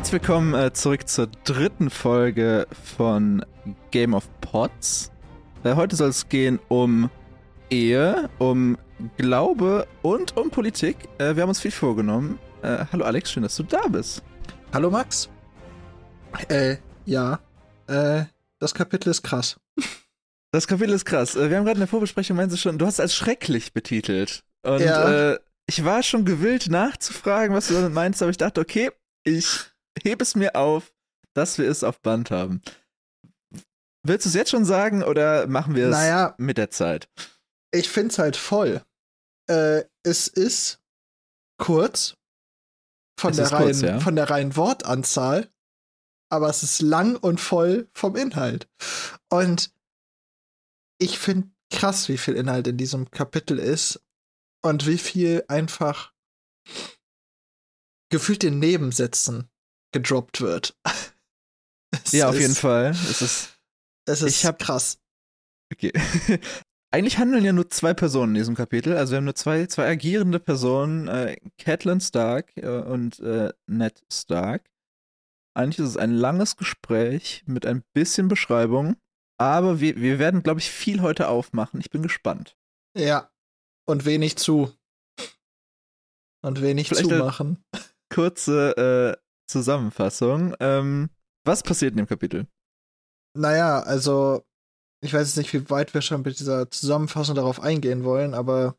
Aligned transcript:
Herzlich 0.00 0.22
willkommen 0.22 0.54
äh, 0.54 0.72
zurück 0.72 1.06
zur 1.08 1.26
dritten 1.44 1.90
Folge 1.90 2.66
von 2.96 3.44
Game 3.90 4.14
of 4.14 4.30
Pots. 4.40 5.12
Äh, 5.62 5.74
heute 5.74 5.94
soll 5.94 6.08
es 6.08 6.26
gehen 6.30 6.58
um 6.68 7.10
Ehe, 7.68 8.30
um 8.38 8.78
Glaube 9.18 9.86
und 10.00 10.38
um 10.38 10.48
Politik. 10.48 10.96
Äh, 11.18 11.36
wir 11.36 11.42
haben 11.42 11.50
uns 11.50 11.60
viel 11.60 11.70
vorgenommen. 11.70 12.38
Äh, 12.62 12.86
hallo 12.90 13.04
Alex, 13.04 13.30
schön, 13.30 13.42
dass 13.42 13.54
du 13.56 13.62
da 13.62 13.88
bist. 13.88 14.22
Hallo 14.72 14.88
Max. 14.90 15.28
Äh, 16.48 16.78
ja. 17.04 17.38
Äh, 17.86 18.22
das 18.58 18.72
Kapitel 18.72 19.10
ist 19.10 19.20
krass. 19.22 19.60
Das 20.50 20.66
Kapitel 20.66 20.94
ist 20.94 21.04
krass. 21.04 21.36
Äh, 21.36 21.50
wir 21.50 21.58
haben 21.58 21.64
gerade 21.66 21.76
in 21.76 21.80
der 21.80 21.88
Vorbesprechung, 21.88 22.38
meinst 22.38 22.54
du 22.54 22.58
schon, 22.58 22.78
du 22.78 22.86
hast 22.86 22.94
es 22.94 23.00
als 23.00 23.14
schrecklich 23.14 23.74
betitelt. 23.74 24.44
Und 24.62 24.80
Ja. 24.80 25.32
äh, 25.32 25.38
ich 25.66 25.84
war 25.84 26.02
schon 26.02 26.24
gewillt 26.24 26.70
nachzufragen, 26.70 27.54
was 27.54 27.68
du 27.68 27.74
damit 27.74 27.92
meinst, 27.92 28.22
aber 28.22 28.30
ich 28.30 28.38
dachte, 28.38 28.62
okay, 28.62 28.90
ich 29.24 29.69
hebe 30.02 30.22
es 30.22 30.34
mir 30.34 30.56
auf, 30.56 30.92
dass 31.34 31.58
wir 31.58 31.68
es 31.68 31.84
auf 31.84 32.00
Band 32.00 32.30
haben. 32.30 32.62
Willst 34.02 34.24
du 34.24 34.28
es 34.30 34.34
jetzt 34.34 34.50
schon 34.50 34.64
sagen 34.64 35.02
oder 35.02 35.46
machen 35.46 35.74
wir 35.74 35.86
es 35.86 35.90
Naja. 35.92 36.34
mit 36.38 36.56
der 36.58 36.70
Zeit? 36.70 37.08
Ich 37.72 37.88
find's 37.88 38.18
halt 38.18 38.36
voll. 38.36 38.82
Äh, 39.48 39.84
es 40.02 40.26
ist 40.26 40.80
kurz 41.58 42.16
von 43.18 43.32
Es 43.32 43.36
der 43.36 43.52
reinen, 43.52 43.66
kurz, 43.66 43.80
ja. 43.82 44.00
von 44.00 44.16
der 44.16 44.30
reinen 44.30 44.56
Wortanzahl, 44.56 45.52
aber 46.30 46.48
es 46.48 46.62
ist 46.62 46.80
lang 46.80 47.16
und 47.16 47.40
voll 47.40 47.90
vom 47.92 48.16
Inhalt. 48.16 48.68
Und 49.28 49.74
ich 50.98 51.18
finde 51.18 51.50
krass, 51.70 52.08
wie 52.08 52.18
viel 52.18 52.34
Inhalt 52.36 52.66
in 52.66 52.78
diesem 52.78 53.10
Kapitel 53.10 53.58
ist 53.58 54.02
und 54.62 54.86
wie 54.86 54.98
viel 54.98 55.44
einfach 55.48 56.12
gefühlt 58.10 58.42
in 58.44 58.58
Nebensätzen 58.58 59.49
gedroppt 59.92 60.40
wird. 60.40 60.76
Es 62.04 62.12
Ja, 62.12 62.28
auf 62.28 62.36
ist- 62.36 62.40
jeden 62.42 62.54
Fall. 62.54 62.90
Es 62.90 63.20
ist 63.20 63.58
Es 64.06 64.22
ist 64.22 64.36
Ich 64.36 64.46
hab- 64.46 64.58
krass. 64.60 64.98
okay. 65.72 65.92
Eigentlich 66.92 67.18
handeln 67.18 67.44
ja 67.44 67.52
nur 67.52 67.68
zwei 67.70 67.94
Personen 67.94 68.34
in 68.34 68.40
diesem 68.40 68.54
Kapitel. 68.56 68.96
Also 68.96 69.12
wir 69.12 69.16
haben 69.18 69.24
nur 69.24 69.34
zwei, 69.36 69.66
zwei 69.66 69.88
agierende 69.88 70.40
Personen, 70.40 71.06
äh, 71.08 71.36
Catelyn 71.58 72.00
Stark 72.00 72.56
äh, 72.56 72.66
und 72.68 73.18
äh, 73.20 73.52
Ned 73.66 74.02
Stark. 74.12 74.70
Eigentlich 75.54 75.78
ist 75.80 75.90
es 75.90 75.96
ein 75.96 76.12
langes 76.12 76.56
Gespräch 76.56 77.42
mit 77.46 77.66
ein 77.66 77.82
bisschen 77.92 78.28
Beschreibung, 78.28 78.96
aber 79.38 79.80
wir, 79.80 79.96
wir 79.96 80.18
werden, 80.20 80.42
glaube 80.44 80.60
ich, 80.60 80.70
viel 80.70 81.02
heute 81.02 81.28
aufmachen. 81.28 81.80
Ich 81.80 81.90
bin 81.90 82.02
gespannt. 82.02 82.56
Ja. 82.96 83.30
Und 83.88 84.04
wenig 84.04 84.36
zu. 84.36 84.72
Und 86.42 86.60
wenig 86.60 86.88
Vielleicht, 86.88 87.08
zu 87.08 87.14
äh, 87.14 87.18
machen. 87.18 87.62
Kurze 88.12 89.16
äh, 89.16 89.29
Zusammenfassung. 89.50 90.54
Ähm, 90.60 91.10
was 91.44 91.62
passiert 91.62 91.92
in 91.92 91.98
dem 91.98 92.06
Kapitel? 92.06 92.46
Naja, 93.36 93.80
also, 93.80 94.42
ich 95.02 95.12
weiß 95.12 95.28
jetzt 95.28 95.36
nicht, 95.36 95.52
wie 95.52 95.70
weit 95.70 95.94
wir 95.94 96.02
schon 96.02 96.22
mit 96.22 96.38
dieser 96.38 96.70
Zusammenfassung 96.70 97.34
darauf 97.34 97.60
eingehen 97.60 98.04
wollen, 98.04 98.34
aber 98.34 98.76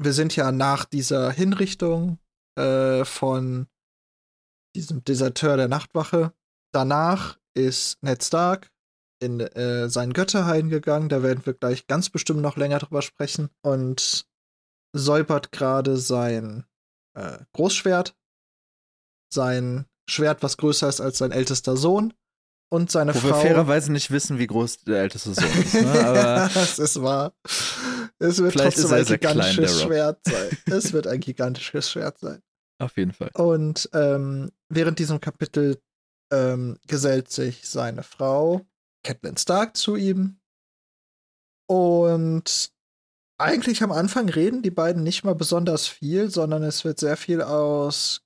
wir 0.00 0.12
sind 0.12 0.36
ja 0.36 0.52
nach 0.52 0.84
dieser 0.84 1.30
Hinrichtung 1.30 2.18
äh, 2.56 3.04
von 3.04 3.66
diesem 4.74 5.04
Deserteur 5.04 5.56
der 5.56 5.68
Nachtwache. 5.68 6.32
Danach 6.72 7.38
ist 7.54 8.02
Ned 8.02 8.22
Stark 8.22 8.70
in 9.20 9.40
äh, 9.40 9.88
seinen 9.88 10.12
Götterhain 10.12 10.68
gegangen. 10.68 11.08
Da 11.08 11.22
werden 11.22 11.44
wir 11.44 11.54
gleich 11.54 11.86
ganz 11.86 12.10
bestimmt 12.10 12.40
noch 12.40 12.56
länger 12.56 12.78
drüber 12.78 13.02
sprechen. 13.02 13.50
Und 13.62 14.26
säubert 14.94 15.52
gerade 15.52 15.96
sein 15.96 16.64
äh, 17.14 17.38
Großschwert, 17.52 18.16
sein 19.32 19.86
Schwert, 20.08 20.42
was 20.42 20.56
größer 20.56 20.88
ist 20.88 21.00
als 21.00 21.18
sein 21.18 21.32
ältester 21.32 21.76
Sohn, 21.76 22.12
und 22.70 22.90
seine 22.90 23.14
Wo 23.14 23.22
wir 23.22 23.30
Frau. 23.30 23.40
fairerweise 23.40 23.92
nicht 23.92 24.10
wissen, 24.10 24.38
wie 24.38 24.46
groß 24.46 24.84
der 24.84 25.00
älteste 25.02 25.34
Sohn 25.34 25.62
ist. 25.62 25.74
Ne? 25.74 26.04
Aber 26.04 26.50
das 26.52 26.78
ist 26.78 27.00
wahr. 27.02 27.32
Es 28.18 28.38
wird 28.38 28.52
Vielleicht 28.52 28.76
trotzdem 28.76 28.98
ein 28.98 29.04
klein, 29.04 29.18
gigantisches 29.20 29.80
Rob. 29.80 29.88
Schwert 29.88 30.20
sein. 30.24 30.58
Es 30.66 30.92
wird 30.92 31.06
ein 31.06 31.20
gigantisches 31.20 31.90
Schwert 31.90 32.18
sein. 32.18 32.42
auf 32.78 32.96
jeden 32.96 33.12
Fall. 33.12 33.30
Und 33.34 33.88
ähm, 33.94 34.50
während 34.68 34.98
diesem 34.98 35.20
Kapitel 35.20 35.80
ähm, 36.32 36.78
gesellt 36.86 37.30
sich 37.30 37.66
seine 37.68 38.02
Frau, 38.02 38.66
Catelyn 39.02 39.36
Stark, 39.36 39.76
zu 39.76 39.96
ihm. 39.96 40.38
Und 41.70 42.70
eigentlich 43.40 43.82
am 43.82 43.92
Anfang 43.92 44.28
reden 44.28 44.62
die 44.62 44.70
beiden 44.70 45.02
nicht 45.02 45.24
mal 45.24 45.34
besonders 45.34 45.86
viel, 45.86 46.30
sondern 46.30 46.62
es 46.64 46.84
wird 46.84 46.98
sehr 46.98 47.16
viel 47.16 47.40
aus 47.40 48.20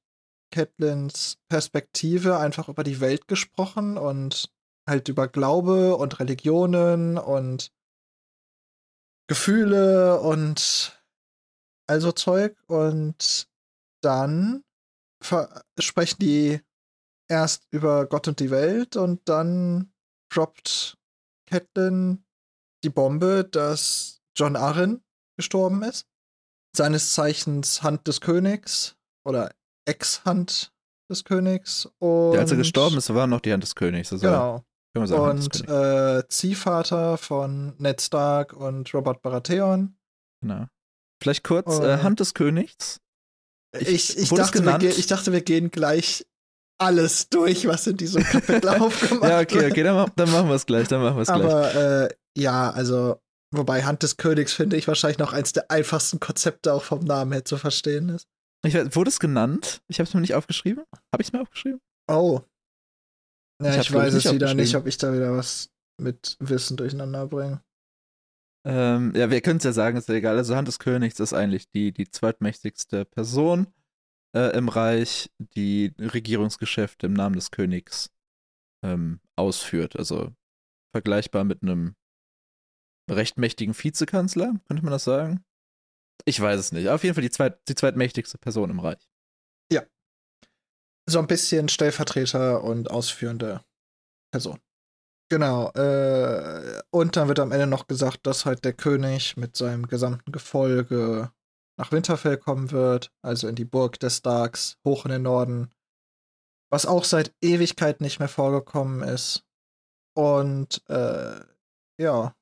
Catelyns 0.53 1.39
Perspektive 1.49 2.39
einfach 2.39 2.69
über 2.69 2.85
die 2.85 3.01
Welt 3.01 3.27
gesprochen 3.27 3.99
und 3.99 4.53
halt 4.87 5.09
über 5.09 5.27
Glaube 5.27 5.97
und 5.97 6.21
Religionen 6.21 7.19
und 7.19 7.73
Gefühle 9.29 10.21
und 10.21 11.03
also 11.89 12.13
Zeug. 12.13 12.57
Und 12.69 13.49
dann 14.03 14.63
sprechen 15.79 16.19
die 16.21 16.61
erst 17.29 17.67
über 17.71 18.07
Gott 18.07 18.29
und 18.29 18.41
die 18.41 18.51
Welt 18.51 18.97
und 18.97 19.29
dann 19.29 19.93
droppt 20.31 20.99
Catelyn 21.47 22.25
die 22.85 22.91
Bombe, 22.91 23.45
dass 23.45 24.21
John 24.37 24.57
Arryn 24.57 25.03
gestorben 25.37 25.83
ist. 25.83 26.07
Seines 26.75 27.15
Zeichens 27.15 27.83
Hand 27.83 28.09
des 28.09 28.21
Königs 28.21 28.97
oder 29.25 29.55
Ex-Hand 29.87 30.73
des 31.11 31.25
Königs. 31.25 31.89
Und 31.99 32.35
Ja, 32.35 32.41
als 32.41 32.51
er 32.51 32.57
gestorben 32.57 32.97
ist, 32.99 33.13
war 33.15 33.27
noch 33.27 33.41
die 33.41 33.53
Hand 33.53 33.63
des 33.63 33.75
Königs. 33.75 34.13
Also, 34.13 34.27
Genau. 34.27 34.65
können 34.95 35.03
wir 35.05 35.07
sagen, 35.09 35.23
Und 35.31 35.69
äh, 35.69 36.29
Ziehvater 36.29 37.19
von 37.19 37.75
Ned 37.79 38.01
Stark 38.01 38.53
und 38.53 38.93
Robert 38.95 39.23
Baratheon. 39.23 39.97
Genau. 40.43 40.67
Vielleicht 41.23 41.45
kurz, 41.45 41.79
äh, 41.79 41.99
Hand 41.99 42.21
des 42.21 42.35
Königs. 42.35 43.01
Ich- 43.79 43.89
Ich, 43.89 44.19
ich, 44.19 44.29
dachte, 44.31 44.65
wir 44.65 44.83
ich 44.99 45.07
dachte, 45.07 45.33
wir 45.33 45.41
gehen 45.43 45.71
gleich 45.71 46.27
alles 46.79 47.29
durch, 47.29 47.67
was 47.67 47.87
in 47.87 47.97
diesem 47.97 48.23
Kapitel 48.25 48.69
aufgemacht 48.81 49.31
Ja, 49.31 49.41
okay, 49.41 49.61
wird. 49.61 49.73
okay, 49.73 49.83
dann, 49.85 50.11
dann 50.17 50.31
machen 50.33 50.49
wir 50.49 50.57
es 50.57 50.67
gleich, 50.67 50.89
dann 50.89 51.01
machen 51.03 51.17
wir 51.17 51.23
es 51.23 51.29
gleich. 51.29 51.43
Aber 51.45 51.75
äh, 51.75 52.09
ja, 52.37 52.71
also, 52.71 53.21
wobei 53.55 53.85
Hand 53.85 54.03
des 54.03 54.17
Königs 54.17 54.53
finde 54.53 54.77
ich 54.77 54.89
wahrscheinlich 54.89 55.19
noch 55.19 55.33
eins 55.33 55.53
der 55.53 55.71
einfachsten 55.71 56.19
Konzepte 56.19 56.73
auch 56.75 56.83
vom 56.83 57.01
Namen 57.05 57.33
her 57.33 57.45
zu 57.45 57.57
verstehen 57.57 58.09
ist. 58.09 58.27
Ich 58.65 58.75
wurde 58.75 59.09
es 59.09 59.19
genannt? 59.19 59.83
Ich 59.89 59.99
habe 59.99 60.07
es 60.09 60.15
mir 60.15 60.21
nicht 60.21 60.35
aufgeschrieben. 60.35 60.85
Habe 61.13 61.21
ich 61.21 61.29
es 61.29 61.33
mir 61.33 61.41
aufgeschrieben? 61.41 61.81
Oh. 62.09 62.41
Ja, 63.61 63.75
Ich 63.75 63.89
ich, 63.89 63.93
weiß 63.93 64.15
es 64.15 64.33
wieder 64.33 64.55
nicht, 64.55 64.75
ob 64.77 64.87
ich 64.87 64.99
da 64.99 65.13
wieder 65.13 65.37
was 65.37 65.71
mit 66.01 66.37
Wissen 66.41 66.77
durcheinander 66.77 67.27
bringe. 67.27 67.63
Ähm, 68.65 69.13
ja, 69.17 69.31
wir 69.31 69.41
können 69.41 69.57
es 69.57 69.65
ja 69.65 69.73
sagen, 69.73 69.97
ist 69.97 70.09
ja 70.09 70.15
egal. 70.15 70.37
Also 70.37 70.55
Hand 70.55 70.69
des 70.69 70.79
Königs 70.79 71.19
ist 71.19 71.33
eigentlich 71.33 71.69
die, 71.71 71.93
die 71.93 72.09
zweitmächtigste 72.09 73.05
Person 73.05 73.67
äh, 74.37 74.57
im 74.57 74.69
Reich, 74.69 75.31
die 75.39 75.93
Regierungsgeschäfte 75.99 77.07
im 77.07 77.13
Namen 77.13 77.35
des 77.35 77.51
Königs 77.51 78.11
ähm, 78.85 79.21
ausführt. 79.37 79.97
Also 79.97 80.33
vergleichbar 80.95 81.45
mit 81.45 81.63
einem 81.63 81.97
recht 83.11 83.39
mächtigen 83.39 83.75
Vizekanzler, 83.77 84.55
könnte 84.69 84.85
man 84.85 84.93
das 84.93 85.05
sagen? 85.05 85.45
Ich 86.25 86.41
weiß 86.41 86.59
es 86.59 86.73
nicht. 86.73 86.89
Auf 86.89 87.03
jeden 87.03 87.15
Fall 87.15 87.23
die, 87.23 87.31
zweit, 87.31 87.61
die 87.69 87.75
zweitmächtigste 87.75 88.39
Person 88.39 88.71
im 88.71 88.81
Reich. 88.81 89.09
so 91.09 91.19
ein 91.19 91.27
bisschen 91.27 91.69
Stellvertreter 91.69 92.63
und 92.63 92.91
ausführende 92.91 93.63
Person. 94.33 94.61
Genau. 95.31 95.71
Äh, 95.73 96.83
und 96.91 97.17
dann 97.17 97.29
wird 97.29 97.39
am 97.39 97.53
Ende 97.53 97.67
noch 97.67 97.87
gesagt, 97.87 98.27
dass 98.27 98.45
halt 98.45 98.65
der 98.65 98.75
König 98.75 99.37
mit 99.37 99.57
seinem 99.57 99.87
gesamten 99.87 100.33
Gefolge 100.33 101.33
nach 101.79 101.91
Winterfell 101.91 102.37
kommen 102.37 102.71
wird, 102.71 103.11
also 103.23 103.49
in 103.49 103.55
die 103.55 103.65
Burg 103.65 103.99
des 103.99 104.19
Starks, 104.19 104.77
hoch 104.87 105.07
in 105.07 105.11
den 105.11 105.23
Norden, 105.23 105.71
was 106.71 106.87
auch 106.87 107.05
seit 107.05 107.35
Ewigkeit 107.43 108.01
nicht 108.01 108.19
mehr 108.19 108.29
vorgekommen 108.29 109.03
ist. 109.03 109.45
Und 110.15 110.83
äh, 110.91 111.41
ja, 111.99 112.37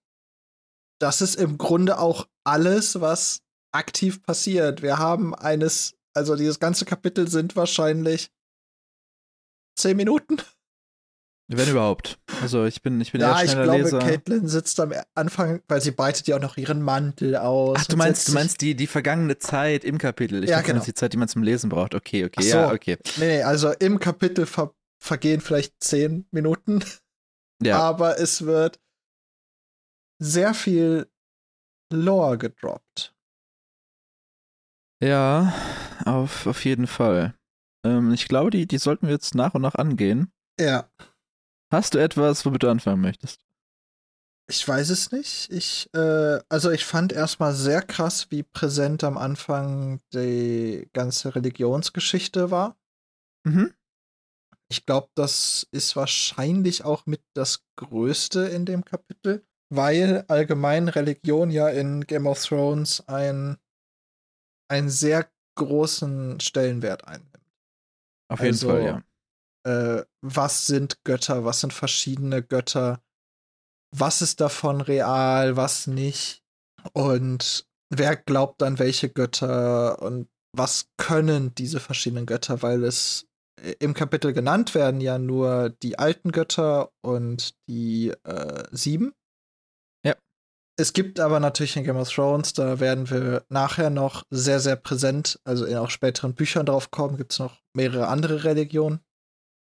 das 1.00 1.22
ist 1.22 1.36
im 1.36 1.58
Grunde 1.58 1.98
auch 1.98 2.28
alles, 2.44 3.00
was 3.00 3.42
aktiv 3.72 4.22
passiert. 4.22 4.82
Wir 4.82 4.98
haben 4.98 5.34
eines, 5.34 5.94
also 6.14 6.36
dieses 6.36 6.58
ganze 6.60 6.84
Kapitel 6.84 7.28
sind 7.28 7.56
wahrscheinlich 7.56 8.30
zehn 9.76 9.96
Minuten. 9.96 10.38
Wenn 11.52 11.68
überhaupt. 11.68 12.20
Also 12.42 12.64
ich 12.64 12.80
bin, 12.80 13.00
ich 13.00 13.10
bin 13.10 13.20
ja, 13.20 13.36
eher 13.36 13.44
ich 13.44 13.50
schneller 13.50 13.64
glaube, 13.64 13.82
Leser. 13.82 13.98
Caitlin 13.98 14.46
sitzt 14.46 14.78
am 14.78 14.92
Anfang, 15.14 15.60
weil 15.66 15.80
sie 15.80 15.90
breitet 15.90 16.28
ja 16.28 16.36
auch 16.36 16.40
noch 16.40 16.56
ihren 16.56 16.80
Mantel 16.80 17.34
aus. 17.34 17.76
Ach, 17.80 17.86
du 17.86 17.96
meinst, 17.96 18.28
du 18.28 18.32
meinst 18.32 18.60
die, 18.60 18.76
die 18.76 18.86
vergangene 18.86 19.36
Zeit 19.38 19.82
im 19.84 19.98
Kapitel. 19.98 20.44
Ich 20.44 20.50
Ja, 20.50 20.58
dachte, 20.58 20.68
du 20.68 20.74
meinst 20.74 20.86
genau. 20.86 20.94
die 20.94 20.98
Zeit, 21.00 21.12
die 21.12 21.16
man 21.16 21.26
zum 21.26 21.42
Lesen 21.42 21.68
braucht. 21.68 21.96
Okay, 21.96 22.24
okay, 22.24 22.36
Ach 22.38 22.44
ja, 22.44 22.68
so. 22.68 22.74
okay. 22.74 22.98
Nee, 23.16 23.26
nee, 23.38 23.42
also 23.42 23.72
im 23.72 23.98
Kapitel 23.98 24.46
ver 24.46 24.72
vergehen 25.02 25.40
vielleicht 25.40 25.82
zehn 25.82 26.26
Minuten, 26.30 26.84
Ja, 27.62 27.78
aber 27.80 28.20
es 28.20 28.44
wird 28.44 28.78
sehr 30.22 30.52
viel 30.54 31.10
Lore 31.92 32.38
gedroppt. 32.38 33.14
Ja, 35.00 35.52
auf, 36.04 36.46
auf 36.46 36.64
jeden 36.64 36.86
Fall. 36.86 37.34
Ähm, 37.84 38.12
ich 38.12 38.28
glaube, 38.28 38.50
die, 38.50 38.66
die 38.66 38.78
sollten 38.78 39.06
wir 39.06 39.14
jetzt 39.14 39.34
nach 39.34 39.54
und 39.54 39.62
nach 39.62 39.74
angehen. 39.74 40.32
Ja. 40.58 40.88
Hast 41.72 41.94
du 41.94 41.98
etwas, 41.98 42.44
womit 42.44 42.62
du 42.62 42.68
anfangen 42.68 43.00
möchtest? 43.00 43.40
Ich 44.50 44.66
weiß 44.66 44.90
es 44.90 45.12
nicht. 45.12 45.48
Ich, 45.52 45.88
äh, 45.94 46.40
also 46.48 46.72
ich 46.72 46.84
fand 46.84 47.12
erstmal 47.12 47.54
sehr 47.54 47.82
krass, 47.82 48.26
wie 48.30 48.42
präsent 48.42 49.04
am 49.04 49.16
Anfang 49.16 50.00
die 50.12 50.88
ganze 50.92 51.36
Religionsgeschichte 51.36 52.50
war. 52.50 52.76
Mhm. 53.44 53.72
Ich 54.68 54.86
glaube, 54.86 55.08
das 55.14 55.68
ist 55.70 55.94
wahrscheinlich 55.94 56.84
auch 56.84 57.06
mit 57.06 57.22
das 57.34 57.64
Größte 57.76 58.40
in 58.42 58.64
dem 58.66 58.84
Kapitel, 58.84 59.44
weil 59.68 60.24
allgemein 60.26 60.88
Religion 60.88 61.50
ja 61.50 61.68
in 61.68 62.06
Game 62.06 62.26
of 62.26 62.44
Thrones 62.44 63.06
ein, 63.08 63.56
einen 64.70 64.88
sehr 64.88 65.28
großen 65.56 66.40
Stellenwert 66.40 67.06
einnimmt. 67.06 67.30
Auf 68.30 68.40
jeden 68.40 68.52
Also, 68.52 68.68
Fall, 68.68 68.84
ja. 68.84 69.02
Äh, 69.98 70.04
was 70.22 70.66
sind 70.66 71.04
Götter? 71.04 71.44
Was 71.44 71.60
sind 71.60 71.72
verschiedene 71.72 72.42
Götter? 72.42 73.02
Was 73.94 74.22
ist 74.22 74.40
davon 74.40 74.80
real? 74.80 75.56
Was 75.56 75.86
nicht? 75.86 76.42
Und 76.92 77.66
wer 77.90 78.16
glaubt 78.16 78.62
an 78.62 78.78
welche 78.78 79.10
Götter? 79.10 80.00
Und 80.00 80.28
was 80.56 80.88
können 80.96 81.54
diese 81.54 81.80
verschiedenen 81.80 82.24
Götter? 82.26 82.62
Weil 82.62 82.84
es 82.84 83.26
äh, 83.60 83.74
im 83.80 83.92
Kapitel 83.92 84.32
genannt 84.32 84.74
werden 84.74 85.00
ja 85.00 85.18
nur 85.18 85.70
die 85.82 85.98
alten 85.98 86.32
Götter 86.32 86.92
und 87.02 87.54
die 87.68 88.10
äh, 88.24 88.64
sieben. 88.70 89.12
Es 90.80 90.94
gibt 90.94 91.20
aber 91.20 91.40
natürlich 91.40 91.76
in 91.76 91.84
Game 91.84 91.98
of 91.98 92.10
Thrones, 92.10 92.54
da 92.54 92.80
werden 92.80 93.10
wir 93.10 93.44
nachher 93.50 93.90
noch 93.90 94.24
sehr, 94.30 94.60
sehr 94.60 94.76
präsent, 94.76 95.38
also 95.44 95.66
in 95.66 95.76
auch 95.76 95.90
späteren 95.90 96.34
Büchern 96.34 96.64
drauf 96.64 96.90
kommen, 96.90 97.18
gibt 97.18 97.32
es 97.32 97.38
noch 97.38 97.60
mehrere 97.74 98.08
andere 98.08 98.44
Religionen, 98.44 99.00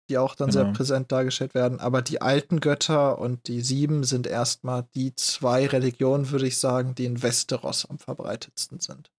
die 0.10 0.18
auch 0.18 0.34
dann 0.34 0.52
sehr 0.52 0.64
Genau. 0.64 0.76
präsent 0.76 1.12
dargestellt 1.12 1.54
werden. 1.54 1.80
Aber 1.80 2.02
die 2.02 2.20
alten 2.20 2.60
Götter 2.62 3.20
und 3.20 3.48
die 3.48 3.62
sieben 3.62 4.04
sind 4.04 4.26
erstmal 4.26 4.88
die 4.96 5.14
zwei 5.16 5.68
Religionen, 5.68 6.32
würde 6.32 6.48
ich 6.48 6.58
sagen, 6.58 6.96
die 6.96 7.06
in 7.06 7.22
Westeros 7.22 7.86
am 7.86 8.00
verbreitetsten 8.00 8.80
sind. 8.80 9.12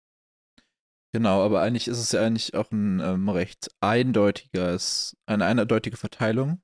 Genau, 1.12 1.44
aber 1.44 1.62
eigentlich 1.62 1.86
ist 1.86 1.98
es 1.98 2.10
ja 2.10 2.22
eigentlich 2.22 2.54
auch 2.54 2.72
ein 2.72 2.98
ähm, 2.98 3.28
recht 3.28 3.70
eindeutiges, 3.80 5.16
eine 5.26 5.44
eindeutige 5.44 5.96
Verteilung. 5.96 6.60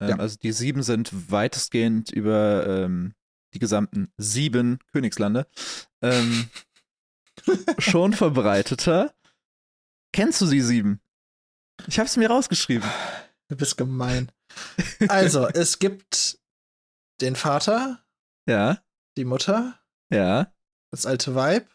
Ähm, 0.00 0.08
Ja. 0.08 0.16
Also 0.18 0.36
die 0.42 0.50
sieben 0.50 0.82
sind 0.82 1.30
weitestgehend 1.30 2.10
über 2.10 2.66
ähm, 2.66 3.14
die 3.54 3.58
gesamten 3.58 4.12
sieben 4.16 4.78
Königslande 4.92 5.46
ähm, 6.00 6.48
schon 7.78 8.12
verbreiteter. 8.12 9.14
Kennst 10.12 10.40
du 10.40 10.46
die 10.46 10.60
sieben? 10.60 11.00
Ich 11.86 11.98
hab's 11.98 12.16
mir 12.16 12.28
rausgeschrieben. 12.28 12.88
Du 13.48 13.56
bist 13.56 13.76
gemein. 13.76 14.30
Also, 15.08 15.48
es 15.54 15.78
gibt 15.78 16.38
den 17.20 17.36
Vater, 17.36 18.04
Ja, 18.46 18.82
die 19.16 19.24
Mutter, 19.24 19.78
ja, 20.10 20.52
das 20.90 21.06
alte 21.06 21.34
Weib, 21.34 21.68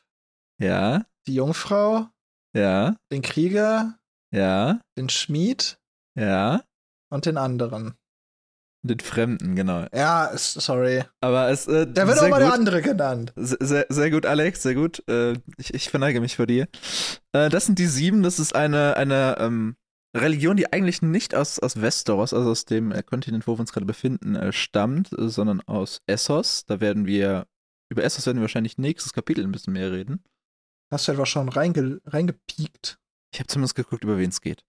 ja, 0.59 1.05
die 1.25 1.35
Jungfrau, 1.35 2.09
ja, 2.53 2.95
den 3.11 3.21
Krieger, 3.21 3.97
ja, 4.31 4.81
den 4.97 5.09
Schmied 5.09 5.79
ja. 6.15 6.63
und 7.09 7.25
den 7.25 7.37
anderen. 7.37 7.97
Den 8.83 8.99
Fremden, 8.99 9.55
genau. 9.55 9.85
Ja, 9.93 10.31
sorry. 10.35 11.03
Aber 11.19 11.49
es 11.49 11.67
äh, 11.67 11.87
Da 11.91 12.07
wird 12.07 12.19
auch 12.19 12.29
mal 12.29 12.39
gut. 12.39 12.47
der 12.47 12.53
andere 12.53 12.81
genannt. 12.81 13.33
Sehr, 13.35 13.57
sehr, 13.59 13.85
sehr 13.89 14.11
gut, 14.11 14.25
Alex, 14.25 14.63
sehr 14.63 14.75
gut. 14.75 15.03
Äh, 15.09 15.33
ich, 15.57 15.73
ich 15.73 15.89
verneige 15.89 16.21
mich 16.21 16.35
vor 16.35 16.45
dir. 16.45 16.67
Äh, 17.33 17.49
das 17.49 17.65
sind 17.65 17.79
die 17.79 17.87
sieben. 17.87 18.23
Das 18.23 18.39
ist 18.39 18.55
eine, 18.55 18.95
eine 18.95 19.37
ähm, 19.39 19.75
Religion, 20.15 20.57
die 20.57 20.71
eigentlich 20.71 21.01
nicht 21.01 21.35
aus, 21.35 21.59
aus 21.59 21.81
Westeros, 21.81 22.33
also 22.33 22.49
aus 22.51 22.65
dem 22.65 22.91
äh, 22.91 23.03
Kontinent, 23.03 23.47
wo 23.47 23.55
wir 23.55 23.59
uns 23.61 23.73
gerade 23.73 23.85
befinden, 23.85 24.35
äh, 24.35 24.51
stammt, 24.51 25.11
äh, 25.13 25.27
sondern 25.27 25.61
aus 25.61 26.01
Essos. 26.07 26.65
Da 26.65 26.79
werden 26.79 27.05
wir, 27.05 27.47
über 27.89 28.03
Essos 28.03 28.25
werden 28.25 28.37
wir 28.37 28.43
wahrscheinlich 28.43 28.77
nächstes 28.77 29.13
Kapitel 29.13 29.43
ein 29.43 29.51
bisschen 29.51 29.73
mehr 29.73 29.91
reden. 29.91 30.23
Hast 30.91 31.07
du 31.07 31.11
etwa 31.11 31.25
schon 31.25 31.49
reinge 31.49 31.99
reingepiekt? 32.05 32.99
Ich 33.33 33.39
habe 33.39 33.47
zumindest 33.47 33.75
geguckt, 33.75 34.03
über 34.03 34.17
wen 34.17 34.29
es 34.29 34.39
geht. 34.41 34.63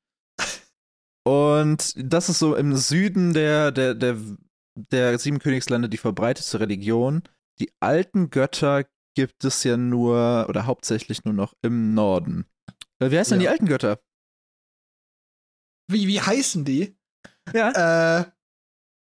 Und 1.29 1.95
das 1.97 2.29
ist 2.29 2.39
so 2.39 2.55
im 2.57 2.75
Süden 2.77 3.35
der, 3.35 3.71
der, 3.71 3.95
der, 3.95 4.17
der 4.75 5.19
sieben 5.19 5.39
Königslande 5.41 5.89
die 5.89 5.99
verbreitetste 5.99 6.61
Religion. 6.61 7.23
Die 7.61 7.71
alten 7.81 8.31
Götter 8.31 8.85
gibt 9.15 9.45
es 9.45 9.65
ja 9.65 9.77
nur 9.77 10.47
oder 10.49 10.65
hauptsächlich 10.67 11.25
nur 11.25 11.35
noch 11.35 11.55
im 11.63 11.93
Norden. 11.93 12.47
Äh, 13.01 13.11
Wie 13.11 13.19
heißen 13.19 13.33
denn 13.33 13.41
die 13.41 13.45
Ja. 13.47 13.51
alten 13.53 13.67
Götter? 13.67 14.01
Wie, 15.91 16.07
wie 16.07 16.21
heißen 16.21 16.65
die? 16.65 16.97
Ja. 17.53 18.21
Äh, 18.21 18.25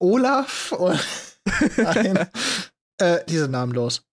Olaf 0.00 0.72
und 0.72 1.00
Nein. 1.78 2.28
äh, 2.98 3.24
die 3.26 3.36
sind 3.38 3.50
namenlos. 3.50 4.04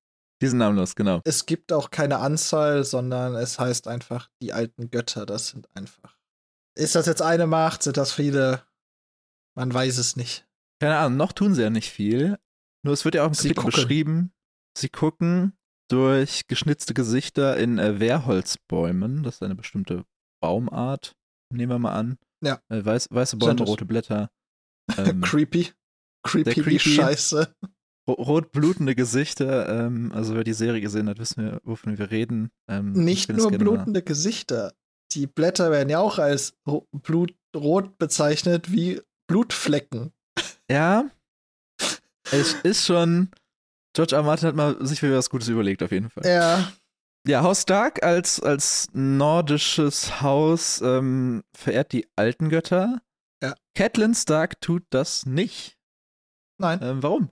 Die 0.42 0.48
sind 0.48 0.58
namenlos, 0.60 0.96
genau. 0.96 1.22
Es 1.26 1.46
gibt 1.46 1.72
auch 1.72 1.90
keine 1.92 2.20
Anzahl, 2.20 2.84
sondern 2.84 3.36
es 3.36 3.60
heißt 3.60 3.88
einfach 3.88 4.30
die 4.42 4.52
alten 4.54 4.90
Götter. 4.90 5.26
Das 5.26 5.48
sind 5.50 5.68
einfach. 5.76 6.18
Ist 6.76 6.96
das 6.96 7.06
jetzt 7.06 7.22
eine 7.22 7.48
Macht? 7.48 7.84
Sind 7.84 7.98
das 7.98 8.12
viele? 8.14 8.64
Man 9.56 9.74
weiß 9.74 9.98
es 9.98 10.16
nicht. 10.16 10.48
Keine 10.80 10.98
Ahnung, 10.98 11.18
noch 11.18 11.32
tun 11.32 11.54
sie 11.54 11.62
ja 11.62 11.70
nicht 11.70 11.92
viel. 11.92 12.38
Nur 12.84 12.94
es 12.94 13.06
wird 13.06 13.16
ja 13.16 13.24
auch 13.24 13.28
im 13.28 13.34
Sie 13.34 13.50
Kapitel 13.50 13.62
gucken. 13.64 13.72
beschrieben, 13.72 14.34
sie 14.78 14.90
gucken 14.90 15.54
durch 15.90 16.48
geschnitzte 16.48 16.94
Gesichter 16.94 17.56
in 17.58 17.78
äh, 17.80 18.00
Wehrholzbäumen. 18.00 19.24
Das 19.24 19.36
ist 19.36 19.44
eine 19.44 19.56
bestimmte 19.56 20.04
Baumart, 20.42 21.16
nehmen 21.54 21.72
wir 21.72 21.80
mal 21.80 21.94
an. 21.94 22.18
Ja. 22.44 22.60
Äh, 22.70 22.84
weiß, 22.84 23.08
weiße 23.12 23.38
Bäume, 23.38 23.58
Sind 23.58 23.68
rote 23.68 23.86
Blätter. 23.86 24.30
Ähm, 24.98 25.22
creepy. 25.22 25.72
Creepy, 26.24 26.62
creepy. 26.62 26.80
Scheiße. 26.80 27.56
ro- 28.10 28.14
rot 28.14 28.52
blutende 28.52 28.96
Gesichter. 28.96 29.70
Ähm, 29.86 30.12
also 30.14 30.36
wer 30.36 30.44
die 30.44 30.52
Serie 30.52 30.82
gesehen 30.82 31.08
hat, 31.08 31.20
wissen 31.20 31.42
wir, 31.42 31.62
wovon 31.64 31.98
wir 31.98 32.12
reden. 32.12 32.52
Ähm, 32.68 32.92
Nicht 32.92 33.32
nur 33.32 33.50
blutende 33.52 34.02
Gesichter. 34.04 34.74
Die 35.14 35.28
Blätter 35.28 35.72
werden 35.72 35.90
ja 35.90 36.00
auch 36.00 36.18
als 36.20 36.56
ro- 36.68 36.88
blutrot 36.92 37.98
bezeichnet 37.98 38.72
wie 38.72 39.02
Blutflecken. 39.28 40.12
Ja. 40.70 41.10
Es 42.32 42.54
ist 42.64 42.86
schon. 42.86 43.30
George 43.96 44.16
R. 44.16 44.22
R. 44.22 44.26
Martin 44.26 44.48
hat 44.48 44.56
mal 44.56 44.86
sich 44.86 45.02
wieder 45.04 45.18
was 45.18 45.30
Gutes 45.30 45.48
überlegt, 45.50 45.84
auf 45.84 45.92
jeden 45.92 46.10
Fall. 46.10 46.26
Ja, 46.26 46.72
Ja, 47.28 47.44
Haus 47.44 47.62
Stark 47.62 48.04
als, 48.04 48.40
als 48.42 48.88
nordisches 48.94 50.22
Haus 50.22 50.82
ähm, 50.82 51.44
verehrt 51.56 51.92
die 51.94 52.08
alten 52.16 52.50
Götter. 52.50 53.02
Ja. 53.44 53.54
Catelyn 53.76 54.16
Stark 54.16 54.60
tut 54.62 54.84
das 54.90 55.26
nicht. 55.26 55.78
nein. 56.60 56.80
Ähm, 56.82 57.04
warum? 57.04 57.30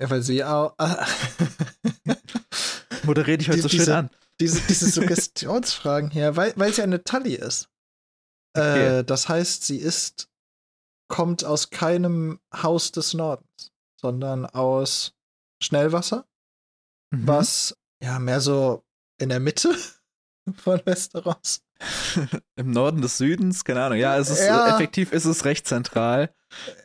Ja, 0.00 0.10
weil 0.10 0.22
sie 0.22 0.42
auch. 0.42 0.74
Moderiere 3.04 3.38
dich 3.38 3.48
heute 3.48 3.56
Die- 3.58 3.62
so 3.62 3.68
schön 3.68 3.78
diese- 3.80 3.96
an. 3.96 4.10
Diese, 4.40 4.60
diese 4.62 4.88
Suggestionsfragen 4.90 6.10
hier, 6.10 6.36
weil, 6.36 6.52
weil 6.56 6.72
sie 6.72 6.82
eine 6.82 7.02
Tully 7.04 7.34
ist. 7.34 7.68
Okay. 8.56 8.98
Äh, 8.98 9.04
das 9.04 9.28
heißt, 9.28 9.64
sie 9.64 9.78
ist, 9.78 10.28
kommt 11.08 11.44
aus 11.44 11.70
keinem 11.70 12.40
Haus 12.54 12.92
des 12.92 13.14
Nordens, 13.14 13.72
sondern 14.00 14.46
aus 14.46 15.14
Schnellwasser, 15.62 16.26
Mhm. 17.14 17.26
was 17.28 17.76
ja 18.02 18.18
mehr 18.18 18.40
so 18.40 18.84
in 19.18 19.28
der 19.28 19.38
Mitte 19.40 19.76
von 20.56 20.80
Westeros. 20.86 21.62
Im 22.56 22.70
Norden 22.70 23.02
des 23.02 23.18
Südens, 23.18 23.64
keine 23.64 23.82
Ahnung. 23.84 23.98
Ja, 23.98 24.16
es 24.16 24.30
ist 24.30 24.46
Ja. 24.46 24.74
effektiv 24.74 25.12
ist 25.12 25.26
es 25.26 25.44
recht 25.44 25.66
zentral. 25.66 26.34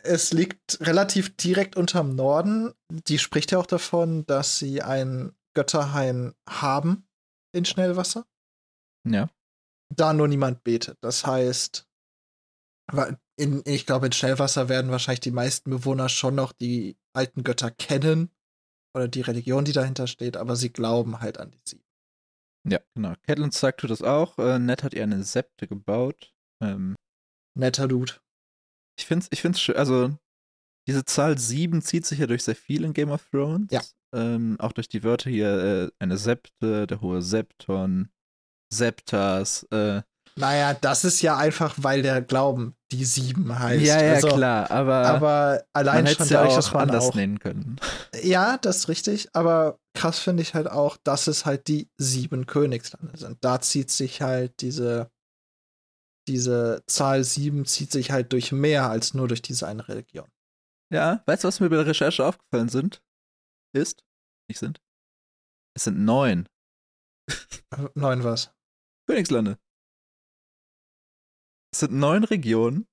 Es 0.02 0.32
liegt 0.32 0.78
relativ 0.80 1.34
direkt 1.36 1.76
unterm 1.76 2.14
Norden. 2.14 2.74
Die 2.90 3.18
spricht 3.18 3.52
ja 3.52 3.58
auch 3.58 3.66
davon, 3.66 4.26
dass 4.26 4.58
sie 4.58 4.82
einen 4.82 5.34
Götterhain 5.54 6.34
haben 6.48 7.07
in 7.52 7.64
Schnellwasser. 7.64 8.26
Ja. 9.06 9.30
da 9.94 10.12
nur 10.12 10.28
niemand 10.28 10.64
betet. 10.64 10.98
Das 11.00 11.24
heißt, 11.24 11.88
in, 13.36 13.62
ich 13.64 13.86
glaube, 13.86 14.06
in 14.06 14.12
Schnellwasser 14.12 14.68
werden 14.68 14.90
wahrscheinlich 14.90 15.20
die 15.20 15.30
meisten 15.30 15.70
Bewohner 15.70 16.08
schon 16.08 16.34
noch 16.34 16.52
die 16.52 16.96
alten 17.14 17.44
Götter 17.44 17.70
kennen 17.70 18.30
oder 18.94 19.08
die 19.08 19.20
Religion, 19.20 19.64
die 19.64 19.72
dahinter 19.72 20.06
steht, 20.06 20.36
aber 20.36 20.56
sie 20.56 20.70
glauben 20.72 21.20
halt 21.20 21.38
an 21.38 21.50
die 21.50 21.60
sieben. 21.64 21.84
Ja, 22.68 22.80
genau. 22.94 23.14
Catelyn 23.26 23.52
Stark 23.52 23.78
tut 23.78 23.90
das 23.90 24.02
auch. 24.02 24.38
Äh, 24.38 24.58
Ned 24.58 24.82
hat 24.82 24.94
ihr 24.94 25.02
eine 25.02 25.22
Septe 25.22 25.66
gebaut. 25.68 26.34
Ähm, 26.62 26.96
Netter 27.56 27.88
Dude. 27.88 28.14
ich 28.98 29.06
finde 29.06 29.24
es 29.24 29.28
ich 29.32 29.40
find's 29.40 29.60
schön. 29.60 29.76
Also, 29.76 30.16
diese 30.86 31.04
Zahl 31.04 31.38
7 31.38 31.82
zieht 31.82 32.04
sich 32.04 32.18
ja 32.18 32.26
durch 32.26 32.44
sehr 32.44 32.56
viel 32.56 32.84
in 32.84 32.92
Game 32.92 33.10
of 33.10 33.28
Thrones. 33.30 33.70
Ja. 33.70 33.82
Ähm, 34.14 34.56
auch 34.58 34.72
durch 34.72 34.88
die 34.88 35.04
Wörter 35.04 35.30
hier, 35.30 35.48
äh, 35.48 35.90
eine 35.98 36.16
Septe, 36.16 36.86
der 36.86 37.00
hohe 37.00 37.20
Septon, 37.22 38.08
Septas. 38.72 39.64
Äh, 39.70 40.02
Naja, 40.36 40.74
das 40.74 41.04
ist 41.04 41.20
ja 41.20 41.36
einfach, 41.36 41.74
weil 41.78 42.02
der 42.02 42.22
Glauben 42.22 42.74
die 42.90 43.04
sieben 43.04 43.58
heißt. 43.58 43.84
ja, 43.84 44.02
ja, 44.02 44.14
Also, 44.14 44.28
klar. 44.28 44.70
Aber, 44.70 44.96
Aber 45.06 45.50
man 45.52 45.60
allein 45.74 46.06
hätte 46.06 46.18
schon 46.18 46.28
ja 46.28 46.38
dadurch, 46.38 46.52
auch 46.52 46.56
dass 46.56 46.72
man 46.72 46.82
anders 46.82 47.04
auch. 47.06 47.14
nennen 47.14 47.38
können. 47.38 47.76
Ja, 48.22 48.56
das 48.56 48.78
ist 48.78 48.88
richtig. 48.88 49.28
Aber 49.34 49.78
krass 49.94 50.18
finde 50.20 50.42
ich 50.42 50.54
halt 50.54 50.68
auch, 50.68 50.96
dass 51.04 51.26
es 51.26 51.44
halt 51.44 51.68
die 51.68 51.90
sieben 51.98 52.46
Königslande 52.46 53.16
sind. 53.18 53.36
Da 53.44 53.60
zieht 53.60 53.90
sich 53.90 54.22
halt 54.22 54.60
diese, 54.62 55.10
diese 56.28 56.82
Zahl 56.86 57.24
7 57.24 57.64
zieht 57.66 57.90
sich 57.92 58.10
halt 58.10 58.32
durch 58.32 58.52
mehr 58.52 58.88
als 58.88 59.12
nur 59.14 59.28
durch 59.28 59.42
diese 59.42 59.66
eine 59.66 59.86
Religion. 59.88 60.26
Ja, 60.92 61.22
weißt 61.26 61.44
du, 61.44 61.48
was 61.48 61.60
mir 61.60 61.68
bei 61.68 61.76
der 61.76 61.86
Recherche 61.86 62.24
aufgefallen 62.24 62.68
sind? 62.70 63.02
Ist? 63.74 64.04
Nicht 64.48 64.58
sind? 64.58 64.80
Es 65.76 65.84
sind 65.84 65.98
neun. 66.04 66.48
Neun 67.94 68.24
was? 68.24 68.50
Königslande. 69.08 69.58
Es 71.72 71.80
sind 71.80 71.92
neun 71.92 72.24
Regionen, 72.24 72.86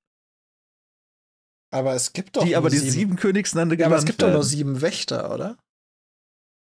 Aber 1.73 1.93
es 1.95 2.11
gibt 2.13 2.35
doch 2.35 2.43
die 2.43 2.55
aber 2.55 2.69
die 2.69 2.77
sieben, 2.77 3.15
Königslande 3.15 3.77
Ja, 3.77 3.85
aber 3.87 3.97
es 3.97 4.05
gibt 4.05 4.21
doch 4.21 4.27
nur 4.27 4.35
werden. 4.35 4.47
sieben 4.47 4.81
Wächter, 4.81 5.33
oder? 5.33 5.57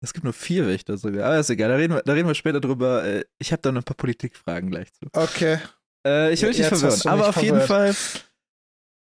Es 0.03 0.13
gibt 0.13 0.23
nur 0.23 0.33
vier 0.33 0.67
Wächter 0.67 0.97
sogar. 0.97 1.25
Aber 1.27 1.39
ist 1.39 1.49
egal, 1.49 1.69
da 1.69 1.75
reden 1.75 1.95
wir, 1.95 2.03
da 2.03 2.13
reden 2.13 2.27
wir 2.27 2.35
später 2.35 2.61
drüber. 2.61 3.03
Äh, 3.03 3.25
Ich 3.39 3.51
habe 3.51 3.61
da 3.61 3.71
noch 3.71 3.81
ein 3.81 3.85
paar 3.85 3.95
Politikfragen 3.97 4.69
gleich 4.69 4.93
zu. 4.93 5.07
Okay. 5.13 5.59
Äh, 6.05 6.33
ich 6.33 6.41
will 6.41 6.49
dich 6.51 6.59
nicht 6.59 6.67
verwirren, 6.69 7.01
aber 7.07 7.29
auf 7.29 7.41
jeden 7.41 7.61
Fall 7.61 7.93
verwirrt. 7.93 8.31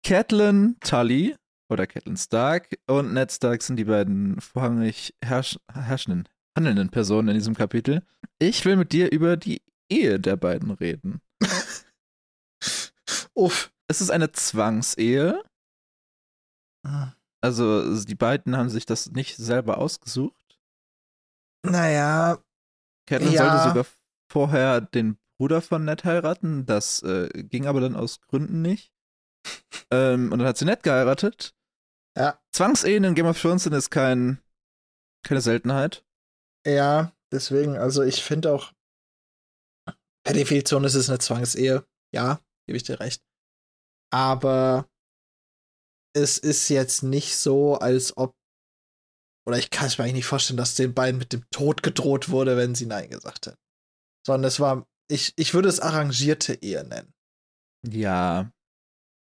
Catelyn 0.03 0.77
Tully 0.81 1.35
oder 1.71 1.87
Catelyn 1.87 2.17
Stark 2.17 2.77
und 2.87 3.13
Ned 3.13 3.31
Stark 3.31 3.61
sind 3.63 3.77
die 3.77 3.85
beiden 3.85 4.39
vorrangig 4.41 5.15
herrsch 5.23 5.57
herrschenden, 5.71 6.27
handelnden 6.55 6.89
Personen 6.89 7.29
in 7.29 7.35
diesem 7.35 7.55
Kapitel. 7.55 8.05
Ich 8.39 8.65
will 8.65 8.75
mit 8.75 8.91
dir 8.91 9.11
über 9.11 9.37
die 9.37 9.61
Ehe 9.89 10.19
der 10.19 10.35
beiden 10.35 10.71
reden. 10.71 11.21
Uff. 13.33 13.71
Es 13.87 13.99
ist 13.99 14.09
eine 14.09 14.31
Zwangsehe. 14.31 15.43
Also 17.41 18.03
die 18.05 18.15
beiden 18.15 18.55
haben 18.55 18.69
sich 18.69 18.85
das 18.85 19.11
nicht 19.11 19.35
selber 19.35 19.79
ausgesucht. 19.79 20.59
Naja, 21.63 22.39
Catelyn 23.05 23.33
Ja. 23.33 23.51
sollte 23.51 23.69
sogar 23.69 23.85
vorher 24.31 24.81
den 24.81 25.17
Bruder 25.37 25.61
von 25.61 25.83
Ned 25.83 26.05
heiraten. 26.05 26.65
Das 26.65 27.03
äh, 27.03 27.29
ging 27.43 27.65
aber 27.65 27.81
dann 27.81 27.95
aus 27.95 28.21
Gründen 28.21 28.61
nicht. 28.61 28.93
ähm, 29.91 30.31
und 30.31 30.39
dann 30.39 30.47
hat 30.47 30.57
sie 30.57 30.65
Ned 30.65 30.83
geheiratet. 30.83 31.53
Ja. 32.17 32.41
Zwangsehen 32.51 33.03
in 33.03 33.15
Game 33.15 33.25
of 33.25 33.41
Thrones 33.41 33.63
sind 33.63 33.73
ist 33.73 33.89
kein, 33.89 34.41
keine 35.25 35.41
Seltenheit. 35.41 36.05
ja, 36.65 37.15
deswegen, 37.31 37.77
also 37.77 38.03
ich 38.03 38.23
finde 38.23 38.53
auch, 38.53 38.73
per 40.23 40.33
Definition 40.33 40.83
ist 40.83 40.95
es 40.95 41.09
eine 41.09 41.19
Zwangsehe. 41.19 41.85
Ja, 42.13 42.39
gebe 42.67 42.77
ich 42.77 42.83
dir 42.83 42.99
recht. 42.99 43.23
Aber 44.13 44.89
es 46.13 46.37
ist 46.37 46.69
jetzt 46.69 47.03
nicht 47.03 47.37
so, 47.37 47.75
als 47.75 48.17
ob, 48.17 48.35
oder 49.47 49.57
ich 49.57 49.69
kann 49.69 49.87
es 49.87 49.97
mir 49.97 50.03
eigentlich 50.03 50.15
nicht 50.15 50.25
vorstellen, 50.25 50.57
dass 50.57 50.75
den 50.75 50.93
beiden 50.93 51.17
mit 51.17 51.33
dem 51.33 51.49
Tod 51.49 51.81
gedroht 51.81 52.29
wurde, 52.29 52.57
wenn 52.57 52.75
sie 52.75 52.85
Nein 52.85 53.09
gesagt 53.09 53.47
hätten. 53.47 53.57
Sondern 54.27 54.47
es 54.47 54.59
war, 54.59 54.85
ich, 55.09 55.33
ich 55.37 55.53
würde 55.53 55.69
es 55.69 55.79
arrangierte 55.79 56.61
Ehe 56.61 56.83
nennen. 56.83 57.13
Ja. 57.87 58.51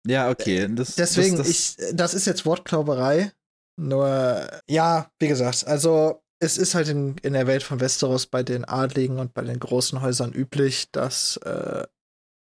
Ja, 0.05 0.29
okay. 0.29 0.67
Das, 0.73 0.95
Deswegen, 0.95 1.37
das, 1.37 1.47
das, 1.47 1.77
ich, 1.89 1.95
das 1.95 2.13
ist 2.13 2.25
jetzt 2.25 2.45
Wortklauberei. 2.45 3.31
Nur, 3.79 4.61
ja, 4.67 5.09
wie 5.19 5.27
gesagt, 5.27 5.65
also 5.65 6.21
es 6.39 6.57
ist 6.57 6.75
halt 6.75 6.89
in, 6.89 7.17
in 7.19 7.33
der 7.33 7.47
Welt 7.47 7.63
von 7.63 7.79
Westeros 7.79 8.27
bei 8.27 8.43
den 8.43 8.65
Adligen 8.65 9.17
und 9.19 9.33
bei 9.33 9.43
den 9.43 9.59
großen 9.59 10.01
Häusern 10.01 10.33
üblich, 10.33 10.91
dass 10.91 11.37
äh, 11.37 11.87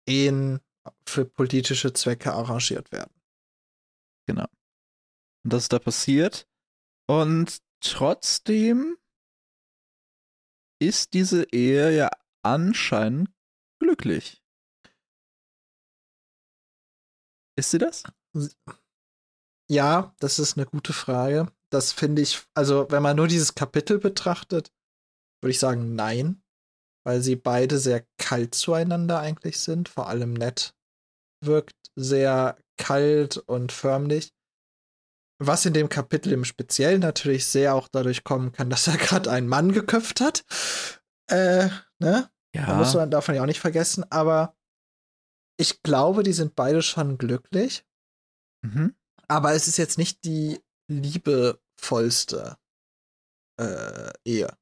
Ehen 0.09 0.61
für 1.09 1.25
politische 1.25 1.93
Zwecke 1.93 2.33
arrangiert 2.33 2.93
werden. 2.93 3.13
Genau. 4.27 4.47
Und 5.45 5.53
das 5.53 5.65
ist 5.65 5.73
da 5.73 5.79
passiert. 5.79 6.49
Und 7.09 7.59
trotzdem 7.81 8.97
ist 10.81 11.15
diese 11.15 11.45
Ehe 11.53 11.97
ja 11.97 12.11
anscheinend 12.43 13.31
glücklich. 13.81 14.43
Ist 17.57 17.71
sie 17.71 17.79
das? 17.79 18.03
Ja, 19.71 20.15
das 20.21 20.39
ist 20.39 20.57
eine 20.57 20.67
gute 20.67 20.93
Frage. 20.93 21.51
Das 21.71 21.93
finde 21.93 22.23
ich, 22.23 22.43
also 22.55 22.87
wenn 22.91 23.03
man 23.03 23.17
nur 23.17 23.27
dieses 23.27 23.55
Kapitel 23.55 23.99
betrachtet, 23.99 24.71
würde 25.43 25.51
ich 25.51 25.59
sagen, 25.59 25.95
nein. 25.95 26.43
Weil 27.05 27.23
sie 27.23 27.37
beide 27.37 27.79
sehr 27.79 28.05
kalt 28.19 28.55
zueinander 28.55 29.21
eigentlich 29.21 29.59
sind. 29.59 29.89
Vor 29.89 30.09
allem 30.09 30.33
Ned 30.33 30.75
wirkt 31.45 31.77
sehr 31.95 32.59
kalt 32.77 33.37
und 33.37 33.73
förmlich. 33.73 34.33
Was 35.39 35.67
in 35.67 35.75
dem 35.75 35.89
Kapitel 35.89 36.33
im 36.33 36.45
Speziellen 36.45 37.01
natürlich 37.01 37.47
sehr 37.47 37.75
auch 37.75 37.89
dadurch 37.89 38.25
kommen 38.25 38.53
kann, 38.53 38.71
dass 38.71 38.89
er 38.89 38.97
gerade 38.97 39.31
einen 39.31 39.49
Mann 39.49 39.73
geköpft 39.73 40.21
hat. 40.21 40.45
Äh, 41.29 41.69
ne? 41.99 42.31
Ja. 42.55 42.67
Da 42.67 42.75
muss 42.75 42.95
man, 42.95 43.11
man 43.11 43.35
ja 43.35 43.43
auch 43.43 43.47
nicht 43.47 43.61
vergessen. 43.61 44.05
Aber 44.11 44.57
ich 45.59 45.83
glaube, 45.83 46.23
die 46.23 46.33
sind 46.33 46.55
beide 46.55 46.83
schon 46.83 47.19
glücklich. 47.19 47.85
Mhm. 48.65 48.95
Aber 49.29 49.53
es 49.55 49.69
ist 49.69 49.77
jetzt 49.77 49.99
nicht 49.99 50.25
die 50.25 50.61
liebevollste 50.91 52.57
äh, 53.61 54.13
Ehe. 54.25 54.57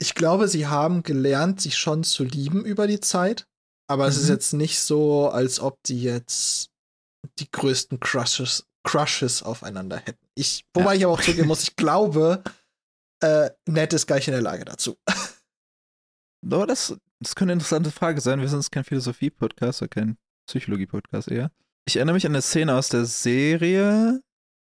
Ich 0.00 0.14
glaube, 0.14 0.48
sie 0.48 0.66
haben 0.66 1.02
gelernt, 1.02 1.60
sich 1.60 1.76
schon 1.76 2.04
zu 2.04 2.24
lieben 2.24 2.64
über 2.64 2.86
die 2.86 3.00
Zeit. 3.00 3.46
Aber 3.88 4.06
es 4.06 4.16
ist 4.16 4.24
Mhm. 4.28 4.34
jetzt 4.34 4.52
nicht 4.52 4.80
so, 4.80 5.28
als 5.28 5.60
ob 5.60 5.82
die 5.82 6.02
jetzt 6.02 6.70
die 7.38 7.50
größten 7.50 8.00
Crushes, 8.00 8.66
Crushes 8.86 9.42
aufeinander 9.42 9.98
hätten. 9.98 10.24
Ich, 10.36 10.64
wobei 10.74 10.96
ich 10.96 11.04
aber 11.04 11.14
auch 11.14 11.20
zugeben 11.20 11.48
muss, 11.48 11.62
ich 11.64 11.76
glaube, 11.76 12.42
äh, 13.22 13.50
Ned 13.66 13.92
ist 13.92 14.06
gleich 14.06 14.26
in 14.28 14.32
der 14.32 14.42
Lage 14.42 14.64
dazu. 14.64 14.96
Aber 16.44 16.66
das, 16.66 16.96
das 17.20 17.34
könnte 17.34 17.52
eine 17.52 17.60
interessante 17.60 17.90
Frage 17.90 18.20
sein. 18.20 18.40
Wir 18.40 18.48
sind 18.48 18.60
jetzt 18.60 18.72
kein 18.72 18.84
Philosophie-Podcast 18.84 19.82
oder 19.82 19.88
kein 19.88 20.16
Psychologie-Podcast 20.46 21.28
eher. 21.30 21.50
Ich 21.86 21.96
erinnere 21.96 22.14
mich 22.14 22.26
an 22.26 22.32
eine 22.32 22.42
Szene 22.42 22.74
aus 22.74 22.88
der 22.88 23.04
Serie, 23.04 24.22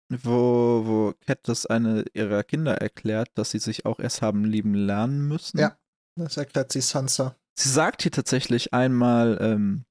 wo, 0.09 0.83
wo 0.85 1.13
Katniss 1.25 1.65
eine 1.65 2.05
ihrer 2.13 2.43
Kinder 2.43 2.75
erklärt, 2.75 3.29
dass 3.35 3.51
sie 3.51 3.59
sich 3.59 3.85
auch 3.85 3.99
erst 3.99 4.21
haben 4.21 4.45
lieben 4.45 4.73
lernen 4.73 5.27
müssen. 5.27 5.59
Ja. 5.59 5.77
Das 6.15 6.37
erklärt 6.37 6.71
sie 6.71 6.81
Sansa. 6.81 7.35
Sie 7.59 7.69
sagt 7.69 8.01
hier 8.01 8.11
tatsächlich 8.11 8.73
einmal, 8.73 9.37
ähm, 9.39 9.85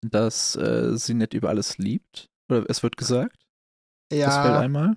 dass 0.00 0.56
äh, 0.56 0.96
sie 0.96 1.14
nicht 1.14 1.34
über 1.34 1.50
alles 1.50 1.76
liebt. 1.76 2.30
Oder 2.50 2.64
es 2.68 2.82
wird 2.82 2.96
gesagt. 2.96 3.36
Das 4.10 4.34
fällt 4.34 4.54
Ja, 4.54 4.60
einmal. 4.60 4.96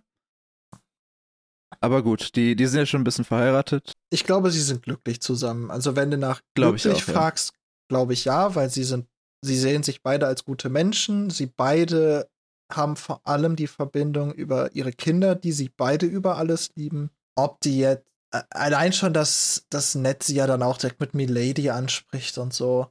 Aber 1.82 2.04
gut, 2.04 2.36
die, 2.36 2.56
die 2.56 2.68
sind 2.68 2.80
ja 2.80 2.86
schon 2.86 3.02
ein 3.02 3.06
bisschen 3.06 3.26
verheiratet. 3.26 3.98
Ich 4.12 4.26
glaube, 4.26 4.52
sie 4.52 4.62
sind 4.62 4.84
glücklich 4.84 5.22
zusammen. 5.22 5.72
Also 5.72 5.96
wenn 5.96 6.12
du 6.12 6.18
nach 6.18 6.42
Glaub 6.54 6.76
ich 6.76 6.84
glücklich 6.84 7.04
auch, 7.04 7.08
ja. 7.08 7.14
fragst, 7.14 7.54
glaube 7.90 8.14
ich 8.14 8.26
ja, 8.26 8.54
weil 8.56 8.70
sie 8.70 8.84
sind, 8.84 9.08
sie 9.44 9.58
sehen 9.58 9.84
sich 9.84 10.04
beide 10.04 10.28
als 10.28 10.46
gute 10.46 10.70
Menschen. 10.70 11.30
Sie 11.30 11.48
beide 11.48 12.30
haben 12.72 12.96
vor 12.96 13.22
allem 13.26 13.56
die 13.56 13.68
Verbindung 13.68 14.34
über 14.34 14.76
ihre 14.76 14.92
Kinder, 14.92 15.36
die 15.36 15.52
sie 15.52 15.70
beide 15.70 16.06
über 16.06 16.38
alles 16.38 16.72
lieben. 16.76 17.10
Ob 17.36 17.60
die 17.62 17.80
jetzt 17.80 18.06
allein 18.50 18.94
schon, 18.94 19.14
dass 19.14 19.66
das 19.70 19.96
Ned 19.96 20.24
sie 20.24 20.36
ja 20.36 20.48
dann 20.48 20.64
auch 20.64 20.78
direkt 20.78 21.00
mit 21.00 21.14
Milady 21.14 21.70
anspricht 21.70 22.38
und 22.38 22.54
so. 22.54 22.88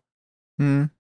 Hm. 0.61 0.91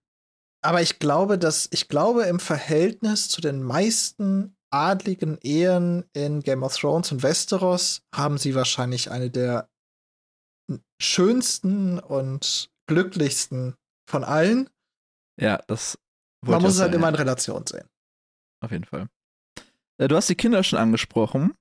Aber 0.62 0.82
ich 0.82 0.98
glaube, 0.98 1.38
dass 1.38 1.68
ich 1.72 1.88
glaube 1.88 2.24
im 2.24 2.40
Verhältnis 2.40 3.28
zu 3.28 3.40
den 3.40 3.62
meisten 3.62 4.54
adligen 4.70 5.38
Ehen 5.42 6.04
in 6.12 6.42
Game 6.42 6.62
of 6.62 6.76
Thrones 6.76 7.10
und 7.10 7.22
Westeros 7.22 8.02
haben 8.14 8.38
sie 8.38 8.54
wahrscheinlich 8.54 9.10
eine 9.10 9.30
der 9.30 9.68
schönsten 11.00 11.98
und 11.98 12.70
glücklichsten 12.86 13.74
von 14.08 14.24
allen. 14.24 14.68
Ja, 15.40 15.58
das 15.66 15.98
Man 16.44 16.62
muss 16.62 16.74
es 16.74 16.80
halt 16.80 16.94
immer 16.94 17.08
in 17.08 17.14
Relation 17.14 17.66
sehen. 17.66 17.88
Auf 18.62 18.70
jeden 18.72 18.84
Fall. 18.84 19.08
Äh, 19.98 20.08
Du 20.08 20.16
hast 20.16 20.28
die 20.28 20.34
Kinder 20.34 20.62
schon 20.64 20.78
angesprochen. 20.78 21.54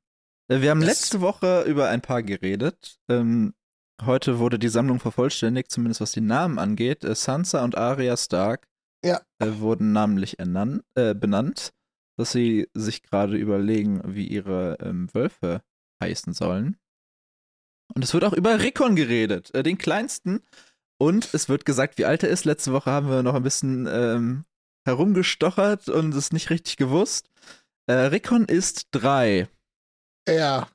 Äh, 0.50 0.62
Wir 0.62 0.72
haben 0.72 0.82
Yes. 0.82 0.90
letzte 0.90 1.22
Woche 1.22 1.64
über 1.64 1.90
ein 1.90 2.02
paar 2.02 2.24
geredet. 2.24 3.00
Ähm, 3.10 3.54
heute 4.02 4.40
wurde 4.40 4.60
die 4.60 4.70
Sammlung 4.70 5.00
vervollständigt, 5.00 5.72
zumindest 5.72 6.02
was 6.02 6.12
die 6.12 6.22
Namen 6.22 6.60
angeht. 6.60 7.04
Äh, 7.04 7.16
Sansa 7.16 7.64
und 7.64 7.78
Arya 7.78 8.18
Stark 8.18 8.68
Ja. 9.04 9.22
äh, 9.40 9.60
wurden 9.60 9.92
namentlich 9.94 10.40
ernan- 10.40 10.82
äh, 10.96 11.14
benannt, 11.14 11.74
dass 12.18 12.32
sie 12.32 12.68
sich 12.74 13.04
gerade 13.04 13.38
überlegen, 13.38 14.02
wie 14.06 14.28
ihre 14.28 14.78
ähm, 14.82 15.08
Wölfe 15.14 15.62
heißen 16.04 16.34
sollen. 16.34 16.78
Und 17.94 18.04
es 18.04 18.14
wird 18.14 18.24
auch 18.24 18.34
über 18.34 18.62
Rickon 18.62 18.96
geredet, 18.96 19.54
äh, 19.54 19.64
den 19.64 19.78
kleinsten. 19.78 20.42
Und 20.98 21.34
es 21.34 21.50
wird 21.50 21.66
gesagt, 21.66 21.98
wie 21.98 22.06
alt 22.06 22.24
er 22.24 22.30
ist. 22.30 22.46
Letzte 22.46 22.74
Woche 22.74 22.92
haben 22.92 23.10
wir 23.10 23.24
noch 23.24 23.34
ein 23.36 23.44
bisschen 23.44 23.88
ähm, 23.90 24.46
herumgestochert 24.86 25.88
und 25.90 26.14
es 26.14 26.32
nicht 26.32 26.50
richtig 26.50 26.78
gewusst. 26.78 27.30
Äh, 27.88 27.94
Rickon 27.94 28.46
ist 28.46 28.88
drei. 28.92 29.48
Ja. 30.28 30.68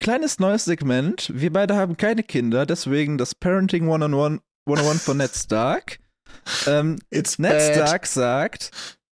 Kleines 0.00 0.38
neues 0.38 0.64
Segment. 0.64 1.30
Wir 1.32 1.52
beide 1.52 1.76
haben 1.76 1.96
keine 1.96 2.22
Kinder, 2.22 2.66
deswegen 2.66 3.18
das 3.18 3.34
Parenting 3.34 3.84
101, 3.84 4.42
101 4.66 5.02
von 5.02 5.16
Ned 5.18 5.34
Stark. 5.34 5.98
Ähm, 6.66 6.98
It's 7.10 7.38
Ned 7.38 7.52
bad. 7.52 7.74
Stark 7.74 8.06
sagt, 8.06 8.70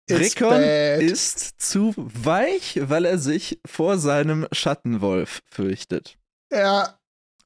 It's 0.08 0.20
Rickon 0.20 0.50
bad. 0.50 1.02
ist 1.02 1.60
zu 1.60 1.92
weich, 1.96 2.78
weil 2.82 3.04
er 3.04 3.18
sich 3.18 3.60
vor 3.66 3.98
seinem 3.98 4.46
Schattenwolf 4.52 5.42
fürchtet. 5.50 6.16
Ja. 6.52 6.98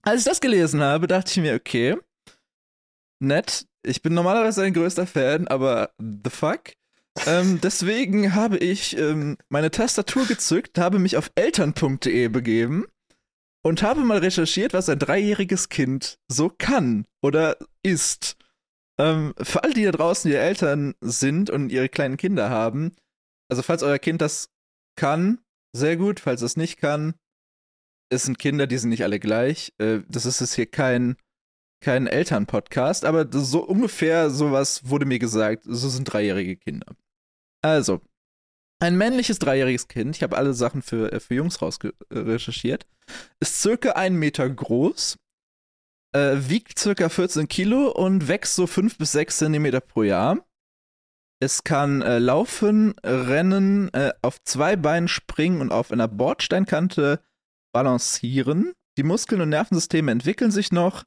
Als 0.03 0.21
ich 0.21 0.25
das 0.25 0.41
gelesen 0.41 0.81
habe, 0.81 1.07
dachte 1.07 1.31
ich 1.31 1.37
mir, 1.37 1.55
okay, 1.55 1.97
nett. 3.21 3.67
Ich 3.85 4.03
bin 4.03 4.15
normalerweise 4.15 4.63
ein 4.63 4.75
größter 4.75 5.07
Fan, 5.07 5.49
aber 5.49 5.91
the 5.99 6.31
fuck? 6.31 6.73
ähm, 7.27 7.61
deswegen 7.63 8.35
habe 8.35 8.59
ich 8.59 8.97
ähm, 8.97 9.37
meine 9.49 9.71
Tastatur 9.71 10.27
gezückt, 10.27 10.79
habe 10.79 10.99
mich 10.99 11.17
auf 11.17 11.31
eltern.de 11.35 12.29
begeben 12.29 12.87
und 13.65 13.83
habe 13.83 14.01
mal 14.03 14.19
recherchiert, 14.19 14.73
was 14.73 14.89
ein 14.89 14.99
dreijähriges 14.99 15.69
Kind 15.69 16.19
so 16.29 16.49
kann 16.49 17.07
oder 17.23 17.57
ist. 17.83 18.37
Ähm, 18.99 19.35
für 19.41 19.65
alle, 19.65 19.75
die 19.75 19.85
da 19.85 19.93
draußen, 19.93 20.31
die 20.31 20.37
Eltern 20.37 20.95
sind 21.01 21.51
und 21.51 21.71
ihre 21.71 21.89
kleinen 21.89 22.17
Kinder 22.17 22.51
haben, 22.51 22.93
also 23.49 23.63
falls 23.63 23.83
euer 23.83 23.99
Kind 23.99 24.21
das 24.21 24.49
kann, 24.97 25.39
sehr 25.75 25.97
gut. 25.97 26.21
Falls 26.21 26.43
es 26.43 26.57
nicht 26.57 26.79
kann, 26.79 27.15
es 28.13 28.25
sind 28.25 28.39
Kinder, 28.39 28.67
die 28.67 28.79
sind 28.79 28.91
nicht 28.91 29.05
alle 29.05 29.19
gleich. 29.19 29.73
Äh, 29.79 30.01
das 30.09 30.27
ist 30.27 30.41
jetzt 30.41 30.55
hier 30.55 30.67
kein, 30.67 31.17
kein 31.81 32.07
Elternpodcast, 32.07 33.05
aber 33.05 33.27
so 33.31 33.65
ungefähr 33.65 34.31
sowas 34.31 34.89
wurde 34.89 35.07
mir 35.07 35.19
gesagt. 35.19 35.65
So 35.65 35.89
sind 35.89 36.05
dreijährige 36.05 36.57
Kinder. 36.57 36.95
Also, 37.63 38.01
ein 38.81 38.97
männliches 38.97 39.39
dreijähriges 39.39 39.89
Kind, 39.89 40.17
ich 40.17 40.23
habe 40.23 40.37
alle 40.37 40.55
Sachen 40.55 40.83
für, 40.83 41.13
äh, 41.13 41.21
für 41.21 41.35
Jungs 41.35 41.63
raus 41.63 41.79
recherchiert, 42.13 42.87
ist 43.41 43.63
circa 43.63 43.93
einen 43.93 44.17
Meter 44.17 44.49
groß, 44.49 45.17
äh, 46.15 46.37
wiegt 46.37 46.79
circa 46.79 47.09
14 47.09 47.49
Kilo 47.49 47.91
und 47.91 48.29
wächst 48.29 48.55
so 48.55 48.67
5 48.67 48.99
bis 48.99 49.13
6 49.13 49.39
Zentimeter 49.39 49.81
pro 49.81 50.03
Jahr. 50.03 50.45
Es 51.41 51.65
kann 51.65 52.03
äh, 52.03 52.19
laufen, 52.19 52.95
rennen, 53.03 53.93
äh, 53.95 54.13
auf 54.23 54.43
zwei 54.45 54.77
Beinen 54.77 55.09
springen 55.09 55.61
und 55.61 55.73
auf 55.73 55.91
einer 55.91 56.07
Bordsteinkante 56.07 57.21
balancieren. 57.73 58.73
Die 58.99 59.03
Muskeln 59.03 59.41
und 59.41 59.49
Nervensysteme 59.49 60.13
entwickeln 60.13 60.51
sich 60.51 60.73
noch. 60.73 61.05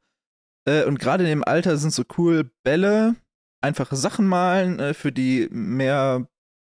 Äh, 0.67 0.85
und 0.85 0.99
gerade 0.99 1.23
in 1.23 1.29
dem 1.29 1.43
Alter 1.43 1.77
sind 1.77 1.91
so 1.91 2.03
cool 2.17 2.51
Bälle, 2.63 3.15
einfache 3.61 3.95
Sachen 3.95 4.27
malen, 4.27 4.79
äh, 4.79 4.93
für 4.93 5.11
die 5.11 5.47
mehr 5.51 6.27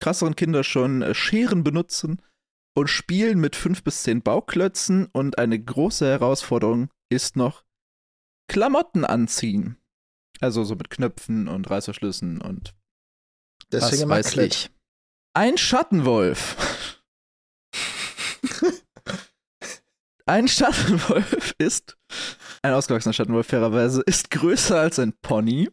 krasseren 0.02 0.36
Kinder 0.36 0.64
schon 0.64 1.02
äh, 1.02 1.14
Scheren 1.14 1.64
benutzen 1.64 2.22
und 2.76 2.90
spielen 2.90 3.40
mit 3.40 3.56
fünf 3.56 3.84
bis 3.84 4.04
zehn 4.04 4.22
Bauklötzen. 4.22 5.08
Und 5.14 5.38
eine 5.38 5.60
große 5.60 6.06
Herausforderung 6.06 6.90
ist 7.10 7.36
noch 7.36 7.64
Klamotten 8.48 9.06
anziehen. 9.06 9.78
Also 10.42 10.64
so 10.64 10.76
mit 10.76 10.90
Knöpfen 10.90 11.48
und 11.48 11.70
Reißverschlüssen 11.70 12.42
und 12.42 12.76
Deswegen 13.72 14.10
was 14.10 14.36
weiß 14.36 14.38
ich. 14.38 14.70
Ein 15.34 15.58
Schattenwolf. 15.58 17.02
ein 20.28 20.48
Schattenwolf 20.48 21.54
ist, 21.58 21.98
ein 22.62 22.74
ausgewachsener 22.74 23.14
Schattenwolf 23.14 23.48
fairerweise, 23.48 24.02
ist 24.06 24.32
größer 24.32 24.80
als 24.80 25.00
ein 25.00 25.14
Pony. 25.22 25.70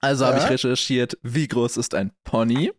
Also 0.00 0.24
ja. 0.24 0.30
habe 0.30 0.42
ich 0.42 0.50
recherchiert, 0.50 1.18
wie 1.22 1.48
groß 1.48 1.76
ist 1.76 1.94
ein 1.94 2.12
Pony. 2.24 2.72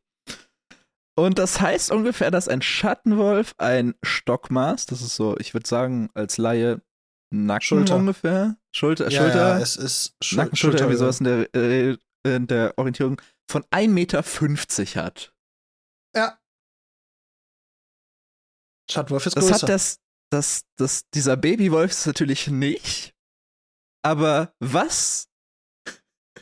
Und 1.18 1.40
das 1.40 1.60
heißt 1.60 1.92
ungefähr, 1.92 2.30
dass 2.30 2.48
ein 2.48 2.62
Schattenwolf 2.62 3.56
ein 3.58 3.96
Stockmaß, 4.04 4.86
das 4.86 5.02
ist 5.02 5.16
so, 5.16 5.36
ich 5.40 5.54
würde 5.54 5.68
sagen, 5.68 6.10
als 6.14 6.38
Laie 6.38 6.82
Nacken 7.30 7.62
Schulter. 7.62 7.96
ungefähr. 7.96 8.58
Schulter, 8.74 9.10
ja, 9.10 9.22
Schulter. 9.22 9.36
Ja, 9.36 9.60
es 9.60 9.76
ist 9.76 10.16
Schul 10.24 10.38
Nacken, 10.38 10.56
Schulter, 10.56 10.78
Schulter, 10.78 10.94
wie 10.94 10.98
sowas 10.98 11.20
in 11.20 11.26
der, 11.26 11.56
äh, 11.56 11.98
in 12.24 12.48
der 12.48 12.78
Orientierung 12.78 13.22
von 13.50 13.64
1,50 13.66 13.90
Meter 13.90 14.24
hat. 15.04 15.34
Ja. 16.16 16.40
Schattenwolf 18.90 19.26
ist 19.26 19.36
das 19.36 19.46
größer. 19.46 19.62
hat 19.62 19.70
das, 19.70 20.00
das, 20.30 20.64
das, 20.78 21.10
dieser 21.14 21.38
Babywolf 21.38 21.92
ist 21.92 22.08
natürlich 22.08 22.48
nicht. 22.48 23.14
Aber 24.04 24.54
was 24.60 25.28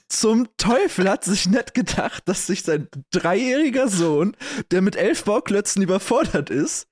zum 0.08 0.48
Teufel 0.58 1.10
hat 1.10 1.24
sich 1.24 1.48
nicht 1.48 1.74
gedacht, 1.74 2.24
dass 2.28 2.48
sich 2.48 2.64
sein 2.64 2.88
dreijähriger 3.12 3.88
Sohn, 3.88 4.36
der 4.72 4.82
mit 4.82 4.96
elf 4.96 5.24
Bauklötzen 5.24 5.82
überfordert 5.82 6.50
ist, 6.50 6.88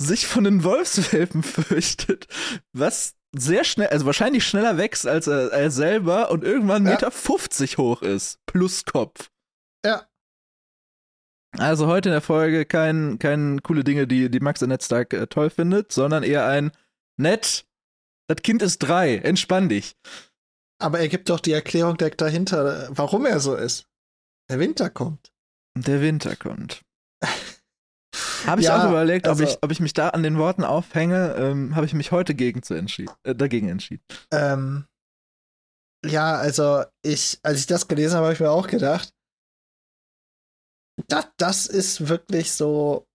sich 0.00 0.26
von 0.26 0.44
den 0.44 0.64
Wolfswelpen 0.64 1.42
fürchtet, 1.42 2.26
was 2.72 3.14
sehr 3.34 3.64
schnell, 3.64 3.88
also 3.88 4.06
wahrscheinlich 4.06 4.46
schneller 4.46 4.76
wächst 4.76 5.06
als 5.06 5.26
er, 5.26 5.52
er 5.52 5.70
selber 5.70 6.30
und 6.30 6.44
irgendwann 6.44 6.84
1,50 6.84 6.86
ja. 6.86 6.92
Meter 6.92 7.10
50 7.10 7.78
hoch 7.78 8.02
ist, 8.02 8.38
plus 8.46 8.84
Kopf. 8.84 9.30
Ja. 9.84 10.06
Also 11.58 11.86
heute 11.86 12.08
in 12.08 12.12
der 12.14 12.22
Folge 12.22 12.64
kein, 12.64 13.18
kein 13.18 13.62
coole 13.62 13.84
Dinge, 13.84 14.06
die, 14.06 14.30
die 14.30 14.40
Max 14.40 14.60
Netztag 14.62 15.12
äh, 15.12 15.26
toll 15.26 15.50
findet, 15.50 15.92
sondern 15.92 16.22
eher 16.22 16.46
ein 16.46 16.72
nett, 17.18 17.66
das 18.28 18.42
Kind 18.42 18.62
ist 18.62 18.78
drei, 18.78 19.16
entspann 19.16 19.68
dich. 19.68 19.96
Aber 20.80 21.00
er 21.00 21.08
gibt 21.08 21.28
doch 21.28 21.40
die 21.40 21.52
Erklärung 21.52 21.96
direkt 21.96 22.20
dahinter, 22.20 22.88
warum 22.90 23.26
er 23.26 23.40
so 23.40 23.54
ist. 23.54 23.86
Der 24.50 24.58
Winter 24.58 24.90
kommt. 24.90 25.32
Der 25.76 26.00
Winter 26.00 26.36
kommt. 26.36 26.82
Habe 28.46 28.60
ich 28.60 28.66
ja, 28.66 28.82
auch 28.82 28.90
überlegt, 28.90 29.28
also, 29.28 29.44
ob, 29.44 29.48
ich, 29.48 29.58
ob 29.62 29.70
ich 29.70 29.80
mich 29.80 29.92
da 29.92 30.08
an 30.08 30.22
den 30.22 30.36
Worten 30.36 30.64
aufhänge, 30.64 31.34
ähm, 31.36 31.76
habe 31.76 31.86
ich 31.86 31.94
mich 31.94 32.10
heute 32.10 32.34
gegen 32.34 32.62
zu 32.64 32.74
entschieden, 32.74 33.14
äh, 33.22 33.36
dagegen 33.36 33.68
entschieden. 33.68 34.02
Ähm, 34.32 34.86
ja, 36.04 36.34
also 36.34 36.82
ich, 37.02 37.38
als 37.44 37.60
ich 37.60 37.66
das 37.66 37.86
gelesen 37.86 38.16
habe, 38.16 38.26
habe 38.26 38.34
ich 38.34 38.40
mir 38.40 38.50
auch 38.50 38.66
gedacht, 38.66 39.14
das, 41.08 41.26
das 41.36 41.66
ist 41.66 42.08
wirklich 42.08 42.52
so, 42.52 43.06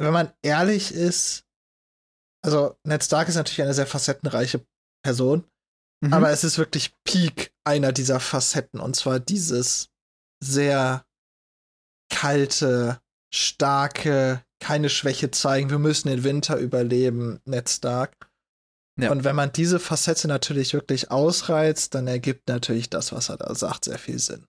wenn 0.00 0.12
man 0.12 0.32
ehrlich 0.42 0.92
ist, 0.92 1.44
also 2.44 2.76
Ned 2.84 3.02
Stark 3.02 3.28
ist 3.28 3.34
natürlich 3.34 3.62
eine 3.62 3.74
sehr 3.74 3.86
facettenreiche 3.86 4.64
Person, 5.04 5.44
mhm. 6.02 6.12
aber 6.12 6.30
es 6.30 6.44
ist 6.44 6.58
wirklich 6.58 6.94
Peak 7.04 7.52
einer 7.64 7.92
dieser 7.92 8.20
Facetten 8.20 8.80
und 8.80 8.96
zwar 8.96 9.20
dieses 9.20 9.88
sehr 10.42 11.04
kalte, 12.10 13.00
starke, 13.34 14.44
keine 14.60 14.88
Schwäche 14.88 15.30
zeigen, 15.30 15.70
wir 15.70 15.78
müssen 15.78 16.08
den 16.08 16.24
Winter 16.24 16.58
überleben, 16.58 17.40
Ned 17.44 17.68
Stark. 17.68 18.30
Ja. 18.98 19.12
Und 19.12 19.22
wenn 19.22 19.36
man 19.36 19.52
diese 19.52 19.78
Facette 19.78 20.26
natürlich 20.26 20.74
wirklich 20.74 21.10
ausreizt, 21.10 21.94
dann 21.94 22.08
ergibt 22.08 22.48
natürlich 22.48 22.90
das, 22.90 23.12
was 23.12 23.28
er 23.28 23.36
da 23.36 23.54
sagt, 23.54 23.84
sehr 23.84 23.98
viel 23.98 24.18
Sinn. 24.18 24.46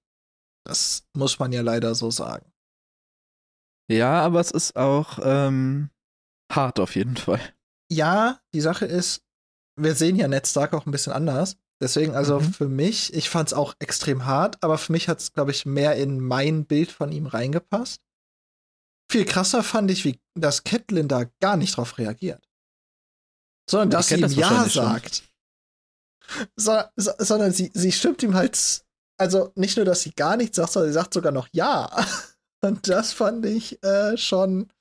Das 0.65 1.03
muss 1.15 1.37
man 1.37 1.51
ja 1.51 1.61
leider 1.61 1.93
so 1.93 2.09
sagen. 2.09 2.51
Ja, 3.89 4.21
aber 4.21 4.39
es 4.39 4.51
ist 4.51 4.75
auch 4.75 5.19
ähm, 5.23 5.89
hart 6.51 6.79
auf 6.79 6.95
jeden 6.95 7.17
Fall. 7.17 7.41
Ja, 7.91 8.39
die 8.53 8.61
Sache 8.61 8.85
ist, 8.85 9.23
wir 9.75 9.95
sehen 9.95 10.15
ja 10.15 10.27
Ned 10.27 10.47
Stark 10.47 10.73
auch 10.73 10.85
ein 10.85 10.91
bisschen 10.91 11.13
anders. 11.13 11.57
Deswegen, 11.81 12.13
also 12.13 12.39
mhm. 12.39 12.53
für 12.53 12.67
mich, 12.67 13.13
ich 13.13 13.29
fand 13.29 13.49
es 13.49 13.53
auch 13.53 13.73
extrem 13.79 14.25
hart, 14.25 14.61
aber 14.61 14.77
für 14.77 14.91
mich 14.91 15.07
hat 15.07 15.19
es, 15.19 15.33
glaube 15.33 15.51
ich, 15.51 15.65
mehr 15.65 15.95
in 15.95 16.19
mein 16.19 16.65
Bild 16.65 16.91
von 16.91 17.11
ihm 17.11 17.25
reingepasst. 17.25 18.01
Viel 19.11 19.25
krasser 19.25 19.63
fand 19.63 19.89
ich, 19.89 20.05
wie 20.05 20.19
dass 20.35 20.63
Catelyn 20.63 21.07
da 21.07 21.25
gar 21.39 21.57
nicht 21.57 21.77
drauf 21.77 21.97
reagiert. 21.97 22.47
Sondern 23.69 23.89
dass 23.89 24.09
sie 24.09 24.15
ihm 24.15 24.21
das 24.21 24.35
Ja 24.35 24.67
sagt. 24.67 25.23
So, 26.55 26.79
so, 26.95 27.11
sondern 27.17 27.51
sie, 27.51 27.71
sie 27.73 27.91
stimmt 27.91 28.21
ihm 28.21 28.35
halt, 28.35 28.85
also 29.17 29.51
nicht 29.55 29.77
nur, 29.77 29.85
dass 29.85 30.01
sie 30.01 30.11
gar 30.11 30.37
nichts 30.37 30.57
sagt, 30.57 30.73
sondern 30.73 30.91
sie 30.91 30.93
sagt 30.93 31.13
sogar 31.13 31.31
noch 31.31 31.47
Ja. 31.51 31.89
Und 32.61 32.87
das 32.89 33.13
fand 33.13 33.45
ich 33.45 33.81
äh, 33.83 34.17
schon. 34.17 34.71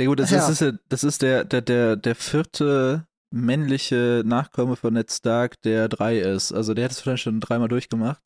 Ja 0.00 0.06
gut, 0.06 0.20
das, 0.20 0.30
ja. 0.30 0.48
ist, 0.48 0.74
das 0.88 1.04
ist 1.04 1.22
der, 1.22 1.44
der, 1.44 1.62
der, 1.62 1.96
der 1.96 2.14
vierte 2.14 3.06
männliche 3.30 4.22
Nachkomme 4.24 4.76
von 4.76 4.94
Ned 4.94 5.10
Stark, 5.10 5.60
der 5.62 5.88
drei 5.88 6.18
ist. 6.18 6.52
Also 6.52 6.74
der 6.74 6.84
hat 6.84 6.92
es 6.92 7.00
vielleicht 7.00 7.24
schon 7.24 7.40
dreimal 7.40 7.68
durchgemacht. 7.68 8.22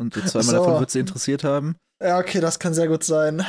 Und 0.00 0.14
zweimal 0.14 0.42
so. 0.42 0.52
davon 0.52 0.80
wird 0.80 0.90
sie 0.90 1.00
interessiert 1.00 1.44
haben. 1.44 1.76
Ja, 2.02 2.18
okay, 2.18 2.40
das 2.40 2.58
kann 2.58 2.74
sehr 2.74 2.88
gut 2.88 3.04
sein. 3.04 3.44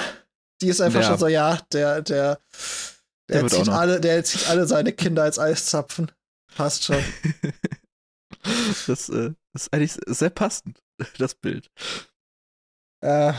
Die 0.62 0.68
ist 0.68 0.82
einfach 0.82 1.02
ja. 1.02 1.08
schon 1.08 1.18
so, 1.18 1.28
ja, 1.28 1.60
der, 1.72 2.02
der, 2.02 2.40
der, 3.30 3.42
der 3.42 3.48
zieht 3.48 3.70
alle, 3.70 4.00
der 4.00 4.24
zieht 4.24 4.48
alle 4.50 4.68
seine 4.68 4.94
Kinder 4.94 5.24
als 5.24 5.40
Eiszapfen. 5.40 6.12
Passt 6.56 6.84
schon. 6.86 7.04
das, 8.88 9.10
äh, 9.10 9.34
ist 9.54 9.74
eigentlich 9.74 9.98
sehr 10.06 10.30
passend, 10.30 10.80
das 11.18 11.36
Bild. 11.36 11.70
Äh, 13.06 13.34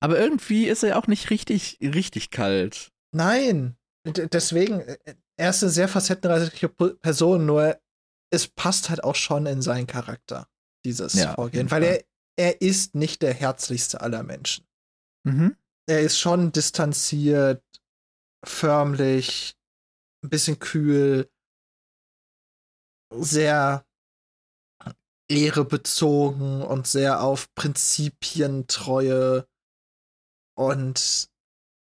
Aber 0.00 0.18
irgendwie 0.18 0.66
ist 0.66 0.82
er 0.82 0.98
auch 0.98 1.06
nicht 1.06 1.30
richtig, 1.30 1.78
richtig 1.80 2.30
kalt. 2.30 2.92
Nein. 3.12 3.76
D 4.06 4.28
deswegen, 4.28 4.80
äh, 4.80 4.98
er 5.36 5.50
ist 5.50 5.62
eine 5.62 5.72
sehr 5.72 5.88
facettenreiche 5.88 6.68
Person, 6.68 7.46
nur 7.46 7.78
es 8.30 8.48
passt 8.48 8.90
halt 8.90 9.02
auch 9.04 9.14
schon 9.14 9.46
in 9.46 9.62
seinen 9.62 9.86
Charakter, 9.86 10.48
dieses 10.84 11.14
ja, 11.14 11.34
Vorgehen. 11.34 11.70
Weil 11.70 11.82
er, 11.82 12.04
er 12.38 12.60
ist 12.60 12.94
nicht 12.94 13.22
der 13.22 13.34
herzlichste 13.34 14.00
aller 14.00 14.22
Menschen. 14.22 14.66
Mhm 15.24 15.56
er 15.86 16.00
ist 16.00 16.18
schon 16.18 16.52
distanziert, 16.52 17.62
förmlich, 18.44 19.56
ein 20.24 20.30
bisschen 20.30 20.58
kühl, 20.58 21.30
sehr 23.14 23.85
ehrebezogen 25.28 26.62
und 26.62 26.86
sehr 26.86 27.22
auf 27.22 27.52
Prinzipientreue. 27.54 29.46
Und 30.56 31.28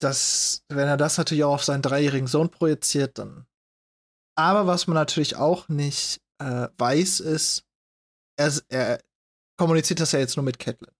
das, 0.02 0.64
wenn 0.70 0.88
er 0.88 0.98
das 0.98 1.18
natürlich 1.18 1.44
auch 1.44 1.56
auf 1.56 1.64
seinen 1.64 1.82
dreijährigen 1.82 2.28
Sohn 2.28 2.50
projiziert, 2.50 3.18
dann. 3.18 3.46
Aber 4.38 4.68
was 4.68 4.88
man 4.88 4.96
natürlich 4.96 5.38
auch 5.38 5.70
nicht 5.70 6.22
äh, 6.40 6.68
weiß, 6.78 7.22
ist, 7.22 7.64
er, 8.38 8.52
er 8.68 9.00
kommuniziert 9.58 10.02
das 10.02 10.12
ja 10.12 10.20
jetzt 10.20 10.36
nur 10.36 10.44
mit 10.44 10.60
Catelyn. 10.60 10.94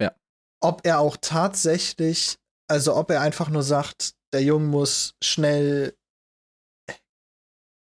Ja. 0.00 0.14
Ob 0.62 0.86
er 0.86 1.00
auch 1.00 1.18
tatsächlich, 1.20 2.38
also 2.70 2.96
ob 2.96 3.10
er 3.10 3.20
einfach 3.20 3.50
nur 3.50 3.62
sagt, 3.62 4.14
der 4.32 4.42
Junge 4.42 4.66
muss 4.66 5.14
schnell 5.22 5.94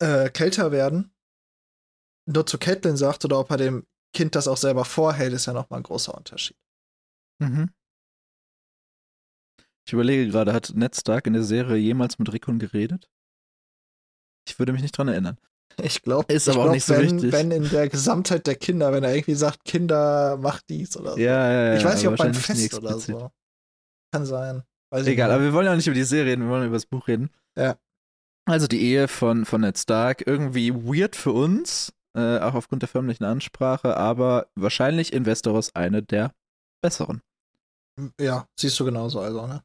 äh, 0.02 0.30
kälter 0.32 0.72
werden, 0.72 1.13
nur 2.26 2.46
zu 2.46 2.58
Catelyn 2.58 2.98
sagt, 2.98 3.26
oder 3.26 3.40
ob 3.40 3.52
er 3.52 3.58
dem 3.58 3.86
Kind 4.14 4.36
das 4.36 4.48
auch 4.48 4.58
selber 4.58 4.86
vorhält, 4.86 5.34
ist 5.34 5.48
ja 5.48 5.54
nochmal 5.54 5.80
ein 5.80 5.84
großer 5.84 6.16
Unterschied. 6.16 6.58
Mhm. 7.40 7.72
Ich 9.86 9.94
überlege 9.94 10.30
gerade, 10.30 10.54
hat 10.54 10.72
Ned 10.76 10.96
Stark 10.96 11.28
in 11.28 11.34
der 11.34 11.44
Serie 11.44 11.78
jemals 11.78 12.18
mit 12.20 12.32
Rickon 12.32 12.60
geredet? 12.60 13.10
Ich 14.48 14.58
würde 14.60 14.72
mich 14.72 14.82
nicht 14.82 14.98
dran 14.98 15.08
erinnern. 15.08 15.38
Ich 15.82 16.02
glaube, 16.04 16.32
Ist 16.32 16.48
aber 16.48 16.60
auch 16.60 16.64
glaub, 16.66 16.76
nicht 16.76 16.86
so 16.86 16.94
wenn, 16.94 17.16
wichtig. 17.16 17.32
wenn 17.32 17.52
in 17.52 17.70
der 17.70 17.90
Gesamtheit 17.90 18.46
der 18.46 18.56
Kinder, 18.56 18.94
wenn 18.94 19.04
er 19.04 19.16
irgendwie 19.16 19.34
sagt, 19.34 19.66
Kinder, 19.66 20.38
macht 20.38 20.70
dies 20.70 20.96
oder 20.96 21.14
so. 21.14 21.20
Ja, 21.20 21.52
ja, 21.52 21.66
ja. 21.66 21.78
ich 21.78 21.84
weiß 21.84 21.96
nicht, 21.96 22.08
ob 22.08 22.18
beim 22.18 22.34
Fest 22.34 22.74
oder 22.76 23.00
so. 23.00 23.32
Kann 24.14 24.26
sein. 24.26 24.64
Weiß 24.92 25.08
Egal, 25.08 25.32
aber 25.32 25.44
wir 25.44 25.54
wollen 25.54 25.66
ja 25.66 25.76
nicht 25.76 25.88
über 25.88 25.96
die 25.96 26.04
Serie 26.04 26.34
reden, 26.34 26.44
wir 26.44 26.50
wollen 26.50 26.68
über 26.68 26.76
das 26.76 26.86
Buch 26.86 27.08
reden. 27.08 27.32
Ja. 27.58 27.78
Also 28.46 28.68
die 28.68 28.82
Ehe 28.82 29.08
von, 29.08 29.46
von 29.46 29.62
Ned 29.62 29.78
Stark, 29.78 30.28
irgendwie 30.28 30.74
weird 30.74 31.16
für 31.16 31.32
uns, 31.32 31.94
äh, 32.16 32.40
auch 32.40 32.54
aufgrund 32.54 32.82
der 32.82 32.90
förmlichen 32.90 33.24
Ansprache, 33.24 33.98
aber 33.98 34.48
wahrscheinlich 34.56 35.14
in 35.14 35.26
Westeros 35.26 35.76
eine 35.76 36.04
der 36.04 36.34
besseren. 36.82 37.22
Ja, 38.20 38.48
siehst 38.60 38.80
du 38.80 38.86
genauso, 38.86 39.20
also, 39.20 39.48
ne? 39.48 39.64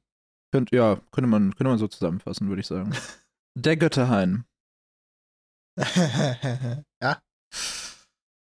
Könnt, 0.53 0.71
ja, 0.73 1.01
könnte 1.13 1.29
man, 1.29 1.55
könnte 1.55 1.71
man 1.71 1.79
so 1.79 1.89
zusammenfassen, 1.89 2.49
würde 2.49 2.61
ich 2.61 2.67
sagen. 2.67 2.93
Der 3.55 3.77
Götterhain. 3.77 4.45
ja. 7.03 7.21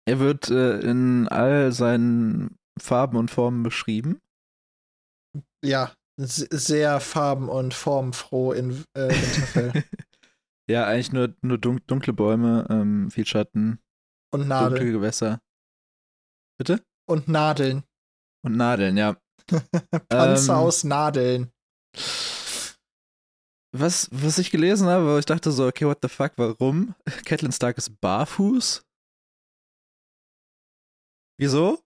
Er 0.05 0.19
wird 0.19 0.49
äh, 0.49 0.79
in 0.79 1.27
all 1.29 1.71
seinen 1.71 2.57
Farben 2.79 3.17
und 3.17 3.31
Formen 3.31 3.63
beschrieben. 3.63 4.19
Ja, 5.63 5.93
sehr 6.17 6.99
farben- 6.99 7.49
und 7.49 7.73
formfroh 7.73 8.51
in 8.51 8.83
äh, 8.93 9.09
Winterfell. 9.09 9.83
ja, 10.69 10.85
eigentlich 10.85 11.11
nur, 11.11 11.35
nur 11.41 11.57
dun 11.57 11.81
dunkle 11.87 12.13
Bäume, 12.13 12.67
ähm, 12.69 13.09
viel 13.11 13.25
Schatten, 13.25 13.79
und 14.31 14.41
dunkle 14.41 14.47
Nadeln. 14.47 14.91
Gewässer. 14.93 15.41
Bitte? 16.57 16.83
Und 17.07 17.27
Nadeln. 17.27 17.83
Und 18.45 18.55
Nadeln, 18.55 18.95
ja. 18.97 19.17
Panzer 20.09 20.53
Ähm, 20.53 20.59
aus 20.59 20.83
Nadeln. 20.83 21.51
Was, 23.71 24.09
was 24.11 24.37
ich 24.37 24.51
gelesen 24.51 24.87
habe, 24.87 25.05
wo 25.05 25.17
ich 25.17 25.25
dachte 25.25 25.51
so, 25.51 25.67
okay, 25.67 25.85
what 25.85 25.99
the 26.01 26.09
fuck, 26.09 26.33
warum? 26.37 26.95
Catelyn 27.25 27.51
Stark 27.51 27.77
ist 27.77 27.99
barfuß? 27.99 28.83
Wieso? 31.39 31.81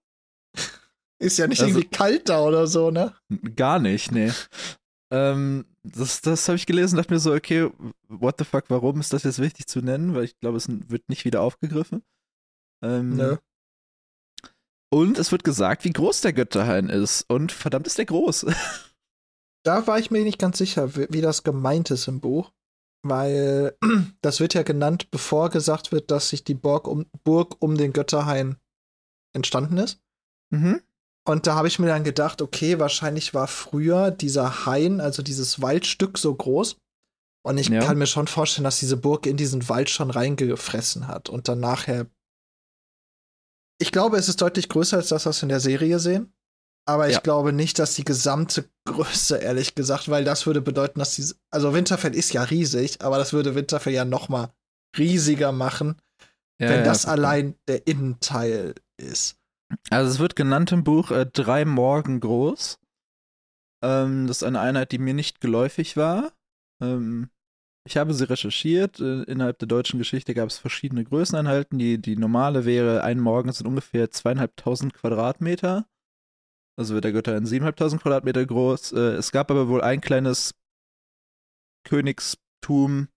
Ist 1.22 1.38
ja 1.38 1.48
nicht 1.48 1.62
also- 1.62 1.72
irgendwie 1.78 1.89
kalt 1.89 2.28
da 2.28 2.41
oder 2.41 2.67
so, 2.67 2.91
ne? 2.91 3.15
Gar 3.56 3.80
nicht, 3.80 4.12
nee. 4.12 4.32
ähm, 5.13 5.65
das 5.84 6.22
das 6.22 6.48
habe 6.48 6.56
ich 6.56 6.65
gelesen, 6.65 6.98
dachte 6.98 7.13
mir 7.13 7.19
so, 7.19 7.34
okay, 7.34 7.69
what 8.08 8.36
the 8.39 8.46
fuck, 8.46 8.65
warum 8.69 9.00
ist 9.00 9.13
das 9.13 9.24
jetzt 9.24 9.39
wichtig 9.39 9.67
zu 9.67 9.82
nennen? 9.82 10.15
Weil 10.15 10.24
ich 10.24 10.39
glaube, 10.39 10.58
es 10.58 10.67
wird 10.69 11.10
nicht 11.10 11.26
wieder 11.26 11.41
aufgegriffen. 11.41 12.04
Ähm, 12.82 13.15
Nö. 13.15 13.38
Und 14.93 15.17
es 15.17 15.32
wird 15.32 15.43
gesagt, 15.43 15.86
wie 15.86 15.91
groß 15.91 16.22
der 16.22 16.34
Götterhain 16.34 16.89
ist. 16.89 17.24
Und 17.24 17.52
verdammt 17.52 17.88
ist 17.88 17.98
der 17.98 18.06
groß. 18.06 18.46
Da 19.65 19.88
war 19.88 19.98
ich 19.98 20.12
mir 20.12 20.26
nicht 20.26 20.39
ganz 20.39 20.58
sicher, 20.58 20.98
wie, 20.98 21.08
wie 21.10 21.22
das 21.22 21.43
gemeint 21.43 21.89
ist 21.89 22.10
im 22.10 22.19
Buch. 22.19 22.52
Weil 23.02 23.78
das 24.22 24.41
wird 24.41 24.54
ja 24.54 24.63
genannt, 24.63 25.10
bevor 25.10 25.50
gesagt 25.50 25.93
wird, 25.93 26.12
dass 26.12 26.28
sich 26.28 26.43
die 26.43 26.54
Burg 26.54 26.86
um, 26.86 27.06
Burg 27.24 27.56
um 27.60 27.78
den 27.78 27.93
Götterhain 27.93 28.58
entstanden 29.34 29.78
ist. 29.78 30.02
mhm. 30.50 30.82
Und 31.26 31.48
da 31.48 31.56
habe 31.56 31.68
ich 31.70 31.80
mir 31.80 31.88
dann 31.88 32.04
gedacht, 32.04 32.42
okay, 32.42 32.80
wahrscheinlich 32.80 33.34
war 33.34 33.48
früher 33.48 34.12
dieser 34.12 34.66
Hain, 34.66 35.00
also 35.00 35.24
dieses 35.24 35.62
Waldstück, 35.62 36.18
so 36.18 36.34
groß. 36.36 36.76
Und 37.46 37.58
ich 37.58 37.70
Ja. 37.70 37.82
kann 37.86 37.98
mir 37.98 38.08
schon 38.08 38.28
vorstellen, 38.28 38.64
dass 38.66 38.80
diese 38.80 38.98
Burg 38.98 39.26
in 39.26 39.38
diesen 39.38 39.68
Wald 39.70 39.90
schon 39.90 40.12
reingefressen 40.12 41.08
hat 41.08 41.30
und 41.30 41.48
dann 41.48 41.60
nachher. 41.60 42.08
Ich 43.82 43.92
glaube, 43.92 44.18
es 44.18 44.30
ist 44.30 44.42
deutlich 44.42 44.70
größer 44.70 44.98
als 44.98 45.10
das, 45.10 45.26
was 45.26 45.40
wir 45.42 45.44
in 45.44 45.50
der 45.50 45.60
Serie 45.60 46.00
sehen. 46.00 46.34
Aber 46.86 47.08
ich 47.08 47.16
Ja. 47.16 47.20
glaube 47.22 47.54
nicht, 47.54 47.80
dass 47.80 47.96
die 47.96 48.04
gesamte 48.04 48.70
Größe, 48.86 49.38
ehrlich 49.38 49.76
gesagt, 49.76 50.10
weil 50.10 50.26
das 50.26 50.46
würde 50.46 50.62
bedeuten, 50.62 51.00
dass 51.00 51.16
diese. 51.16 51.36
Also 51.50 51.74
Winterfell 51.74 52.14
ist 52.14 52.34
ja 52.34 52.44
riesig, 52.44 53.02
aber 53.02 53.18
das 53.18 53.32
würde 53.32 53.56
Winterfell 53.56 53.94
ja 53.94 54.04
noch 54.04 54.28
mal 54.28 54.54
riesiger 54.98 55.54
machen, 55.54 55.96
Ja, 56.60 56.70
wenn 56.70 56.84
das 56.84 57.06
allein 57.06 57.56
der 57.68 57.88
Innenteil 57.88 58.76
ist. 58.98 59.38
Also 59.90 60.12
es 60.12 60.20
wird 60.20 60.36
genannt 60.36 60.72
im 60.72 60.84
Buch 60.84 61.12
äh, 61.12 61.26
drei 61.26 61.66
Morgen 61.66 62.20
groß. 62.20 62.80
Ähm, 63.84 64.28
das 64.28 64.38
ist 64.38 64.44
eine 64.44 64.60
Einheit, 64.60 64.92
die 64.92 64.98
mir 64.98 65.14
nicht 65.14 65.42
geläufig 65.42 65.98
war. 65.98 66.34
Ähm, 66.82 67.30
ich 67.86 67.98
habe 67.98 68.14
sie 68.14 68.30
recherchiert. 68.30 69.00
Äh, 69.00 69.24
innerhalb 69.24 69.60
der 69.60 69.68
deutschen 69.68 70.00
Geschichte 70.00 70.34
gab 70.34 70.50
es 70.50 70.58
verschiedene 70.58 71.04
Größeneinheiten. 71.04 71.78
Die, 71.78 71.98
die 71.98 72.16
normale 72.16 72.66
wäre, 72.66 73.04
ein 73.04 73.20
Morgen 73.20 73.52
sind 73.52 73.68
ungefähr 73.68 74.10
zweieinhalbtausend 74.10 74.94
Quadratmeter. 74.94 75.86
Also 76.78 76.96
wird 76.96 77.04
der 77.04 77.12
Götter 77.12 77.36
in 77.38 77.46
siebeneinhalbtausend 77.46 78.02
Quadratmeter 78.02 78.46
groß. 78.46 78.94
Äh, 78.94 79.16
es 79.16 79.32
gab 79.32 79.52
aber 79.52 79.68
wohl 79.68 79.82
ein 79.82 80.02
kleines 80.02 80.56
Königstum, 81.86 83.10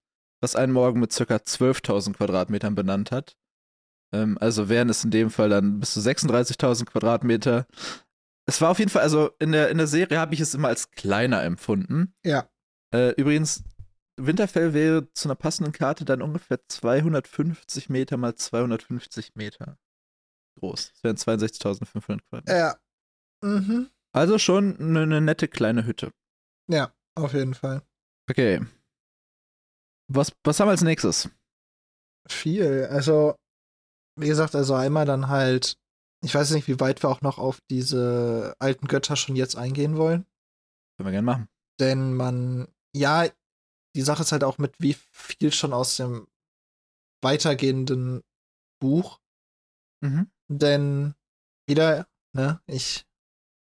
was 0.43 0.57
einen 0.57 0.73
Morgen 0.73 1.01
mit 1.01 1.13
circa 1.13 1.37
12.000 1.37 2.15
Quadratmetern 2.15 2.75
benannt 2.75 3.13
hat. 3.13 3.37
Ähm, 4.13 4.39
also 4.41 4.69
wären 4.69 4.89
es 4.89 5.05
in 5.05 5.11
dem 5.11 5.31
Fall 5.31 5.49
dann 5.49 5.81
bis 5.81 5.95
zu 5.95 6.01
36.000 6.01 6.87
Quadratmeter. 6.87 7.67
Es 8.47 8.61
war 8.61 8.71
auf 8.71 8.79
jeden 8.79 8.91
Fall, 8.91 9.03
also 9.03 9.31
in 9.39 9.53
der, 9.53 9.71
in 9.71 9.79
der 9.79 9.87
Serie 9.87 10.19
habe 10.19 10.35
ich 10.35 10.41
es 10.41 10.55
immer 10.55 10.69
als 10.69 10.91
kleiner 10.91 11.43
empfunden. 11.43 12.15
Ja. 12.25 12.49
Äh, 12.95 13.11
übrigens, 13.17 13.65
Winterfell 14.17 14.73
wäre 14.73 15.13
zu 15.13 15.29
einer 15.29 15.35
passenden 15.35 15.73
Karte 15.73 16.05
dann 16.05 16.23
ungefähr 16.23 16.61
250 16.69 17.89
Meter 17.89 18.17
mal 18.17 18.35
250 18.35 19.35
Meter 19.35 19.79
groß. 20.59 20.93
Das 20.93 21.05
wären 21.05 21.17
62.500 21.17 22.21
Quadratmeter. 22.29 22.57
Ja. 22.57 22.77
Mhm. 23.43 23.91
Also 24.13 24.39
schon 24.39 24.79
eine, 24.79 25.03
eine 25.03 25.21
nette 25.21 25.49
kleine 25.49 25.85
Hütte. 25.85 26.13
Ja, 26.69 26.95
auf 27.15 27.35
jeden 27.35 27.55
Fall. 27.55 27.83
Okay. 28.31 28.65
Was, 30.09 30.33
was 30.45 30.59
haben 30.59 30.69
wir 30.69 30.73
als 30.73 30.83
nächstes? 30.83 31.29
Viel. 32.29 32.87
Also, 32.91 33.37
wie 34.17 34.29
gesagt, 34.29 34.55
also 34.55 34.75
einmal 34.75 35.05
dann 35.05 35.29
halt, 35.29 35.79
ich 36.25 36.35
weiß 36.35 36.51
nicht, 36.53 36.69
wie 36.69 36.81
weit 36.81 37.03
wir 37.03 37.11
auch 37.11 37.21
noch 37.21 37.39
auf 37.39 37.61
diese 37.71 38.55
alten 38.59 38.89
Götter 38.89 39.17
schon 39.17 39.37
jetzt 39.37 39.57
eingehen 39.57 39.97
wollen. 39.97 40.27
Können 40.97 41.09
wir 41.09 41.13
gerne 41.13 41.27
machen. 41.27 41.49
Denn 41.79 42.15
man, 42.15 42.69
ja, 42.95 43.27
die 43.95 44.03
Sache 44.03 44.23
ist 44.23 44.33
halt 44.33 44.45
auch 44.45 44.59
mit, 44.59 44.75
wie 44.81 44.97
viel 45.13 45.53
schon 45.53 45.73
aus 45.73 45.97
dem 45.97 46.27
weitergehenden 47.23 48.23
Buch. 48.81 49.21
Mhm. 50.03 50.31
Denn 50.49 51.15
wieder, 51.67 52.07
ne, 52.33 52.61
ich 52.67 53.07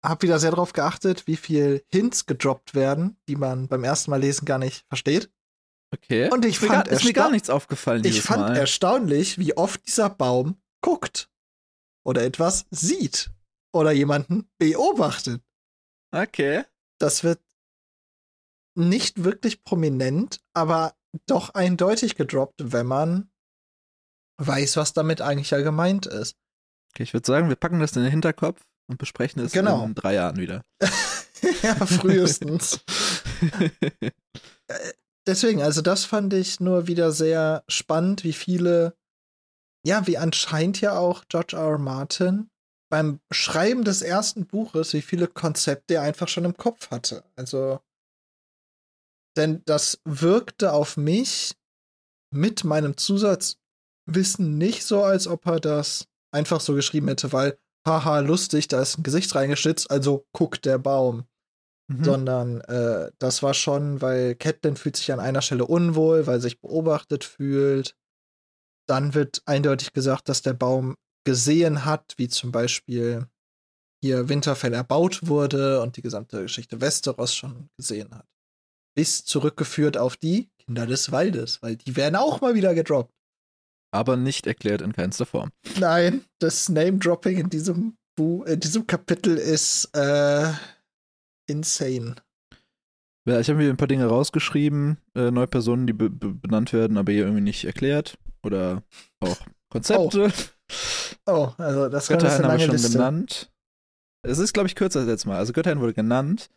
habe 0.05 0.22
wieder 0.22 0.38
sehr 0.38 0.50
darauf 0.50 0.72
geachtet, 0.72 1.26
wie 1.26 1.37
viel 1.37 1.85
Hints 1.88 2.26
gedroppt 2.26 2.74
werden, 2.74 3.16
die 3.28 3.37
man 3.37 3.68
beim 3.68 3.85
ersten 3.85 4.11
Mal 4.11 4.20
lesen 4.20 4.44
gar 4.44 4.59
nicht 4.59 4.85
versteht. 4.88 5.31
Okay. 5.94 6.31
Und 6.31 6.44
ich 6.44 6.57
ist 6.57 6.62
mir, 6.62 6.68
fand 6.68 6.87
gar, 6.88 6.92
ist 6.92 7.05
mir 7.05 7.12
gar 7.12 7.31
nichts 7.31 7.50
aufgefallen 7.50 8.05
Ich 8.05 8.22
fand 8.22 8.40
Mal. 8.40 8.57
erstaunlich, 8.57 9.38
wie 9.38 9.57
oft 9.57 9.87
dieser 9.87 10.09
Baum 10.11 10.61
guckt 10.81 11.31
oder 12.05 12.22
etwas 12.24 12.66
sieht 12.70 13.31
oder 13.74 13.92
jemanden 13.92 14.48
beobachtet. 14.59 15.42
Okay. 16.14 16.64
Das 16.98 17.24
wird 17.24 17.40
nicht 18.74 19.22
wirklich 19.24 19.64
prominent, 19.64 20.40
aber 20.55 20.94
doch 21.26 21.50
eindeutig 21.50 22.16
gedroppt, 22.16 22.72
wenn 22.72 22.87
man 22.87 23.31
weiß, 24.40 24.76
was 24.78 24.94
damit 24.94 25.20
eigentlich 25.20 25.50
ja 25.50 25.61
gemeint 25.61 26.07
ist. 26.07 26.37
Okay, 26.94 27.02
ich 27.02 27.12
würde 27.12 27.26
sagen, 27.26 27.48
wir 27.50 27.57
packen 27.57 27.81
das 27.81 27.94
in 27.96 28.02
den 28.02 28.11
Hinterkopf 28.11 28.62
und 28.88 28.96
besprechen 28.98 29.42
es 29.42 29.52
Genau. 29.52 29.85
in 29.85 29.94
drei 29.94 30.14
Jahren 30.14 30.37
wieder. 30.37 30.62
ja, 31.62 31.74
frühestens. 31.87 32.81
Deswegen, 35.26 35.62
also 35.62 35.82
das 35.82 36.04
fand 36.04 36.32
ich 36.35 36.58
nur 36.58 36.87
wieder 36.88 37.12
sehr 37.12 37.64
spannend, 37.68 38.24
wie 38.24 38.32
viele, 38.32 38.96
ja, 39.87 40.06
wie 40.06 40.18
anscheinend 40.18 40.80
ja 40.80 40.98
auch 40.98 41.24
George 41.28 41.56
R. 41.56 41.62
R. 41.62 41.78
Martin 41.78 42.50
beim 42.90 43.20
Schreiben 43.30 43.85
des 43.85 44.02
ersten 44.02 44.46
Buches, 44.46 44.92
wie 44.92 45.02
viele 45.02 45.26
Konzepte 45.28 45.94
er 45.94 46.02
einfach 46.02 46.28
schon 46.28 46.44
im 46.44 46.56
Kopf 46.56 46.90
hatte. 46.90 47.24
Also, 47.37 47.80
denn 49.37 49.62
das 49.64 50.00
wirkte 50.04 50.72
auf 50.72 50.96
mich 50.96 51.56
mit 52.35 52.64
meinem 52.64 52.96
Zusatzwissen 52.96 54.58
nicht 54.58 54.85
so, 54.85 55.04
als 55.04 55.26
ob 55.26 55.46
er 55.46 55.61
das 55.61 56.08
einfach 56.35 56.61
so 56.61 56.74
geschrieben 56.74 57.08
hätte, 57.08 57.32
weil, 57.32 57.58
haha, 57.87 58.18
lustig, 58.18 58.68
da 58.68 58.82
ist 58.82 58.98
ein 58.98 59.02
Gesicht 59.02 59.35
reingeschnitzt, 59.35 59.90
also 59.90 60.26
guckt 60.32 60.64
der 60.64 60.78
Baum 60.78 61.26
Mhm. 61.98 62.05
sondern 62.05 62.61
äh, 62.62 63.11
das 63.18 63.42
war 63.42 63.55
schon, 63.55 64.00
weil 64.00 64.35
Catelyn 64.35 64.76
fühlt 64.76 64.96
sich 64.96 65.12
an 65.12 65.20
einer 65.20 65.42
Stelle 65.42 65.66
unwohl, 65.66 66.26
weil 66.26 66.40
sich 66.40 66.61
beobachtet 66.61 67.24
fühlt. 67.24 67.96
Dann 68.87 69.14
wird 69.14 69.42
eindeutig 69.46 69.92
gesagt, 69.92 70.28
dass 70.28 70.42
der 70.42 70.55
Baum 70.55 70.96
gesehen 71.24 71.85
hat, 71.85 72.14
wie 72.16 72.28
zum 72.28 72.52
Beispiel 72.52 73.26
hier 74.02 74.28
Winterfell 74.28 74.74
erbaut 74.74 75.26
wurde 75.28 75.81
und 75.81 75.96
die 75.96 76.02
gesamte 76.02 76.42
Geschichte 76.42 76.81
Westeros 76.81 77.35
schon 77.35 77.68
gesehen 77.76 78.12
hat. 78.12 78.26
Bis 78.96 79.24
zurückgeführt 79.24 79.96
auf 79.96 80.16
die 80.16 80.50
Kinder 80.59 80.87
des 80.87 81.12
Waldes, 81.12 81.62
weil 81.62 81.76
die 81.76 81.96
werden 81.96 82.16
auch 82.16 82.40
mal 82.40 82.55
wieder 82.55 82.74
gedroppt. 82.74 83.14
Aber 83.94 84.16
nicht 84.16 84.46
erklärt 84.46 84.81
in 84.81 84.92
keinster 84.92 85.26
Form. 85.26 85.50
Nein, 85.78 86.24
das 86.40 86.68
Name-Dropping 86.68 87.38
in 87.38 87.50
diesem 87.50 87.96
Buch, 88.16 88.44
in 88.46 88.59
diesem 88.59 88.87
Kapitel 88.87 89.37
ist 89.37 89.90
äh, 89.94 90.52
insane. 91.46 92.16
Ja, 93.24 93.38
ich 93.38 93.48
habe 93.48 93.59
mir 93.59 93.70
ein 93.70 93.76
paar 93.76 93.88
Dinge 93.88 94.07
rausgeschrieben, 94.07 94.98
äh, 95.14 95.31
neue 95.31 95.46
Personen, 95.46 95.87
die 95.87 95.92
be 95.92 96.11
benannt 96.11 96.72
werden, 96.72 96.98
aber 96.98 97.12
hier 97.12 97.22
irgendwie 97.22 97.42
nicht 97.42 97.64
erklärt. 97.64 98.18
Oder 98.42 98.83
auch 99.20 99.38
Konzepte. 99.70 100.33
Oh, 101.26 101.33
oh 101.33 101.52
also 101.59 101.88
das 101.88 102.09
Götterhain 102.09 102.44
haben 102.44 102.59
wir 102.59 102.66
schon 102.66 102.72
Liste. 102.72 102.92
genannt. 102.92 103.52
Es 104.22 104.38
ist, 104.38 104.52
glaube 104.52 104.68
ich, 104.68 104.74
kürzer 104.74 105.00
als 105.00 105.09
letztes 105.09 105.26
Mal. 105.26 105.38
Also 105.38 105.52
Götterhain 105.52 105.81
wurde 105.81 105.94
genannt. 105.94 106.48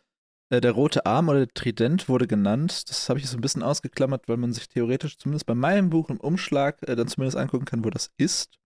Äh, 0.50 0.60
der 0.60 0.72
rote 0.72 1.06
Arm 1.06 1.28
oder 1.28 1.46
der 1.46 1.54
Trident 1.54 2.08
wurde 2.08 2.26
genannt. 2.26 2.88
Das 2.88 3.08
habe 3.08 3.20
ich 3.20 3.28
so 3.28 3.36
ein 3.36 3.40
bisschen 3.40 3.62
ausgeklammert, 3.62 4.28
weil 4.28 4.36
man 4.36 4.52
sich 4.52 4.68
theoretisch 4.68 5.18
zumindest 5.18 5.46
bei 5.46 5.54
meinem 5.54 5.90
Buch 5.90 6.08
im 6.10 6.18
Umschlag 6.18 6.82
äh, 6.88 6.96
dann 6.96 7.08
zumindest 7.08 7.36
angucken 7.36 7.64
kann, 7.64 7.84
wo 7.84 7.90
das 7.90 8.10
ist. 8.16 8.58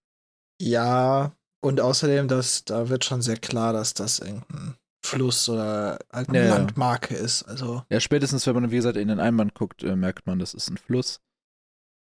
Ja, 0.60 1.34
und 1.62 1.80
außerdem, 1.80 2.28
das, 2.28 2.64
da 2.64 2.88
wird 2.88 3.04
schon 3.04 3.22
sehr 3.22 3.36
klar, 3.36 3.72
dass 3.72 3.94
das 3.94 4.18
irgendein 4.18 4.76
Fluss 5.04 5.48
oder 5.48 5.98
halt 6.12 6.28
eine 6.28 6.46
Ja. 6.46 6.56
Landmarke 6.56 7.14
ist. 7.14 7.42
Also, 7.44 7.82
Ja, 7.90 8.00
spätestens, 8.00 8.46
wenn 8.46 8.54
man, 8.54 8.70
wie 8.70 8.76
gesagt, 8.76 8.96
in 8.96 9.08
den 9.08 9.20
Einband 9.20 9.54
guckt, 9.54 9.82
äh, 9.82 9.96
merkt 9.96 10.26
man, 10.26 10.38
das 10.38 10.54
ist 10.54 10.68
ein 10.70 10.76
Fluss. 10.76 11.20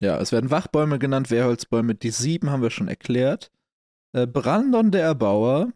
Ja, 0.02 0.18
es 0.18 0.32
werden 0.32 0.50
Wachbäume 0.50 0.98
genannt, 0.98 1.30
Wehrholzbäume. 1.30 1.94
Die 1.94 2.10
sieben 2.10 2.50
haben 2.50 2.62
wir 2.62 2.70
schon 2.70 2.88
erklärt. 2.88 3.50
Äh, 4.14 4.26
Brandon 4.26 4.90
der 4.90 5.02
Erbauer 5.04 5.72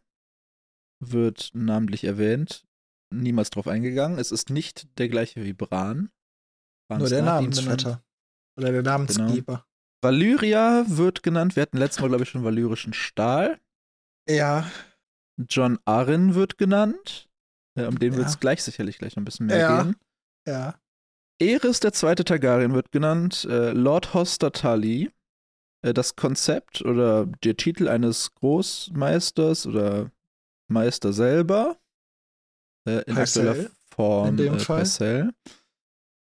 wird 1.01 1.51
namentlich 1.55 2.05
erwähnt. 2.05 2.65
Niemals 3.11 3.51
drauf 3.51 3.69
eingegangen. 3.69 4.19
Es 4.19 4.33
ist 4.33 4.51
nicht 4.51 4.87
der 4.99 5.09
gleiche 5.09 5.45
wie 5.45 5.55
Bran. 5.55 6.11
Bran 6.89 6.99
nur 7.01 7.09
der 7.09 7.23
Namensvetter. 7.23 8.03
Oder 8.59 8.73
der 8.73 8.83
Namensgeber. 8.83 9.65
Valyria 10.03 10.85
wird 10.89 11.23
genannt. 11.23 11.57
Wir 11.57 11.63
hatten 11.63 11.79
letztes 11.79 12.01
Mal, 12.03 12.09
glaube 12.09 12.25
ich, 12.25 12.29
schon 12.31 12.45
valyrischen 12.45 12.93
Stahl. 12.93 13.59
Ja, 14.29 14.71
John 15.49 15.79
Arryn 15.85 16.35
wird 16.35 16.59
genannt. 16.59 17.29
Äh, 17.77 17.87
um 17.87 17.99
den 17.99 18.13
Ja. 18.13 18.19
wird 18.19 18.29
es 18.29 18.41
gleich 18.41 18.63
sicherlich 18.63 18.99
gleich 18.99 19.15
noch 19.17 19.23
ein 19.23 19.25
bisschen 19.25 19.47
mehr 19.47 19.59
Ja. 19.59 19.83
gehen. 19.83 19.97
ja. 20.47 20.75
Eris 21.41 21.79
der 21.79 21.93
zweite 21.93 22.25
Targaryen 22.25 22.75
wird 22.75 22.91
genannt, 22.91 23.45
äh, 23.49 23.71
Lord 23.71 24.13
Hoster 24.15 24.51
Tully. 24.51 25.13
Äh, 25.83 25.95
das 25.95 26.17
Konzept 26.17 26.83
oder 26.83 27.27
der 27.27 27.57
Titel 27.57 27.87
eines 27.89 28.35
Großmeisters 28.35 29.67
oder 29.69 30.11
Meister 30.69 31.13
selber. 31.13 31.79
Äh, 32.89 33.03
in 33.07 33.17
aktueller 33.17 33.71
Form 33.95 34.29
in 34.31 34.37
dem 34.37 34.55
äh, 34.55 34.59
Fall. 34.59 34.79
Parcell. 34.79 35.33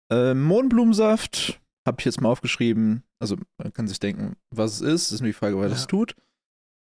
Äh, 0.10 0.34
Mohnblumensaft 0.34 1.60
habe 1.86 1.98
ich 2.00 2.06
jetzt 2.06 2.22
mal 2.22 2.30
aufgeschrieben. 2.30 3.04
Also 3.20 3.38
man 3.58 3.74
kann 3.74 3.88
sich 3.90 4.00
denken, 4.00 4.38
was 4.50 4.76
es 4.76 4.82
ist. 4.82 5.06
Es 5.08 5.12
ist 5.14 5.20
nur 5.22 5.28
die 5.28 5.34
Frage, 5.34 5.58
was 5.58 5.72
Ja. 5.72 5.78
es 5.78 5.88
tut. 5.88 6.16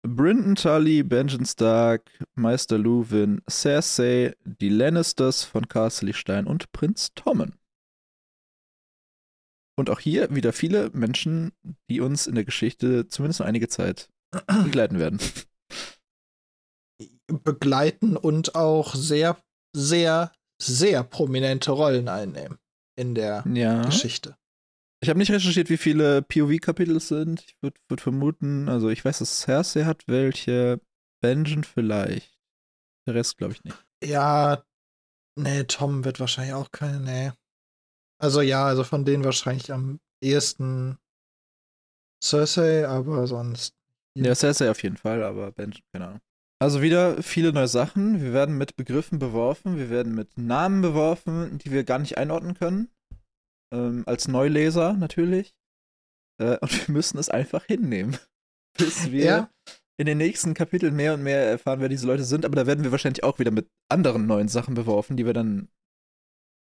Brinton 0.07 0.55
Tully, 0.55 1.03
Benjen 1.03 1.45
Stark, 1.45 2.09
Meister 2.35 2.77
Luwin, 2.77 3.41
Cersei, 3.49 4.35
die 4.43 4.69
Lannisters 4.69 5.43
von 5.43 5.67
Castle 5.67 6.13
Stein 6.13 6.47
und 6.47 6.71
Prinz 6.71 7.13
Tommen. 7.15 7.55
Und 9.77 9.89
auch 9.89 9.99
hier 9.99 10.33
wieder 10.33 10.53
viele 10.53 10.89
Menschen, 10.91 11.51
die 11.89 11.99
uns 11.99 12.27
in 12.27 12.35
der 12.35 12.45
Geschichte 12.45 13.07
zumindest 13.07 13.39
noch 13.39 13.47
einige 13.47 13.67
Zeit 13.67 14.09
begleiten 14.63 14.99
werden. 14.99 15.19
Begleiten 17.27 18.15
und 18.15 18.55
auch 18.55 18.95
sehr, 18.95 19.37
sehr, 19.75 20.31
sehr 20.61 21.03
prominente 21.03 21.71
Rollen 21.71 22.07
einnehmen 22.07 22.57
in 22.97 23.15
der 23.15 23.43
Ja. 23.51 23.81
Geschichte. 23.83 24.37
Ich 25.05 25.09
habe 25.09 25.19
nicht 25.19 25.31
recherchiert, 25.31 25.69
wie 25.69 25.77
viele 25.77 26.23
POV-Kapitel 26.23 26.95
es 26.95 27.09
sind. 27.09 27.43
Ich 27.43 27.61
würde 27.61 27.79
würd 27.89 28.01
vermuten, 28.01 28.67
also 28.67 28.89
ich 28.89 29.05
weiß, 29.05 29.19
dass 29.19 29.41
Cersei 29.41 29.83
hat 29.83 30.07
welche, 30.07 30.81
Benjen 31.21 31.63
vielleicht. 31.63 32.39
Der 33.07 33.13
Rest 33.13 33.37
glaube 33.37 33.53
ich 33.53 33.63
nicht. 33.63 33.77
Ja, 34.03 34.65
nee, 35.37 35.63
Tom 35.65 36.05
wird 36.05 36.19
wahrscheinlich 36.19 36.55
auch 36.55 36.71
keine, 36.71 37.01
nee. 37.01 37.31
Also 38.19 38.41
ja, 38.41 38.65
also 38.65 38.83
von 38.83 39.05
denen 39.05 39.23
wahrscheinlich 39.23 39.71
am 39.71 39.99
ehesten 40.23 40.97
Cersei, 42.19 42.87
aber 42.87 43.27
sonst. 43.27 43.75
Ja, 44.17 44.33
Cersei 44.33 44.71
auf 44.71 44.81
jeden 44.81 44.97
Fall, 44.97 45.23
aber 45.23 45.51
Benjen, 45.51 45.83
keine 45.93 46.07
Ahnung. 46.07 46.21
Also 46.59 46.81
wieder 46.81 47.21
viele 47.21 47.53
neue 47.53 47.67
Sachen. 47.67 48.23
Wir 48.23 48.33
werden 48.33 48.57
mit 48.57 48.75
Begriffen 48.75 49.19
beworfen, 49.19 49.77
wir 49.77 49.91
werden 49.91 50.15
mit 50.15 50.35
Namen 50.35 50.81
beworfen, 50.81 51.59
die 51.59 51.71
wir 51.71 51.83
gar 51.83 51.99
nicht 51.99 52.17
einordnen 52.17 52.55
können. 52.55 52.89
Ähm, 53.75 54.03
als 54.07 54.27
Neuleser 54.27 54.93
natürlich. 54.93 55.53
Äh, 56.39 56.57
und 56.59 56.87
wir 56.87 56.93
müssen 56.93 57.17
es 57.17 57.29
einfach 57.29 57.65
hinnehmen. 57.65 58.17
Bis 58.77 59.11
wir 59.11 59.25
Ja. 59.25 59.49
in 59.97 60.05
den 60.05 60.17
nächsten 60.17 60.53
Kapiteln 60.53 60.95
mehr 60.95 61.13
und 61.13 61.23
mehr 61.23 61.45
erfahren, 61.49 61.79
wer 61.79 61.89
diese 61.89 62.07
Leute 62.07 62.23
sind. 62.23 62.45
Aber 62.45 62.55
da 62.55 62.65
werden 62.67 62.83
wir 62.83 62.91
wahrscheinlich 62.91 63.23
auch 63.23 63.39
wieder 63.39 63.51
mit 63.51 63.69
anderen 63.89 64.27
neuen 64.27 64.47
Sachen 64.47 64.73
beworfen, 64.75 65.17
die 65.17 65.25
wir 65.25 65.33
dann 65.33 65.69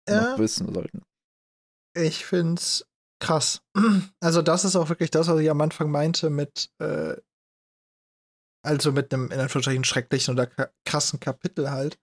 Ja. 0.09 0.31
noch 0.31 0.39
wissen 0.39 0.73
sollten. 0.73 1.03
Ich 1.95 2.25
find's 2.25 2.85
krass. 3.21 3.61
Also, 4.21 4.41
das 4.41 4.65
ist 4.65 4.75
auch 4.75 4.89
wirklich 4.89 5.11
das, 5.11 5.27
was 5.27 5.39
ich 5.39 5.49
am 5.49 5.61
Anfang 5.61 5.89
meinte 5.91 6.29
mit, 6.29 6.71
äh, 6.79 7.15
also 8.65 8.91
mit 8.91 9.13
einem 9.13 9.31
in 9.31 9.39
Anführungsstrichen 9.39 9.83
schrecklichen 9.83 10.33
oder 10.33 10.47
krassen 10.85 11.19
Kapitel 11.19 11.69
halt. 11.71 11.99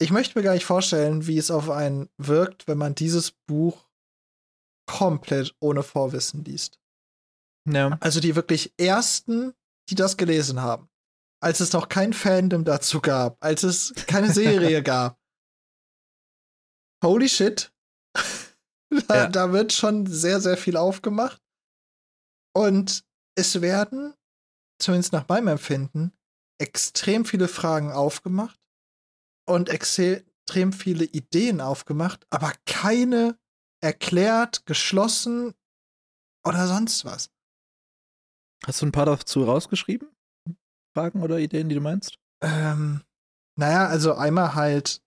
Ich 0.00 0.10
möchte 0.10 0.38
mir 0.38 0.42
gar 0.44 0.54
nicht 0.54 0.64
vorstellen, 0.66 1.26
wie 1.26 1.38
es 1.38 1.50
auf 1.50 1.70
einen 1.70 2.10
wirkt, 2.18 2.66
wenn 2.66 2.78
man 2.78 2.94
dieses 2.94 3.30
Buch 3.46 3.88
komplett 4.86 5.54
ohne 5.60 5.82
Vorwissen 5.82 6.44
liest. 6.44 6.80
Ja. 7.68 7.96
Also 8.00 8.20
die 8.20 8.36
wirklich 8.36 8.74
ersten, 8.78 9.54
die 9.88 9.94
das 9.94 10.16
gelesen 10.16 10.60
haben, 10.60 10.90
als 11.42 11.60
es 11.60 11.72
noch 11.72 11.88
kein 11.88 12.12
Fandom 12.12 12.64
dazu 12.64 13.00
gab, 13.00 13.42
als 13.42 13.62
es 13.62 13.94
keine 14.06 14.30
Serie 14.32 14.82
gab. 14.82 15.18
Holy 17.02 17.28
shit. 17.28 17.72
da, 19.08 19.14
Ja. 19.16 19.26
da 19.28 19.52
wird 19.52 19.72
schon 19.72 20.06
sehr, 20.06 20.40
sehr 20.40 20.56
viel 20.56 20.76
aufgemacht. 20.76 21.40
Und 22.56 23.04
es 23.36 23.60
werden, 23.60 24.14
zumindest 24.80 25.12
nach 25.12 25.28
meinem 25.28 25.48
Empfinden, 25.48 26.12
extrem 26.60 27.24
viele 27.24 27.48
Fragen 27.48 27.90
aufgemacht 27.90 28.58
und 29.46 29.68
extrem 29.68 30.72
viele 30.72 31.04
Ideen 31.04 31.60
aufgemacht, 31.60 32.26
aber 32.30 32.52
keine 32.66 33.38
erklärt, 33.82 34.66
geschlossen 34.66 35.54
oder 36.46 36.66
sonst 36.66 37.04
was. 37.04 37.30
Hast 38.66 38.80
du 38.80 38.86
ein 38.86 38.92
paar 38.92 39.06
dazu 39.06 39.44
rausgeschrieben? 39.44 40.08
Fragen 40.96 41.22
oder 41.22 41.38
Ideen, 41.38 41.68
die 41.68 41.74
du 41.74 41.80
meinst? 41.80 42.18
Ähm, 42.42 43.02
naja, 43.58 43.86
also 43.86 44.14
einmal 44.14 44.54
halt 44.54 45.02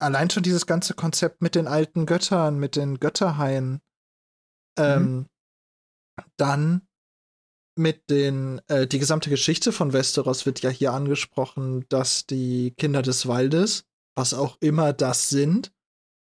allein 0.00 0.30
schon 0.30 0.42
dieses 0.42 0.66
ganze 0.66 0.94
Konzept 0.94 1.40
mit 1.40 1.54
den 1.54 1.66
alten 1.68 2.06
Göttern, 2.06 2.58
mit 2.58 2.76
den 2.76 2.98
Götterhaien. 2.98 3.80
Ähm, 4.76 5.26
Dann 6.36 6.86
mit 7.76 8.10
den, 8.10 8.60
äh, 8.68 8.86
die 8.86 8.98
gesamte 8.98 9.30
Geschichte 9.30 9.72
von 9.72 9.92
Westeros 9.92 10.46
wird 10.46 10.60
ja 10.62 10.70
hier 10.70 10.92
angesprochen, 10.92 11.84
dass 11.88 12.26
die 12.26 12.72
Kinder 12.76 13.02
des 13.02 13.26
Waldes, 13.26 13.84
was 14.14 14.34
auch 14.34 14.56
immer 14.60 14.92
das 14.92 15.28
sind, 15.28 15.72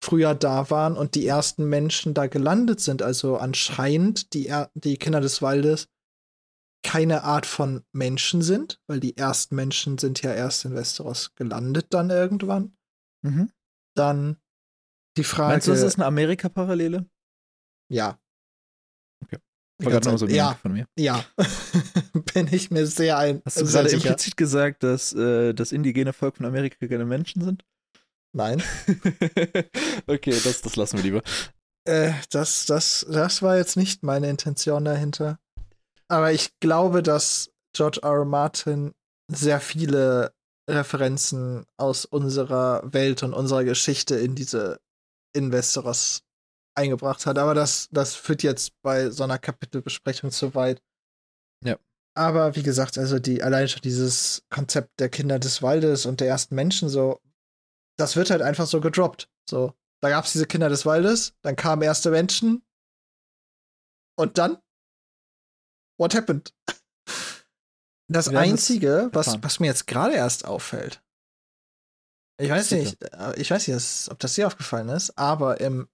früher 0.02 0.34
da 0.34 0.70
waren 0.70 0.96
und 0.96 1.14
die 1.14 1.26
ersten 1.26 1.64
Menschen 1.68 2.14
da 2.14 2.26
gelandet 2.26 2.80
sind. 2.80 3.02
Also 3.02 3.36
anscheinend 3.36 4.34
die, 4.34 4.48
er 4.48 4.70
die 4.74 4.96
Kinder 4.96 5.20
des 5.20 5.42
Waldes 5.42 5.88
keine 6.84 7.22
Art 7.22 7.46
von 7.46 7.84
Menschen 7.92 8.42
sind, 8.42 8.80
weil 8.88 8.98
die 8.98 9.16
ersten 9.16 9.54
Menschen 9.54 9.98
sind 9.98 10.22
ja 10.22 10.32
erst 10.34 10.64
in 10.64 10.74
Westeros 10.74 11.34
gelandet 11.36 11.86
dann 11.90 12.10
irgendwann. 12.10 12.76
Mhm. 13.22 13.52
Dann 13.94 14.36
die 15.16 15.24
Frage. 15.24 15.52
Meinst 15.52 15.68
du, 15.68 15.72
das 15.72 15.82
ist 15.82 15.96
eine 15.96 16.06
Amerika-Parallele? 16.06 17.06
ja. 17.88 18.18
Okay. 19.22 19.38
Ganze 19.90 20.10
gerade 20.10 20.18
so 20.18 20.26
ja, 20.26 20.54
von 20.60 20.72
mir. 20.72 20.86
ja. 20.98 21.24
Bin 22.34 22.48
ich 22.50 22.70
mir 22.70 22.86
sehr 22.86 23.18
ein. 23.18 23.42
Hast 23.44 23.60
du 23.60 23.66
gerade 23.66 23.88
sicher. 23.88 24.08
implizit 24.08 24.36
gesagt, 24.36 24.82
dass 24.82 25.12
äh, 25.12 25.52
das 25.52 25.72
indigene 25.72 26.12
Volk 26.12 26.36
von 26.36 26.46
Amerika 26.46 26.86
keine 26.86 27.04
Menschen 27.04 27.42
sind? 27.42 27.64
Nein. 28.34 28.62
okay, 30.06 30.34
das, 30.44 30.62
das 30.62 30.76
lassen 30.76 30.96
wir 30.98 31.02
lieber. 31.02 31.22
Äh, 31.84 32.12
das, 32.30 32.66
das, 32.66 33.06
das 33.10 33.42
war 33.42 33.56
jetzt 33.56 33.76
nicht 33.76 34.02
meine 34.02 34.30
Intention 34.30 34.84
dahinter. 34.84 35.38
Aber 36.08 36.32
ich 36.32 36.58
glaube, 36.60 37.02
dass 37.02 37.50
George 37.74 38.00
R. 38.02 38.10
R. 38.10 38.24
Martin 38.24 38.92
sehr 39.28 39.60
viele 39.60 40.32
Referenzen 40.68 41.64
aus 41.76 42.04
unserer 42.04 42.82
Welt 42.92 43.22
und 43.22 43.34
unserer 43.34 43.64
Geschichte 43.64 44.16
in 44.16 44.34
diese 44.34 44.80
in 45.34 45.52
Westeros 45.52 46.22
eingebracht 46.74 47.26
hat. 47.26 47.38
Aber 47.38 47.54
das, 47.54 47.88
das 47.90 48.14
führt 48.14 48.42
jetzt 48.42 48.72
bei 48.82 49.10
so 49.10 49.24
einer 49.24 49.38
Kapitelbesprechung 49.38 50.30
zu 50.30 50.54
weit. 50.54 50.82
Ja. 51.64 51.78
Aber 52.14 52.56
wie 52.56 52.62
gesagt, 52.62 52.98
also 52.98 53.18
die 53.18 53.42
allein 53.42 53.68
schon 53.68 53.82
dieses 53.82 54.44
Konzept 54.50 55.00
der 55.00 55.08
Kinder 55.08 55.38
des 55.38 55.62
Waldes 55.62 56.06
und 56.06 56.20
der 56.20 56.28
ersten 56.28 56.54
Menschen, 56.54 56.88
so, 56.88 57.20
das 57.98 58.16
wird 58.16 58.30
halt 58.30 58.42
einfach 58.42 58.66
so 58.66 58.80
gedroppt. 58.80 59.30
So, 59.48 59.74
da 60.02 60.10
gab 60.10 60.24
es 60.24 60.32
diese 60.32 60.46
Kinder 60.46 60.68
des 60.68 60.84
Waldes, 60.84 61.34
dann 61.42 61.56
kamen 61.56 61.82
erste 61.82 62.10
Menschen 62.10 62.62
und 64.18 64.38
dann 64.38 64.58
What 65.98 66.14
happened? 66.14 66.54
Das 68.08 68.28
Einzige, 68.28 69.08
was, 69.14 69.42
was 69.42 69.58
mir 69.58 69.68
jetzt 69.68 69.86
gerade 69.86 70.12
erst 70.14 70.44
auffällt, 70.44 71.02
ich 72.42 72.50
weiß 72.50 72.72
nicht, 72.72 73.02
äh, 73.02 73.40
ich 73.40 73.50
weiß 73.50 73.68
nicht, 73.68 74.10
ob 74.10 74.18
das 74.18 74.34
dir 74.34 74.46
aufgefallen 74.46 74.88
ist, 74.88 75.16
aber 75.16 75.60
im 75.60 75.88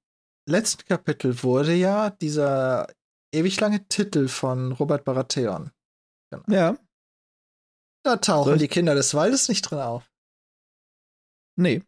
letzten 0.48 0.84
Kapitel 0.84 1.42
wurde 1.42 1.74
ja 1.74 2.11
dieser 2.11 2.88
ewig 3.32 3.61
lange 3.61 3.87
Titel 3.88 4.28
von 4.28 4.72
Robert 4.72 5.04
Baratheon. 5.04 5.70
Genau. 6.30 6.44
Ja. 6.48 6.78
Da 8.04 8.16
tauchen 8.16 8.58
die 8.58 8.68
Kinder 8.68 8.94
des 8.94 9.14
Waldes 9.14 9.48
nicht 9.48 9.62
drin 9.62 9.80
auf. 9.80 10.11
Nee. 11.56 11.82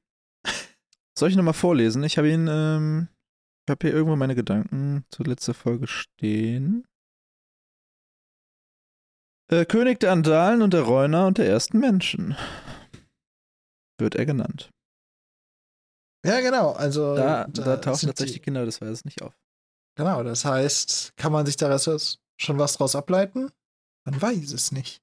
Soll 1.18 1.30
ich 1.30 1.36
nochmal 1.36 1.54
vorlesen? 1.54 2.02
Ich 2.04 2.18
habe 2.18 2.30
ihn, 2.30 2.48
ähm, 2.48 3.08
ich 3.66 3.70
habe 3.70 3.86
hier 3.86 3.94
irgendwo 3.94 4.16
meine 4.16 4.34
Gedanken 4.34 5.04
zur 5.10 5.26
letzten 5.26 5.54
Folge 5.54 5.86
stehen. 5.86 6.86
Äh, 9.50 9.64
König 9.64 10.00
der 10.00 10.12
Andalen 10.12 10.62
und 10.62 10.74
der 10.74 10.82
Reuner 10.82 11.26
und 11.26 11.38
der 11.38 11.48
ersten 11.48 11.78
Menschen 11.78 12.36
wird 13.98 14.14
er 14.14 14.26
genannt. 14.26 14.70
Ja, 16.24 16.40
genau. 16.40 16.72
Also 16.72 17.16
da, 17.16 17.46
da, 17.46 17.62
da 17.62 17.76
tauchen 17.76 18.06
tatsächlich 18.06 18.34
die 18.34 18.40
Kinder 18.40 18.64
des 18.64 18.80
Weises 18.80 19.04
nicht 19.04 19.22
auf. 19.22 19.34
Genau, 19.96 20.22
das 20.22 20.44
heißt, 20.44 21.16
kann 21.16 21.32
man 21.32 21.46
sich 21.46 21.56
daraus 21.56 22.18
schon 22.40 22.58
was 22.58 22.74
draus 22.74 22.94
ableiten? 22.94 23.50
Man 24.06 24.20
weiß 24.20 24.52
es 24.52 24.72
nicht. 24.72 25.02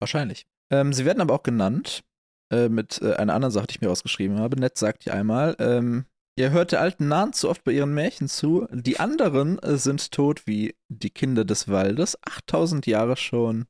Wahrscheinlich. 0.00 0.46
Ähm, 0.72 0.92
sie 0.92 1.04
werden 1.04 1.20
aber 1.20 1.34
auch 1.34 1.42
genannt 1.42 2.04
äh, 2.52 2.68
mit 2.68 3.00
äh, 3.02 3.14
einer 3.14 3.34
anderen 3.34 3.52
Sache, 3.52 3.66
die 3.66 3.74
ich 3.76 3.80
mir 3.80 3.88
rausgeschrieben 3.88 4.38
habe. 4.38 4.58
Nett 4.58 4.78
sagt 4.78 5.04
hier 5.04 5.14
einmal, 5.14 5.56
ähm, 5.58 6.06
ihr 6.36 6.50
hört 6.50 6.72
der 6.72 6.80
alten 6.80 7.08
Nahen 7.08 7.32
zu 7.32 7.48
oft 7.48 7.64
bei 7.64 7.72
ihren 7.72 7.94
Märchen 7.94 8.28
zu. 8.28 8.66
Die 8.70 8.98
anderen 8.98 9.58
äh, 9.60 9.76
sind 9.76 10.10
tot 10.10 10.46
wie 10.46 10.74
die 10.88 11.10
Kinder 11.10 11.44
des 11.44 11.68
Waldes, 11.68 12.18
8000 12.22 12.86
Jahre 12.86 13.16
schon. 13.16 13.66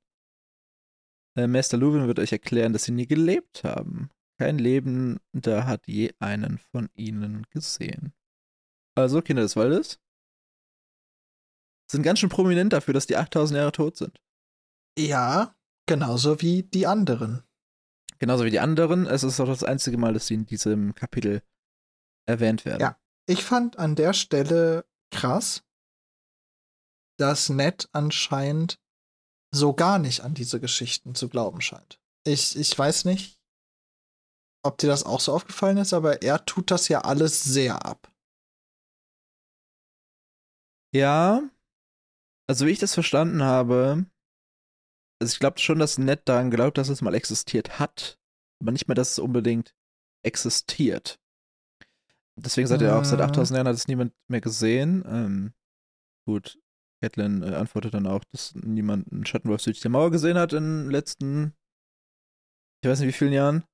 Äh, 1.37 1.47
Meister 1.47 1.77
Luwin 1.77 2.07
wird 2.07 2.19
euch 2.19 2.33
erklären, 2.33 2.73
dass 2.73 2.85
sie 2.85 2.93
nie 2.93 3.07
gelebt 3.07 3.65
haben. 3.65 4.11
Kein 4.39 4.59
Lebender 4.59 5.67
hat 5.67 5.87
je 5.87 6.13
einen 6.19 6.59
von 6.59 6.91
ihnen 6.95 7.47
gesehen. 7.51 8.13
Also, 8.97 9.23
Kinder 9.23 9.43
des 9.43 9.57
Waldes 9.57 10.01
sind 11.91 12.03
ganz 12.03 12.19
schön 12.19 12.31
prominent 12.31 12.73
dafür, 12.73 12.95
dass 12.95 13.07
die 13.07 13.17
8000 13.17 13.59
Jahre 13.59 13.73
tot 13.73 13.97
sind. 13.97 14.21
Ja, 14.99 15.55
genauso 15.87 16.41
wie 16.41 16.63
die 16.63 16.87
anderen. 16.87 17.45
Genauso 18.19 18.45
wie 18.45 18.51
die 18.51 18.61
anderen. 18.61 19.07
Es 19.07 19.23
ist 19.23 19.41
auch 19.41 19.47
das 19.47 19.65
einzige 19.65 19.99
Mal, 19.99 20.15
dass 20.15 20.27
sie 20.27 20.35
in 20.35 20.47
diesem 20.47 20.95
Kapitel 20.95 21.43
erwähnt 22.27 22.65
werden. 22.65 22.81
Ja, 22.81 22.99
ich 23.27 23.45
fand 23.45 23.79
an 23.79 23.97
der 23.97 24.13
Stelle 24.13 24.87
krass, 25.11 25.63
dass 27.19 27.49
Ned 27.49 27.89
anscheinend 27.93 28.81
so 29.53 29.73
gar 29.73 29.99
nicht 29.99 30.23
an 30.23 30.35
diese 30.35 30.61
Geschichten 30.61 31.15
zu 31.15 31.29
glauben 31.29 31.61
scheint. 31.61 32.01
Ich, 32.25 32.57
ich 32.57 32.77
weiß 32.77 33.05
nicht, 33.05 33.39
ob 34.65 34.79
dir 34.79 34.89
das 34.89 35.05
auch 35.05 35.21
so 35.21 35.33
aufgefallen 35.33 35.77
ist, 35.77 35.93
aber 35.93 36.23
er 36.23 36.45
tut 36.45 36.71
das 36.71 36.89
ja 36.89 37.03
alles 37.03 37.45
sehr 37.45 37.85
ab. 37.85 38.11
Ja, 40.95 41.43
also 42.49 42.67
wie 42.67 42.71
ich 42.71 42.79
das 42.79 42.95
verstanden 42.95 43.43
habe, 43.43 44.07
also 45.21 45.33
ich 45.33 45.41
glaube 45.41 45.59
schon, 45.59 45.79
dass 45.79 45.99
Ned 45.99 46.29
daran 46.29 46.51
glaubt, 46.51 46.79
dass 46.79 46.89
es 46.89 47.03
mal 47.03 47.15
existiert 47.15 47.79
hat, 47.79 48.19
aber 48.61 48.73
nicht 48.73 48.89
mehr, 48.89 48.95
dass 48.95 49.13
es 49.13 49.19
unbedingt 49.19 49.75
existiert. 50.25 51.21
Deswegen 52.37 52.67
sagt 52.67 52.83
er 52.83 52.99
auch, 52.99 53.05
seit 53.05 53.21
8000 53.21 53.51
mhm. 53.51 53.57
Jahren 53.57 53.69
hat 53.69 53.77
es 53.77 53.89
niemand 53.89 54.13
mehr 54.29 54.41
gesehen. 54.41 55.05
Ähm, 55.07 55.55
gut, 56.27 56.59
Catelyn 57.03 57.43
äh, 57.43 57.55
antwortet 57.55 57.95
dann 57.95 58.07
auch, 58.07 58.25
dass 58.33 58.55
niemand 58.55 59.13
einen 59.13 59.27
Schattenwolf 59.27 59.61
südlich 59.61 59.83
der 59.83 59.91
Mauer 59.91 60.11
gesehen 60.11 60.39
hat 60.39 60.53
in 60.53 60.85
den 60.85 60.91
letzten, 60.91 61.55
ich 62.83 62.91
weiß 62.91 63.01
nicht 63.01 63.09
wie 63.09 63.19
vielen 63.19 63.33
Jahren. 63.33 63.65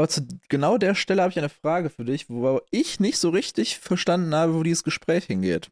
Aber 0.00 0.08
zu 0.08 0.26
genau 0.48 0.78
der 0.78 0.94
Stelle 0.94 1.20
habe 1.20 1.30
ich 1.30 1.38
eine 1.38 1.50
Frage 1.50 1.90
für 1.90 2.06
dich, 2.06 2.30
wo 2.30 2.62
ich 2.70 3.00
nicht 3.00 3.18
so 3.18 3.28
richtig 3.28 3.78
verstanden 3.78 4.34
habe, 4.34 4.54
wo 4.54 4.62
dieses 4.62 4.82
Gespräch 4.82 5.26
hingeht. 5.26 5.70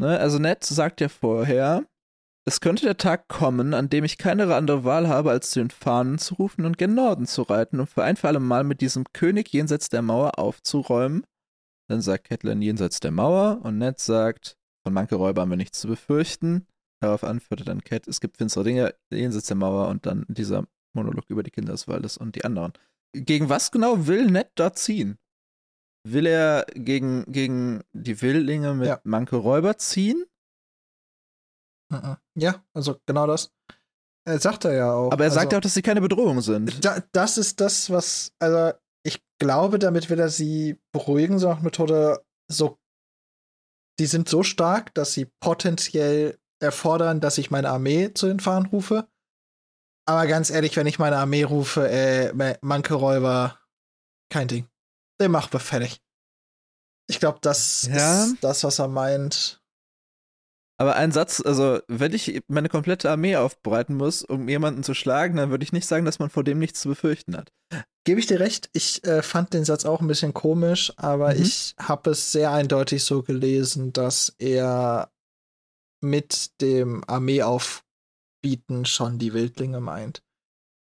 Ne? 0.00 0.18
Also 0.18 0.38
Ned 0.38 0.64
sagt 0.64 1.02
ja 1.02 1.10
vorher, 1.10 1.84
es 2.46 2.62
könnte 2.62 2.86
der 2.86 2.96
Tag 2.96 3.28
kommen, 3.28 3.74
an 3.74 3.90
dem 3.90 4.04
ich 4.04 4.16
keine 4.16 4.54
andere 4.54 4.84
Wahl 4.84 5.06
habe, 5.08 5.32
als 5.32 5.50
zu 5.50 5.58
den 5.58 5.68
Fahnen 5.68 6.16
zu 6.16 6.36
rufen 6.36 6.64
und 6.64 6.78
gen 6.78 6.94
Norden 6.94 7.26
zu 7.26 7.42
reiten, 7.42 7.78
um 7.78 7.86
für 7.86 8.04
ein 8.04 8.16
für 8.16 8.28
alle 8.28 8.40
Mal 8.40 8.64
mit 8.64 8.80
diesem 8.80 9.04
König 9.12 9.52
jenseits 9.52 9.90
der 9.90 10.00
Mauer 10.00 10.38
aufzuräumen. 10.38 11.26
Dann 11.90 12.00
sagt 12.00 12.24
Catelyn 12.24 12.62
jenseits 12.62 13.00
der 13.00 13.10
Mauer 13.10 13.60
und 13.64 13.76
Ned 13.76 13.98
sagt, 13.98 14.56
von 14.82 14.94
manche 14.94 15.16
Räuber 15.16 15.42
haben 15.42 15.50
wir 15.50 15.58
nichts 15.58 15.78
zu 15.78 15.88
befürchten. 15.88 16.66
Darauf 17.02 17.22
antwortete 17.22 17.68
dann 17.68 17.84
Cat, 17.84 18.08
es 18.08 18.22
gibt 18.22 18.38
finstere 18.38 18.64
Dinge 18.64 18.94
jenseits 19.12 19.48
der 19.48 19.56
Mauer 19.56 19.88
und 19.88 20.06
dann 20.06 20.24
dieser 20.26 20.66
Monolog 20.94 21.26
über 21.28 21.42
die 21.42 21.50
Kinder 21.50 21.72
des 21.72 21.86
Waldes 21.86 22.16
und 22.16 22.34
die 22.34 22.42
anderen. 22.46 22.72
Gegen 23.12 23.48
was 23.48 23.70
genau 23.70 24.06
will 24.06 24.30
Ned 24.30 24.50
da 24.56 24.72
ziehen? 24.72 25.18
Will 26.06 26.26
er 26.26 26.66
gegen, 26.74 27.24
gegen 27.32 27.82
die 27.92 28.20
Wildlinge 28.20 28.74
mit 28.74 28.88
ja. 28.88 29.00
Manke 29.04 29.36
Räuber 29.36 29.78
ziehen? 29.78 30.24
Mhm. 31.90 32.16
Ja, 32.36 32.64
also 32.74 33.00
genau 33.06 33.26
das. 33.26 33.52
Er 34.26 34.40
sagt 34.40 34.64
er 34.64 34.74
ja 34.74 34.92
auch. 34.92 35.12
Aber 35.12 35.24
er 35.24 35.30
sagt 35.30 35.46
also, 35.46 35.56
auch, 35.56 35.60
dass 35.60 35.74
sie 35.74 35.82
keine 35.82 36.00
Bedrohung 36.00 36.40
sind. 36.40 36.84
Da, 36.84 37.02
das 37.12 37.38
ist 37.38 37.60
das, 37.60 37.90
was, 37.90 38.32
also 38.40 38.76
ich 39.04 39.24
glaube, 39.38 39.78
damit 39.78 40.10
will 40.10 40.18
er 40.18 40.30
sie 40.30 40.80
beruhigen, 40.92 41.38
so 41.38 41.48
nach 41.48 41.62
Methode, 41.62 42.24
so, 42.50 42.78
die 44.00 44.06
sind 44.06 44.28
so 44.28 44.42
stark, 44.42 44.92
dass 44.94 45.12
sie 45.12 45.30
potenziell 45.40 46.38
erfordern, 46.60 47.20
dass 47.20 47.38
ich 47.38 47.50
meine 47.50 47.68
Armee 47.68 48.12
zu 48.14 48.26
den 48.26 48.40
Fahnen 48.40 48.66
rufe. 48.66 49.08
Aber 50.06 50.26
ganz 50.26 50.50
ehrlich, 50.50 50.76
wenn 50.76 50.86
ich 50.86 50.98
meine 50.98 51.16
Armee 51.16 51.42
rufe, 51.42 51.88
äh, 51.88 52.56
Manke 52.60 52.94
Räuber, 52.94 53.58
kein 54.30 54.48
Ding. 54.48 54.68
Den 55.20 55.32
machen 55.32 55.52
wir 55.52 55.60
fertig. 55.60 56.00
Ich 57.08 57.20
glaube, 57.20 57.38
das 57.40 57.88
ja. 57.90 58.24
ist 58.24 58.36
das, 58.40 58.64
was 58.64 58.78
er 58.78 58.88
meint. 58.88 59.60
Aber 60.78 60.96
ein 60.96 61.10
Satz, 61.10 61.42
also 61.44 61.80
wenn 61.88 62.12
ich 62.12 62.42
meine 62.48 62.68
komplette 62.68 63.10
Armee 63.10 63.36
aufbereiten 63.36 63.96
muss, 63.96 64.22
um 64.22 64.48
jemanden 64.48 64.82
zu 64.82 64.92
schlagen, 64.92 65.36
dann 65.36 65.50
würde 65.50 65.64
ich 65.64 65.72
nicht 65.72 65.86
sagen, 65.86 66.04
dass 66.04 66.18
man 66.18 66.28
vor 66.28 66.44
dem 66.44 66.58
nichts 66.58 66.82
zu 66.82 66.88
befürchten 66.88 67.36
hat. 67.36 67.50
Gebe 68.04 68.20
ich 68.20 68.26
dir 68.26 68.40
recht, 68.40 68.68
ich 68.72 69.02
äh, 69.04 69.22
fand 69.22 69.54
den 69.54 69.64
Satz 69.64 69.86
auch 69.86 70.00
ein 70.00 70.06
bisschen 70.06 70.34
komisch, 70.34 70.92
aber 70.96 71.34
mhm. 71.34 71.42
ich 71.42 71.74
habe 71.80 72.10
es 72.10 72.30
sehr 72.30 72.52
eindeutig 72.52 73.04
so 73.04 73.22
gelesen, 73.22 73.92
dass 73.92 74.34
er 74.38 75.10
mit 76.02 76.60
dem 76.60 77.02
Armeeaufbieten 78.46 78.84
schon 78.84 79.18
die 79.18 79.32
Wildlinge 79.32 79.80
meint. 79.80 80.22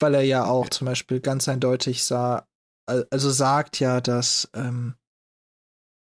Weil 0.00 0.14
er 0.14 0.22
ja 0.22 0.44
auch 0.44 0.68
zum 0.68 0.86
Beispiel 0.86 1.20
ganz 1.20 1.48
eindeutig 1.48 2.04
sah, 2.04 2.46
also 2.86 3.30
sagt 3.30 3.80
ja, 3.80 4.00
dass 4.00 4.50
ähm, 4.54 4.94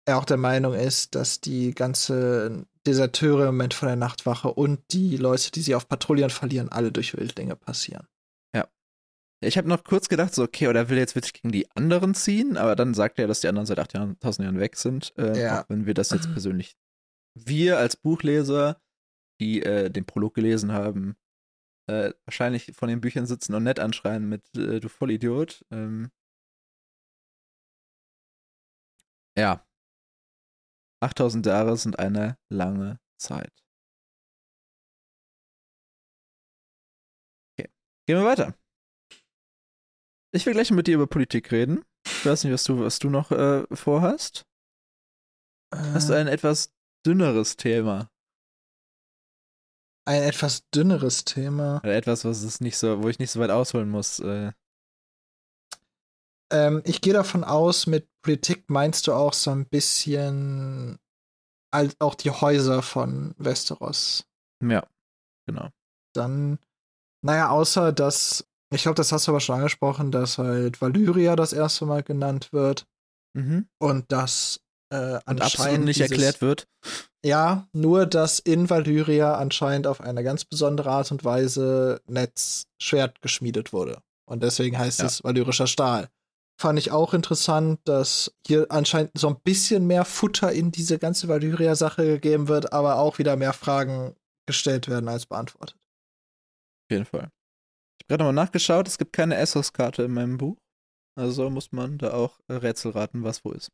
er 0.06 0.18
auch 0.18 0.26
der 0.26 0.38
Meinung 0.38 0.74
ist, 0.74 1.16
dass 1.16 1.42
die 1.42 1.74
ganze 1.74 2.66
Deserteure 2.88 3.50
im 3.50 3.56
Moment 3.56 3.74
von 3.74 3.88
der 3.88 3.96
Nachtwache 3.96 4.52
und 4.52 4.82
die 4.92 5.18
Leute, 5.18 5.52
die 5.52 5.62
sie 5.62 5.76
auf 5.76 5.88
Patrouillen 5.88 6.30
verlieren, 6.30 6.70
alle 6.70 6.92
durch 6.92 7.16
Wildlinge 7.16 7.56
passieren. 7.56 8.08
Ja. 8.56 8.68
Ich 9.42 9.58
habe 9.58 9.70
noch 9.70 9.84
kurz 9.84 10.10
gedacht, 10.10 10.34
so, 10.34 10.44
okay, 10.44 10.68
oder 10.68 10.90
will 10.90 10.98
er 10.98 11.02
jetzt 11.02 11.16
wirklich 11.16 11.34
gegen 11.34 11.52
die 11.52 11.70
anderen 11.72 12.16
ziehen? 12.16 12.58
Aber 12.58 12.76
dann 12.76 12.94
sagt 12.94 13.20
er, 13.20 13.28
dass 13.28 13.42
die 13.42 13.48
anderen 13.48 13.66
seit 13.66 13.80
8000 13.80 14.46
Jahren 14.46 14.60
weg 14.60 14.76
sind. 14.78 15.14
Äh, 15.18 15.40
ja. 15.40 15.62
Auch 15.62 15.70
wenn 15.70 15.86
wir 15.86 15.94
das 15.94 16.10
jetzt 16.10 16.28
persönlich, 16.34 16.76
wir 17.36 17.78
als 17.78 17.96
Buchleser, 17.96 18.82
die 19.40 19.62
äh, 19.62 19.90
den 19.90 20.06
Prolog 20.06 20.34
gelesen 20.34 20.72
haben, 20.72 21.16
äh, 21.88 22.14
wahrscheinlich 22.26 22.72
von 22.76 22.90
den 22.90 23.02
Büchern 23.02 23.26
sitzen 23.26 23.54
und 23.56 23.64
nett 23.64 23.80
anschreien 23.80 24.28
mit 24.28 24.44
äh, 24.58 24.80
du 24.80 24.90
Vollidiot. 24.90 25.66
Ähm, 25.72 26.12
ja, 29.38 29.66
8000 31.02 31.46
Jahre 31.46 31.76
sind 31.78 32.00
eine 32.00 32.38
lange 32.50 33.00
Zeit. 33.18 33.52
Okay, 37.58 37.70
gehen 38.08 38.18
wir 38.18 38.26
weiter. 38.26 38.56
Ich 40.36 40.46
will 40.46 40.54
gleich 40.54 40.72
mit 40.72 40.88
dir 40.88 40.96
über 40.96 41.08
Politik 41.08 41.52
reden. 41.52 41.84
Ich 42.06 42.26
weiß 42.26 42.44
nicht, 42.44 42.54
was 42.54 42.64
du, 42.64 42.80
was 42.80 43.00
du 43.00 43.10
noch 43.10 43.32
äh, 43.32 43.66
vorhast. 43.76 44.46
Äh, 45.74 45.78
Hast 45.94 46.10
du 46.10 46.14
ein 46.14 46.28
etwas 46.28 46.74
dünneres 47.06 47.56
Thema? 47.58 48.13
Ein 50.06 50.24
etwas 50.24 50.68
dünneres 50.70 51.24
Thema. 51.24 51.78
Oder 51.84 51.96
etwas, 51.96 52.26
was 52.26 52.44
es 52.44 52.60
nicht 52.60 52.78
so, 52.78 53.02
wo 53.04 53.10
ich 53.10 53.20
nicht 53.20 53.32
so 53.32 53.40
weit 53.40 53.52
ausholen 53.52 53.90
muss. 53.90 54.20
Äh. 54.20 54.52
Ähm, 56.52 56.82
ich 56.86 57.02
gehe 57.02 57.14
davon 57.14 57.44
aus, 57.44 57.88
mit 57.88 58.08
Politik 58.22 58.70
meinst 58.70 59.08
du 59.08 59.14
auch 59.14 59.34
so 59.34 59.52
ein 59.52 59.66
bisschen 59.66 61.00
als 61.72 61.96
auch 62.00 62.16
die 62.16 62.32
Häuser 62.32 62.82
von 62.84 63.34
Westeros. 63.38 64.26
Ja, 64.62 64.86
genau. 65.48 65.70
dann, 66.14 66.60
naja, 67.24 67.50
außer 67.50 67.92
dass, 67.92 68.46
ich 68.72 68.84
glaube, 68.84 68.96
das 68.96 69.12
hast 69.12 69.28
du 69.28 69.32
aber 69.32 69.40
schon 69.40 69.56
angesprochen, 69.56 70.12
dass 70.12 70.38
halt 70.38 70.80
Valyria 70.82 71.36
das 71.36 71.54
erste 71.54 71.86
Mal 71.86 72.04
genannt 72.04 72.54
wird 72.54 72.86
Mhm. 73.36 73.68
und 73.80 74.12
dass 74.12 74.62
äh, 74.92 74.96
Und 74.96 75.42
absolut 75.42 75.42
anscheinend 75.42 75.86
nicht 75.86 76.00
dieses, 76.00 76.12
erklärt 76.12 76.42
wird. 76.42 76.68
Ja, 77.26 77.68
nur 77.72 78.06
dass 78.06 78.40
in 78.40 78.70
Valyria 78.70 79.36
anscheinend 79.36 79.88
auf 79.88 80.02
eine 80.02 80.24
ganz 80.24 80.44
besondere 80.44 80.90
Art 80.90 81.12
und 81.12 81.24
Weise 81.24 82.02
Netz 82.06 82.66
Schwert 82.82 83.22
geschmiedet 83.22 83.72
wurde. 83.72 84.02
Und 84.26 84.44
deswegen 84.44 84.78
heißt 84.78 85.00
Ja. 85.00 85.06
es 85.06 85.24
valyrischer 85.24 85.68
Stahl. 85.68 86.10
Fand 86.60 86.78
ich 86.78 86.92
auch 86.92 87.14
interessant, 87.14 87.80
dass 87.86 88.34
hier 88.46 88.68
anscheinend 88.70 89.12
so 89.18 89.28
ein 89.30 89.40
bisschen 89.44 89.88
mehr 89.88 90.06
Futter 90.06 90.52
in 90.52 90.72
diese 90.72 91.00
ganze 91.00 91.28
Valyria-Sache 91.28 92.06
gegeben 92.06 92.48
wird, 92.48 92.74
aber 92.74 92.98
auch 92.98 93.18
wieder 93.18 93.36
mehr 93.38 93.54
Fragen 93.54 94.16
gestellt 94.46 94.88
werden 94.88 95.08
als 95.10 95.26
beantwortet. 95.26 95.78
Auf 95.80 96.92
jeden 96.92 97.06
Fall. 97.06 97.30
Ich 97.98 98.06
habe 98.06 98.08
gerade 98.10 98.24
nochmal 98.24 98.46
nachgeschaut, 98.46 98.88
es 98.88 98.98
gibt 98.98 99.14
keine 99.14 99.36
Essos-Karte 99.38 100.04
in 100.04 100.14
meinem 100.14 100.38
Buch. 100.38 100.58
Also 101.16 101.50
muss 101.50 101.72
man 101.72 101.98
da 101.98 102.14
auch 102.14 102.40
Rätsel 102.50 102.92
raten, 102.92 103.24
was 103.24 103.44
wo 103.46 103.52
ist. 103.52 103.70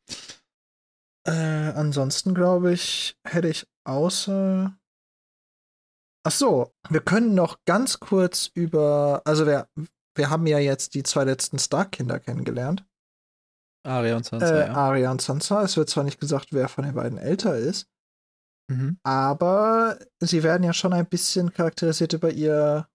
Äh, 1.28 1.32
ansonsten 1.76 2.34
glaube 2.34 2.74
ich, 2.74 3.17
hätte 3.26 3.49
ich 3.49 3.67
außer. 3.86 4.76
Ach 6.26 6.32
so, 6.32 6.74
wir 6.89 7.01
können 7.01 7.34
noch 7.36 7.59
ganz 7.65 7.99
kurz 7.99 8.49
über. 8.53 9.22
Also, 9.26 9.45
wir, 9.45 9.67
wir 10.15 10.30
haben 10.30 10.47
ja 10.47 10.59
jetzt 10.59 10.93
die 10.95 11.03
zwei 11.03 11.24
letzten 11.24 11.59
Stark-Kinder 11.59 12.20
kennengelernt. 12.20 12.86
Aria 13.86 14.17
und 14.17 14.26
Sansa, 14.26 14.45
Äh, 14.63 14.67
ja. 14.67 14.74
Arya 14.74 15.11
und 15.11 15.22
Sansa. 15.22 15.63
Es 15.63 15.78
wird 15.78 15.89
zwar 15.89 16.03
nicht 16.03 16.20
gesagt, 16.20 16.47
wer 16.51 16.67
von 16.67 16.84
den 16.84 16.93
beiden 16.95 17.17
älter 17.17 17.57
ist, 17.57 17.88
Mhm. 18.70 18.99
aber 19.03 19.97
sie 20.20 20.43
werden 20.43 20.63
ja 20.63 20.74
schon 20.74 20.93
ein 20.93 21.07
bisschen 21.07 21.51
charakterisiert 21.53 22.13
über 22.13 22.30
ihr 22.32 22.88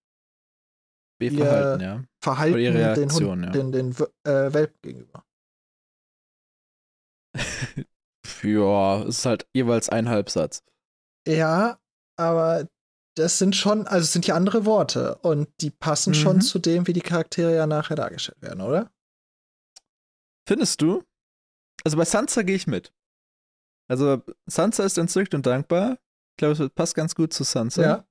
Wie 1.19 1.29
ihr- 1.29 1.45
verhalten, 1.47 1.83
ja. 1.83 2.05
Verhalten 2.23 2.59
ihre 2.59 2.73
den, 2.75 2.83
Reaktion, 3.09 3.31
Hund, 3.31 3.45
ja. 3.47 3.51
den, 3.51 3.73
den 3.73 3.91
äh, 4.25 4.53
Welpen 4.53 4.79
gegenüber. 4.83 5.25
Ja, 8.45 9.03
es 9.03 9.19
ist 9.19 9.27
halt 9.27 9.47
jeweils 9.55 9.89
ein 9.89 10.09
Halbsatz. 10.09 10.63
Ja, 11.27 11.79
aber 12.17 12.69
das 13.17 13.39
sind 13.39 13.57
schon, 13.57 13.87
also 13.87 14.05
es 14.05 14.13
sind 14.13 14.27
ja 14.27 14.35
andere 14.35 14.65
Worte 14.67 15.17
und 15.19 15.49
die 15.61 15.71
passen 15.71 16.11
Mhm. 16.11 16.15
schon 16.15 16.41
zu 16.41 16.59
dem, 16.59 16.87
wie 16.87 16.93
die 16.93 17.01
Charaktere 17.01 17.55
ja 17.55 17.67
nachher 17.67 17.97
dargestellt 17.97 18.43
werden, 18.43 18.61
oder? 18.61 18.91
Findest 20.49 20.83
du? 20.83 21.03
Also 21.85 21.97
bei 21.97 22.05
Sansa 22.05 22.43
gehe 22.43 22.57
ich 22.57 22.67
mit. 22.67 22.93
Also 23.89 24.23
Sansa 24.47 24.85
ist 24.85 24.99
entzückt 24.99 25.35
und 25.35 25.47
dankbar. 25.47 25.99
Ich 26.33 26.39
glaube, 26.39 26.63
es 26.65 26.71
passt 26.71 26.95
ganz 26.95 27.15
gut 27.15 27.33
zu 27.33 27.45
Sansa. 27.45 28.07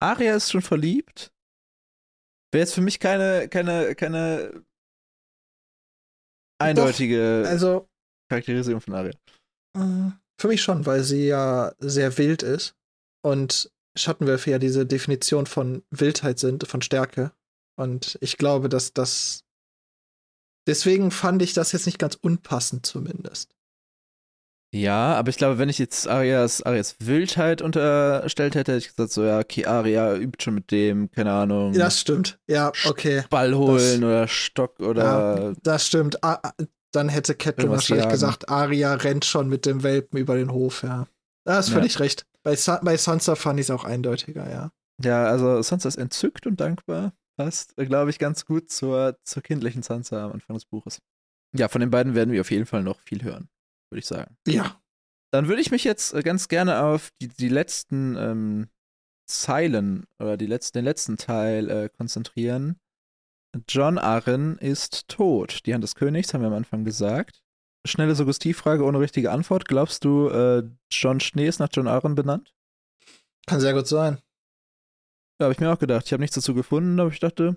Arya 0.00 0.34
ist 0.36 0.50
schon 0.50 0.62
verliebt. 0.62 1.32
Wäre 2.52 2.62
jetzt 2.62 2.74
für 2.74 2.80
mich 2.80 2.98
keine, 2.98 3.48
keine, 3.48 3.94
keine 3.94 4.64
eindeutige 6.58 7.44
Also 7.46 7.88
Charakterisierung 8.28 8.80
von 8.80 8.94
Arya. 8.94 9.12
äh, 9.76 10.10
für 10.40 10.48
mich 10.48 10.62
schon, 10.62 10.86
weil 10.86 11.02
sie 11.02 11.26
ja 11.26 11.72
sehr 11.78 12.16
wild 12.18 12.42
ist 12.42 12.74
und 13.24 13.70
Schattenwölfe 13.96 14.50
ja 14.50 14.58
diese 14.58 14.86
Definition 14.86 15.46
von 15.46 15.82
Wildheit 15.90 16.38
sind, 16.38 16.66
von 16.68 16.82
Stärke. 16.82 17.32
Und 17.76 18.18
ich 18.20 18.36
glaube, 18.38 18.68
dass 18.68 18.92
das. 18.92 19.44
Deswegen 20.68 21.10
fand 21.10 21.42
ich 21.42 21.54
das 21.54 21.72
jetzt 21.72 21.86
nicht 21.86 21.98
ganz 21.98 22.14
unpassend, 22.14 22.84
zumindest. 22.86 23.54
Ja, 24.74 25.14
aber 25.14 25.30
ich 25.30 25.38
glaube, 25.38 25.56
wenn 25.58 25.70
ich 25.70 25.78
jetzt 25.78 26.06
Arias, 26.06 26.62
Arias 26.62 26.96
Wildheit 27.00 27.62
unterstellt 27.62 28.54
hätte, 28.54 28.72
hätte 28.72 28.84
ich 28.84 28.88
gesagt, 28.94 29.12
so, 29.12 29.24
ja, 29.24 29.38
okay, 29.38 29.64
Aria 29.64 30.14
übt 30.14 30.44
schon 30.44 30.54
mit 30.54 30.70
dem, 30.70 31.10
keine 31.10 31.32
Ahnung, 31.32 31.72
Das 31.72 31.98
stimmt. 31.98 32.38
Ja, 32.46 32.70
okay. 32.84 33.24
Ball 33.30 33.54
holen 33.54 34.04
oder 34.04 34.28
Stock 34.28 34.78
oder. 34.80 35.02
Ja, 35.02 35.52
das 35.62 35.86
stimmt. 35.86 36.18
Dann 36.92 37.08
hätte 37.08 37.32
Irgendwas 37.32 37.68
wahrscheinlich 37.68 38.04
jagen. 38.04 38.12
gesagt, 38.12 38.48
Arya 38.48 38.94
rennt 38.94 39.24
schon 39.24 39.48
mit 39.48 39.66
dem 39.66 39.82
Welpen 39.82 40.18
über 40.18 40.36
den 40.36 40.50
Hof, 40.52 40.82
ja. 40.82 41.06
Da 41.44 41.56
hast 41.56 41.68
Ja. 41.68 41.74
völlig 41.74 42.00
recht. 42.00 42.24
Bei, 42.42 42.56
Sa 42.56 42.80
bei 42.82 42.96
Sansa 42.96 43.34
fand 43.34 43.60
ich 43.60 43.66
es 43.66 43.70
auch 43.70 43.84
eindeutiger, 43.84 44.48
ja. 44.50 44.70
Ja, 45.02 45.26
also 45.26 45.60
Sansa 45.62 45.88
ist 45.88 45.96
entzückt 45.96 46.46
und 46.46 46.60
dankbar. 46.60 47.12
Passt, 47.36 47.76
glaube 47.76 48.10
ich, 48.10 48.18
ganz 48.18 48.46
gut 48.46 48.70
zur, 48.70 49.16
zur 49.22 49.42
kindlichen 49.42 49.82
Sansa 49.82 50.24
am 50.24 50.32
Anfang 50.32 50.54
des 50.56 50.64
Buches. 50.64 50.98
Ja, 51.56 51.68
von 51.68 51.80
den 51.80 51.90
beiden 51.90 52.14
werden 52.14 52.32
wir 52.32 52.40
auf 52.40 52.50
jeden 52.50 52.66
Fall 52.66 52.82
noch 52.82 53.00
viel 53.00 53.22
hören, 53.22 53.48
würde 53.90 54.00
ich 54.00 54.06
sagen. 54.06 54.36
Ja. 54.46 54.80
Dann 55.30 55.46
würde 55.46 55.60
ich 55.60 55.70
mich 55.70 55.84
jetzt 55.84 56.14
äh, 56.14 56.22
ganz 56.22 56.48
gerne 56.48 56.82
auf 56.82 57.10
die, 57.20 57.28
die 57.28 57.48
letzten 57.48 58.16
ähm, 58.16 58.68
Zeilen 59.26 60.06
oder 60.18 60.36
die 60.36 60.46
letzten, 60.46 60.78
den 60.78 60.84
letzten 60.84 61.16
Teil 61.16 61.70
äh, 61.70 61.88
konzentrieren. 61.90 62.78
John 63.68 63.98
Arryn 63.98 64.56
ist 64.58 65.08
tot. 65.08 65.64
Die 65.66 65.74
Hand 65.74 65.82
des 65.84 65.94
Königs, 65.94 66.32
haben 66.34 66.42
wir 66.42 66.48
am 66.48 66.54
Anfang 66.54 66.84
gesagt. 66.84 67.42
Schnelle 67.86 68.14
Suggestivfrage 68.14 68.84
ohne 68.84 69.00
richtige 69.00 69.30
Antwort. 69.30 69.66
Glaubst 69.66 70.04
du, 70.04 70.28
äh, 70.28 70.68
John 70.90 71.20
Schnee 71.20 71.46
ist 71.46 71.58
nach 71.58 71.68
John 71.72 71.88
Arryn 71.88 72.14
benannt? 72.14 72.54
Kann 73.46 73.60
sehr 73.60 73.72
gut 73.72 73.86
sein. 73.86 74.18
Ja, 75.40 75.44
habe 75.44 75.52
ich 75.54 75.60
mir 75.60 75.72
auch 75.72 75.78
gedacht. 75.78 76.04
Ich 76.06 76.12
habe 76.12 76.20
nichts 76.20 76.34
dazu 76.34 76.52
gefunden, 76.54 76.98
aber 77.00 77.10
ich 77.10 77.20
dachte, 77.20 77.56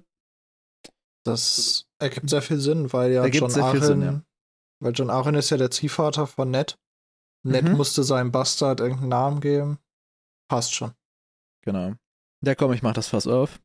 Das 1.24 1.88
ergibt 2.00 2.30
sehr 2.30 2.42
viel 2.42 2.60
Sinn, 2.60 2.92
weil 2.94 3.12
ja 3.12 3.26
John 3.28 3.52
Arryn, 3.54 3.84
Sinn, 3.84 4.02
ja. 4.02 4.22
weil 4.80 4.94
John 4.94 5.10
Arryn 5.10 5.36
ist 5.36 5.50
ja 5.50 5.58
der 5.58 5.70
Ziehvater 5.72 6.26
von 6.28 6.50
Ned. 6.50 6.80
Ned 7.44 7.66
Mhm. 7.66 7.74
musste 7.74 8.04
seinem 8.04 8.32
Bastard 8.32 8.80
irgendeinen 8.80 9.10
Namen 9.10 9.40
geben. 9.42 9.80
Passt 10.48 10.74
schon. 10.74 10.94
Genau. 11.64 11.94
Ja, 12.44 12.56
komm, 12.56 12.74
ich 12.74 12.82
mach 12.82 12.94
das 12.94 13.08
Fass 13.10 13.28
auf. 13.28 13.60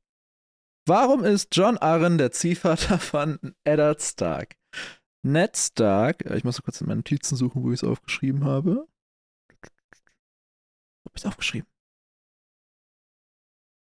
Warum 0.88 1.24
ist 1.24 1.48
John 1.50 1.78
Arryn 1.78 2.16
der 2.16 2.30
Ziehvater 2.30 2.98
von 3.00 3.56
Eddard 3.64 4.00
Stark? 4.00 4.56
Ned 5.24 5.56
Stark, 5.56 6.24
äh, 6.24 6.36
ich 6.36 6.44
muss 6.44 6.62
kurz 6.62 6.80
in 6.80 6.86
meinen 6.86 6.98
Notizen 6.98 7.34
suchen, 7.34 7.64
wo 7.64 7.72
ich 7.72 7.82
es 7.82 7.84
aufgeschrieben 7.84 8.44
habe. 8.44 8.86
Wo 9.48 11.08
hab 11.08 11.16
ich 11.16 11.22
es 11.22 11.26
aufgeschrieben? 11.26 11.68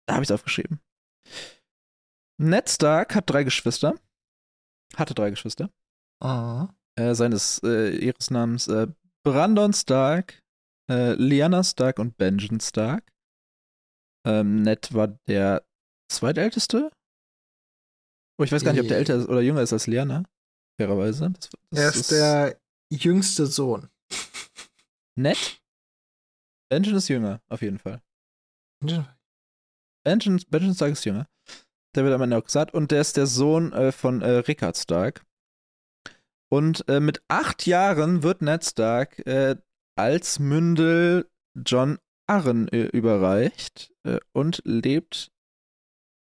Da 0.07 0.13
habe 0.13 0.23
ich 0.23 0.29
es 0.29 0.33
aufgeschrieben. 0.33 0.79
Ned 2.39 2.69
Stark 2.69 3.15
hat 3.15 3.27
drei 3.27 3.43
Geschwister. 3.43 3.95
Hatte 4.95 5.15
drei 5.15 5.31
Geschwister. 5.31 5.71
Mhm. 6.21 6.69
Äh, 6.95 7.15
seines 7.15 7.61
äh, 7.63 7.95
ihres 7.95 8.29
Namens 8.29 8.67
äh, 8.67 8.87
Brandon 9.23 9.73
Stark, 9.73 10.43
äh, 10.89 11.13
Lyanna 11.13 11.63
Stark 11.63 11.97
und 11.97 12.17
Benjen 12.17 12.59
Stark. 12.59 13.11
Ähm, 14.27 14.61
Ned 14.61 14.93
war 14.93 15.07
der 15.27 15.65
zweitälteste. 16.15 16.91
Oh, 18.37 18.43
ich 18.43 18.51
weiß 18.51 18.63
gar 18.63 18.73
nicht, 18.73 18.81
ob 18.81 18.87
der 18.87 18.97
älter 18.97 19.15
ist 19.15 19.27
oder 19.27 19.41
jünger 19.41 19.61
ist 19.61 19.73
als 19.73 19.87
Lyanna. 19.87 20.23
Fairerweise. 20.79 21.31
Das, 21.31 21.49
das 21.69 21.79
Er 21.79 21.89
ist 21.89 22.11
der 22.11 22.61
jüngste 22.91 23.45
Sohn. 23.45 23.89
Ned? 25.15 25.61
Benjen 26.69 26.95
ist 26.95 27.09
jünger, 27.09 27.41
auf 27.49 27.61
jeden 27.61 27.79
Fall. 27.79 28.01
Benjen, 30.03 30.41
Benjen 30.49 30.73
Stark 30.73 30.93
ist 30.93 31.05
jünger. 31.05 31.27
Der 31.95 32.05
wird 32.05 32.13
am 32.13 32.21
Ende 32.21 32.37
auch 32.37 32.45
gesagt. 32.45 32.73
Und 32.73 32.91
der 32.91 33.01
ist 33.01 33.17
der 33.17 33.27
Sohn 33.27 33.73
äh, 33.73 33.91
von 33.91 34.21
äh, 34.21 34.29
Rickard 34.37 34.77
Stark. 34.77 35.25
Und 36.49 36.87
äh, 36.89 36.99
mit 36.99 37.21
acht 37.27 37.65
Jahren 37.65 38.23
wird 38.23 38.41
Ned 38.41 38.65
Stark 38.65 39.19
äh, 39.27 39.55
als 39.95 40.39
Mündel 40.39 41.29
John 41.55 41.99
Arryn 42.27 42.67
äh, 42.69 42.83
überreicht 42.83 43.93
äh, 44.03 44.19
und 44.33 44.61
lebt 44.65 45.31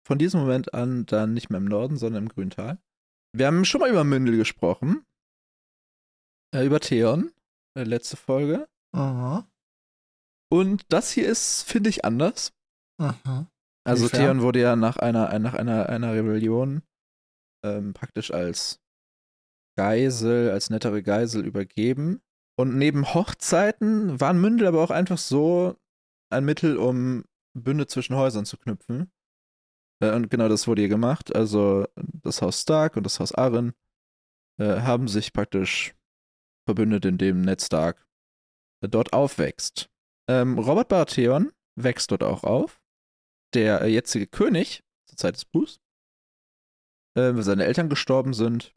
von 0.08 0.18
diesem 0.18 0.40
Moment 0.40 0.74
an 0.74 1.06
dann 1.06 1.34
nicht 1.34 1.50
mehr 1.50 1.60
im 1.60 1.66
Norden, 1.66 1.98
sondern 1.98 2.24
im 2.24 2.30
Grüntal. 2.30 2.80
Wir 3.36 3.48
haben 3.48 3.66
schon 3.66 3.82
mal 3.82 3.90
über 3.90 4.06
Mündel 4.06 4.38
gesprochen. 4.38 5.06
Äh, 6.56 6.66
über 6.66 6.80
Theon, 6.80 7.34
äh, 7.78 7.84
letzte 7.84 8.16
Folge. 8.16 8.70
Mhm. 8.96 9.44
Und 10.50 10.86
das 10.88 11.12
hier 11.12 11.28
ist, 11.28 11.64
finde 11.64 11.90
ich, 11.90 12.06
anders. 12.06 12.54
Mhm. 13.02 13.48
Also 13.86 14.06
Inwiefern? 14.06 14.22
Theon 14.22 14.42
wurde 14.42 14.62
ja 14.62 14.78
nach 14.78 14.96
einer, 14.96 15.38
nach 15.40 15.56
einer, 15.56 15.90
einer 15.90 16.14
Rebellion 16.14 16.84
ähm, 17.66 17.94
praktisch 17.94 18.32
als 18.32 18.80
Geisel, 19.78 20.52
als 20.52 20.70
nettere 20.70 21.04
Geisel 21.04 21.46
übergeben. 21.46 22.22
Und 22.58 22.78
neben 22.78 23.14
Hochzeiten 23.14 24.22
waren 24.22 24.40
Mündel 24.40 24.68
aber 24.68 24.82
auch 24.82 24.90
einfach 24.90 25.18
so 25.18 25.76
ein 26.32 26.46
Mittel, 26.46 26.78
um 26.78 27.26
Bünde 27.54 27.88
zwischen 27.88 28.16
Häusern 28.16 28.46
zu 28.46 28.58
knüpfen. 28.58 29.12
Äh, 30.00 30.14
und 30.14 30.30
genau 30.30 30.48
das 30.48 30.68
wurde 30.68 30.82
hier 30.82 30.90
gemacht. 30.90 31.36
Also 31.36 31.86
das 31.96 32.42
Haus 32.42 32.62
Stark 32.62 32.98
und 32.98 33.04
das 33.04 33.20
Haus 33.20 33.34
Arryn 33.34 33.74
äh, 34.60 34.82
haben 34.82 35.08
sich 35.08 35.34
praktisch 35.34 35.96
verbündet, 36.66 37.06
indem 37.06 37.42
Ned 37.42 37.62
Stark 37.62 38.08
äh, 38.82 38.90
dort 38.90 39.14
aufwächst. 39.14 39.90
Ähm, 40.30 40.60
Robert 40.60 40.90
Baratheon 40.90 41.52
wächst 41.76 42.12
dort 42.12 42.24
auch 42.24 42.44
auf 42.44 42.82
der 43.54 43.82
äh, 43.82 43.88
jetzige 43.88 44.28
König 44.28 44.84
zur 45.06 45.18
Zeit 45.18 45.36
des 45.36 45.46
Buchs, 45.46 45.80
äh, 47.16 47.34
weil 47.34 47.44
seine 47.44 47.66
Eltern 47.66 47.90
gestorben 47.90 48.34
sind. 48.34 48.76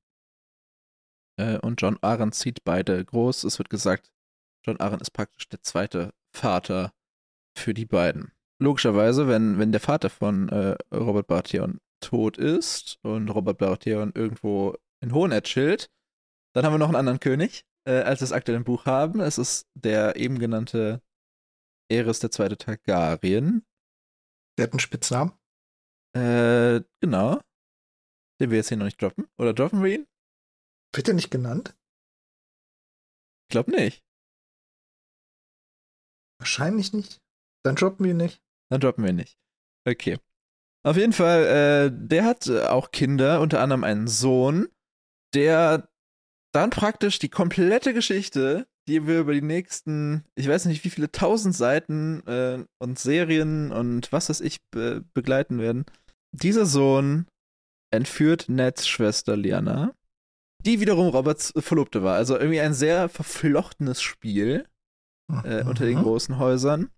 Äh, 1.38 1.58
und 1.58 1.80
John 1.80 1.98
Arryn 2.02 2.32
zieht 2.32 2.64
beide 2.64 3.04
groß. 3.04 3.44
Es 3.44 3.58
wird 3.58 3.70
gesagt, 3.70 4.12
John 4.64 4.78
Arryn 4.78 5.00
ist 5.00 5.10
praktisch 5.10 5.48
der 5.48 5.62
zweite 5.62 6.14
Vater 6.32 6.92
für 7.56 7.74
die 7.74 7.86
beiden. 7.86 8.32
Logischerweise, 8.60 9.26
wenn, 9.26 9.58
wenn 9.58 9.72
der 9.72 9.80
Vater 9.80 10.10
von 10.10 10.48
äh, 10.48 10.76
Robert 10.94 11.26
Baratheon 11.26 11.80
tot 12.00 12.38
ist 12.38 12.98
und 13.02 13.28
Robert 13.28 13.58
Baratheon 13.58 14.12
irgendwo 14.14 14.76
in 15.02 15.12
Hohenett 15.12 15.44
chillt, 15.44 15.90
dann 16.54 16.64
haben 16.64 16.74
wir 16.74 16.78
noch 16.78 16.88
einen 16.88 16.96
anderen 16.96 17.20
König, 17.20 17.64
äh, 17.86 18.02
als 18.02 18.20
wir 18.20 18.26
es 18.26 18.32
aktuell 18.32 18.56
im 18.56 18.64
Buch 18.64 18.86
haben. 18.86 19.20
Es 19.20 19.38
ist 19.38 19.68
der 19.74 20.16
eben 20.16 20.38
genannte 20.38 21.02
Eris 21.90 22.20
der 22.20 22.30
zweite 22.30 22.56
Targaryen. 22.56 23.64
Der 24.58 24.64
hat 24.66 24.72
einen 24.72 24.80
Spitznamen. 24.80 25.32
Äh, 26.14 26.82
genau. 27.00 27.40
Den 28.40 28.50
wir 28.50 28.58
jetzt 28.58 28.68
hier 28.68 28.76
noch 28.76 28.84
nicht 28.84 29.00
droppen. 29.00 29.28
Oder 29.38 29.54
droppen 29.54 29.82
wir 29.82 29.94
ihn? 29.94 30.06
Wird 30.94 31.08
er 31.08 31.14
nicht 31.14 31.30
genannt? 31.30 31.76
Ich 33.48 33.52
glaube 33.52 33.70
nicht. 33.70 34.04
Wahrscheinlich 36.38 36.92
nicht. 36.92 37.20
Dann 37.64 37.76
droppen 37.76 38.04
wir 38.04 38.12
ihn 38.12 38.16
nicht. 38.16 38.42
Dann 38.70 38.80
droppen 38.80 39.04
wir 39.04 39.12
nicht. 39.12 39.36
Okay. 39.86 40.18
Auf 40.82 40.96
jeden 40.96 41.12
Fall, 41.12 41.44
äh, 41.44 41.90
der 41.92 42.24
hat 42.24 42.46
äh, 42.46 42.64
auch 42.66 42.90
Kinder, 42.90 43.40
unter 43.40 43.60
anderem 43.60 43.84
einen 43.84 44.08
Sohn, 44.08 44.68
der 45.34 45.88
dann 46.52 46.70
praktisch 46.70 47.18
die 47.18 47.28
komplette 47.28 47.92
Geschichte, 47.92 48.66
die 48.88 49.06
wir 49.06 49.20
über 49.20 49.34
die 49.34 49.42
nächsten, 49.42 50.24
ich 50.34 50.48
weiß 50.48 50.64
nicht 50.64 50.84
wie 50.84 50.90
viele 50.90 51.12
tausend 51.12 51.54
Seiten 51.54 52.26
äh, 52.26 52.64
und 52.78 52.98
Serien 52.98 53.72
und 53.72 54.10
was 54.10 54.30
weiß 54.30 54.40
ich 54.40 54.58
be 54.70 55.04
begleiten 55.12 55.58
werden. 55.58 55.84
Dieser 56.32 56.64
Sohn 56.64 57.26
entführt 57.92 58.48
Neds 58.48 58.88
Schwester 58.88 59.36
Liana, 59.36 59.92
die 60.64 60.80
wiederum 60.80 61.08
Roberts 61.08 61.52
Verlobte 61.56 62.02
war. 62.02 62.16
Also 62.16 62.36
irgendwie 62.38 62.60
ein 62.60 62.74
sehr 62.74 63.08
verflochtenes 63.08 64.00
Spiel 64.00 64.66
äh, 65.44 65.62
unter 65.64 65.84
den 65.84 66.02
großen 66.02 66.38
Häusern. 66.38 66.90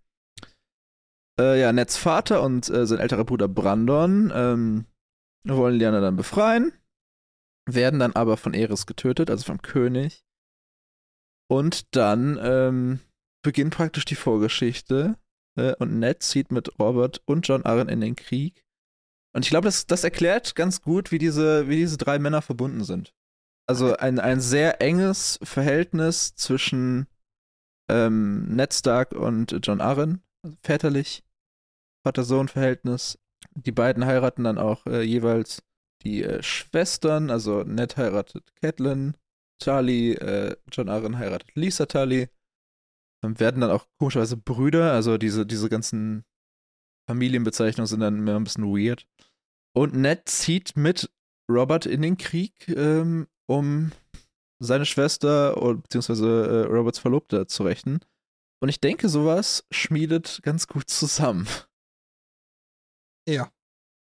Äh, 1.38 1.60
ja, 1.60 1.72
Neds 1.72 1.96
Vater 1.96 2.42
und 2.42 2.68
äh, 2.68 2.86
sein 2.86 2.98
älterer 2.98 3.24
Bruder 3.24 3.48
Brandon 3.48 4.32
ähm, 4.34 4.86
wollen 5.44 5.76
Liana 5.76 6.00
dann 6.00 6.16
befreien, 6.16 6.72
werden 7.66 8.00
dann 8.00 8.12
aber 8.12 8.36
von 8.36 8.54
Eris 8.54 8.86
getötet, 8.86 9.30
also 9.30 9.44
vom 9.44 9.62
König. 9.62 10.24
Und 11.50 11.94
dann 11.96 12.38
ähm, 12.42 13.00
beginnt 13.42 13.74
praktisch 13.74 14.04
die 14.04 14.14
Vorgeschichte 14.14 15.18
äh, 15.56 15.74
und 15.76 15.98
Ned 15.98 16.22
zieht 16.22 16.50
mit 16.50 16.78
Robert 16.78 17.22
und 17.26 17.46
John 17.46 17.64
Arryn 17.64 17.88
in 17.88 18.00
den 18.00 18.16
Krieg. 18.16 18.64
Und 19.34 19.44
ich 19.44 19.50
glaube, 19.50 19.66
das, 19.66 19.86
das 19.86 20.04
erklärt 20.04 20.54
ganz 20.54 20.82
gut, 20.82 21.10
wie 21.10 21.18
diese, 21.18 21.68
wie 21.68 21.76
diese 21.76 21.96
drei 21.96 22.18
Männer 22.18 22.42
verbunden 22.42 22.84
sind. 22.84 23.14
Also 23.66 23.96
ein, 23.96 24.18
ein 24.18 24.40
sehr 24.40 24.82
enges 24.82 25.38
Verhältnis 25.42 26.34
zwischen 26.34 27.06
ähm, 27.90 28.54
Ned 28.54 28.74
Stark 28.74 29.12
und 29.12 29.58
John 29.62 29.80
Arryn, 29.80 30.22
väterlich, 30.62 31.24
Vater-Sohn-Verhältnis. 32.04 33.18
Die 33.54 33.72
beiden 33.72 34.06
heiraten 34.06 34.44
dann 34.44 34.58
auch 34.58 34.86
äh, 34.86 35.02
jeweils 35.02 35.62
die 36.02 36.22
äh, 36.22 36.42
Schwestern, 36.42 37.30
also 37.30 37.62
Ned 37.62 37.96
heiratet 37.96 38.54
Catelyn, 38.60 39.16
Charlie, 39.62 40.14
äh, 40.14 40.56
John 40.70 40.88
Arryn 40.88 41.18
heiratet 41.18 41.54
Lisa 41.54 41.86
Tully. 41.86 42.28
Und 43.24 43.38
werden 43.38 43.60
dann 43.60 43.70
auch 43.70 43.86
komischerweise 43.98 44.36
Brüder, 44.36 44.92
also 44.92 45.16
diese, 45.16 45.46
diese 45.46 45.68
ganzen 45.68 46.24
Familienbezeichnungen 47.08 47.86
sind 47.86 48.00
dann 48.00 48.18
immer 48.18 48.34
ein 48.34 48.42
bisschen 48.42 48.64
weird. 48.64 49.06
Und 49.76 49.94
Ned 49.94 50.28
zieht 50.28 50.76
mit 50.76 51.08
Robert 51.48 51.86
in 51.86 52.02
den 52.02 52.16
Krieg, 52.16 52.68
ähm, 52.68 53.28
um 53.46 53.92
seine 54.60 54.86
Schwester 54.86 55.54
beziehungsweise 55.54 56.66
äh, 56.66 56.72
Roberts 56.72 56.98
Verlobte 56.98 57.46
zu 57.46 57.62
rächen. 57.62 58.00
Und 58.62 58.68
ich 58.68 58.78
denke, 58.78 59.08
sowas 59.08 59.64
schmiedet 59.72 60.38
ganz 60.44 60.68
gut 60.68 60.88
zusammen. 60.88 61.48
Ja. 63.28 63.50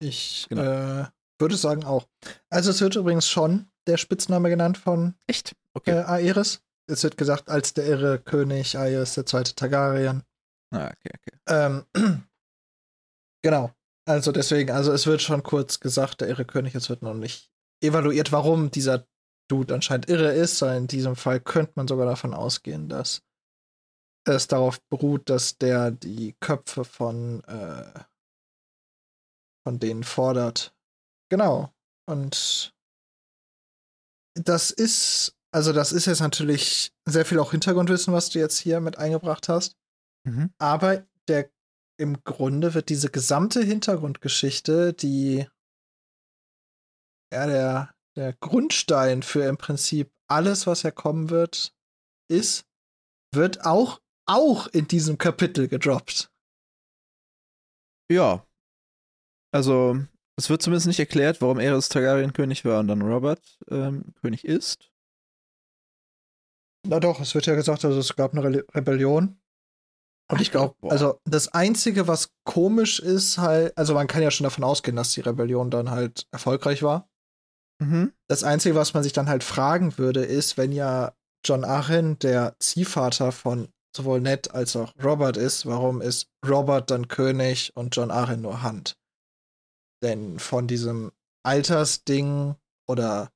Ich 0.02 0.48
genau. 0.50 0.64
äh, 0.64 1.06
würde 1.39 1.56
sagen 1.56 1.86
auch. 1.86 2.10
Also 2.50 2.72
es 2.72 2.82
wird 2.82 2.98
übrigens 2.98 3.30
schon 3.30 3.72
der 3.88 3.96
Spitzname 3.96 4.50
genannt 4.50 4.78
von 4.78 5.16
Echt? 5.28 5.56
Okay. 5.74 5.91
Äh, 5.91 6.04
Aerys. 6.04 6.62
Es 6.88 7.04
wird 7.04 7.16
gesagt, 7.16 7.48
als 7.50 7.74
der 7.74 7.86
irre 7.86 8.20
König 8.20 8.78
Aerys, 8.78 9.14
der 9.14 9.26
zweite 9.26 9.56
Targaryen. 9.56 10.24
Ah, 10.72 10.88
okay, 10.88 11.12
okay. 11.16 11.39
Ähm, 11.48 11.86
genau. 13.44 13.72
Also 14.06 14.34
deswegen, 14.34 14.72
also 14.72 14.91
es 14.91 15.08
wird 15.08 15.22
schon 15.22 15.44
kurz 15.44 15.80
gesagt, 15.80 16.20
der 16.20 16.28
irre 16.28 16.44
König, 16.44 16.76
es 16.76 16.89
wird 16.89 17.02
noch 17.02 17.14
nicht 17.14 17.50
evaluiert, 17.82 18.34
warum 18.34 18.72
dieser 18.72 19.08
Dude 19.48 19.74
anscheinend 19.74 20.10
irre 20.10 20.34
ist, 20.34 20.58
sondern 20.58 20.80
in 20.80 20.88
diesem 20.88 21.16
Fall 21.16 21.39
könnte 21.39 21.72
man 21.76 21.88
sogar 21.88 22.06
davon 22.06 22.34
ausgehen, 22.34 22.89
dass 22.89 23.24
es 24.26 24.47
darauf 24.47 24.82
beruht, 24.89 25.30
dass 25.30 25.57
der 25.57 25.91
die 25.91 26.36
Köpfe 26.39 26.86
von, 26.86 27.43
äh, 27.43 27.99
von 29.65 29.80
denen 29.80 30.03
fordert. 30.03 30.74
Genau. 31.30 31.74
Und 32.07 32.74
das 34.36 34.71
ist, 34.71 35.36
also 35.51 35.74
das 35.74 35.91
ist 35.91 36.05
jetzt 36.05 36.21
natürlich 36.21 36.93
sehr 37.05 37.26
viel 37.26 37.39
auch 37.39 37.51
Hintergrundwissen, 37.51 38.13
was 38.13 38.30
du 38.30 38.39
jetzt 38.39 38.57
hier 38.57 38.80
mit 38.80 38.97
eingebracht 38.97 39.49
hast. 39.49 39.78
Mhm. 40.26 40.53
Aber 40.57 41.05
der 41.28 41.51
im 41.97 42.24
Grunde 42.24 42.74
wird 42.74 42.89
diese 42.89 43.09
gesamte 43.09 43.61
Hintergrundgeschichte, 43.61 44.93
die 44.93 45.47
ja, 47.34 47.47
der, 47.47 47.95
der 48.15 48.34
Grundstein 48.34 49.24
für 49.24 49.45
im 49.45 49.57
Prinzip 49.57 50.11
alles, 50.28 50.67
was 50.67 50.84
herkommen 50.84 51.30
wird, 51.30 51.76
ist, 52.30 52.65
wird 53.34 53.65
auch, 53.65 54.01
auch 54.26 54.67
in 54.67 54.88
diesem 54.88 55.17
Kapitel 55.17 55.67
gedroppt. 55.67 56.32
Ja. 58.11 58.45
Also, 59.51 59.99
es 60.38 60.49
wird 60.49 60.61
zumindest 60.61 60.88
nicht 60.88 60.99
erklärt, 60.99 61.41
warum 61.41 61.59
Eris 61.59 61.89
Targaryen 61.89 62.34
König 62.34 62.65
war 62.65 62.80
und 62.80 62.88
dann 62.88 63.01
Robert 63.01 63.59
ähm, 63.69 64.13
König 64.21 64.45
ist. 64.45 64.89
Na 66.88 66.99
doch, 66.99 67.21
es 67.21 67.34
wird 67.34 67.45
ja 67.45 67.55
gesagt, 67.55 67.86
also 67.86 67.99
es 67.99 68.15
gab 68.15 68.34
eine 68.34 68.43
Re 68.43 68.65
Rebellion. 68.74 69.39
Und 70.32 70.41
ich 70.41 70.51
glaube, 70.51 70.76
also 70.89 71.19
das 71.26 71.49
Einzige, 71.49 72.07
was 72.07 72.34
komisch 72.43 72.99
ist, 72.99 73.38
halt, 73.38 73.78
also 73.78 73.93
man 73.93 74.07
kann 74.07 74.24
ja 74.24 74.32
schon 74.32 74.45
davon 74.45 74.63
ausgehen, 74.63 74.95
dass 74.95 75.11
die 75.11 75.21
Rebellion 75.21 75.69
dann 75.69 75.91
halt 75.91 76.28
erfolgreich 76.32 76.82
war. 76.82 77.09
Mhm. 77.80 78.13
Das 78.28 78.43
Einzige, 78.43 78.76
was 78.76 78.93
man 78.93 79.03
sich 79.03 79.13
dann 79.13 79.30
halt 79.30 79.43
fragen 79.43 79.97
würde, 79.97 80.24
ist, 80.24 80.57
wenn 80.57 80.71
ja 80.71 81.13
John 81.45 81.63
Arryn 81.63 82.17
der 82.19 82.55
Ziehvater 82.59 83.32
von 83.32 83.69
sowohl 83.96 84.22
Ned 84.22 84.52
als 84.52 84.76
auch 84.76 84.94
Robert 85.04 85.38
ist, 85.38 85.66
warum 85.66 86.02
ist 86.02 86.30
Robert 86.46 86.89
dann 86.91 87.08
König 87.08 87.76
und 87.76 87.96
John 87.96 88.12
Arryn 88.12 88.41
nur 88.41 88.62
Hand? 88.62 88.98
Denn 90.02 90.39
von 90.39 90.68
diesem 90.68 91.12
Altersding 91.44 92.56
oder 92.88 93.32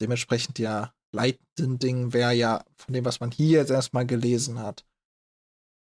dementsprechend 0.00 0.58
ja 0.58 0.92
leitenden 1.12 1.78
Ding 1.78 2.12
wäre 2.12 2.34
ja 2.34 2.64
von 2.76 2.92
dem, 2.92 3.04
was 3.04 3.20
man 3.20 3.30
hier 3.30 3.60
jetzt 3.60 3.70
erstmal 3.70 4.06
gelesen 4.06 4.58
hat, 4.58 4.84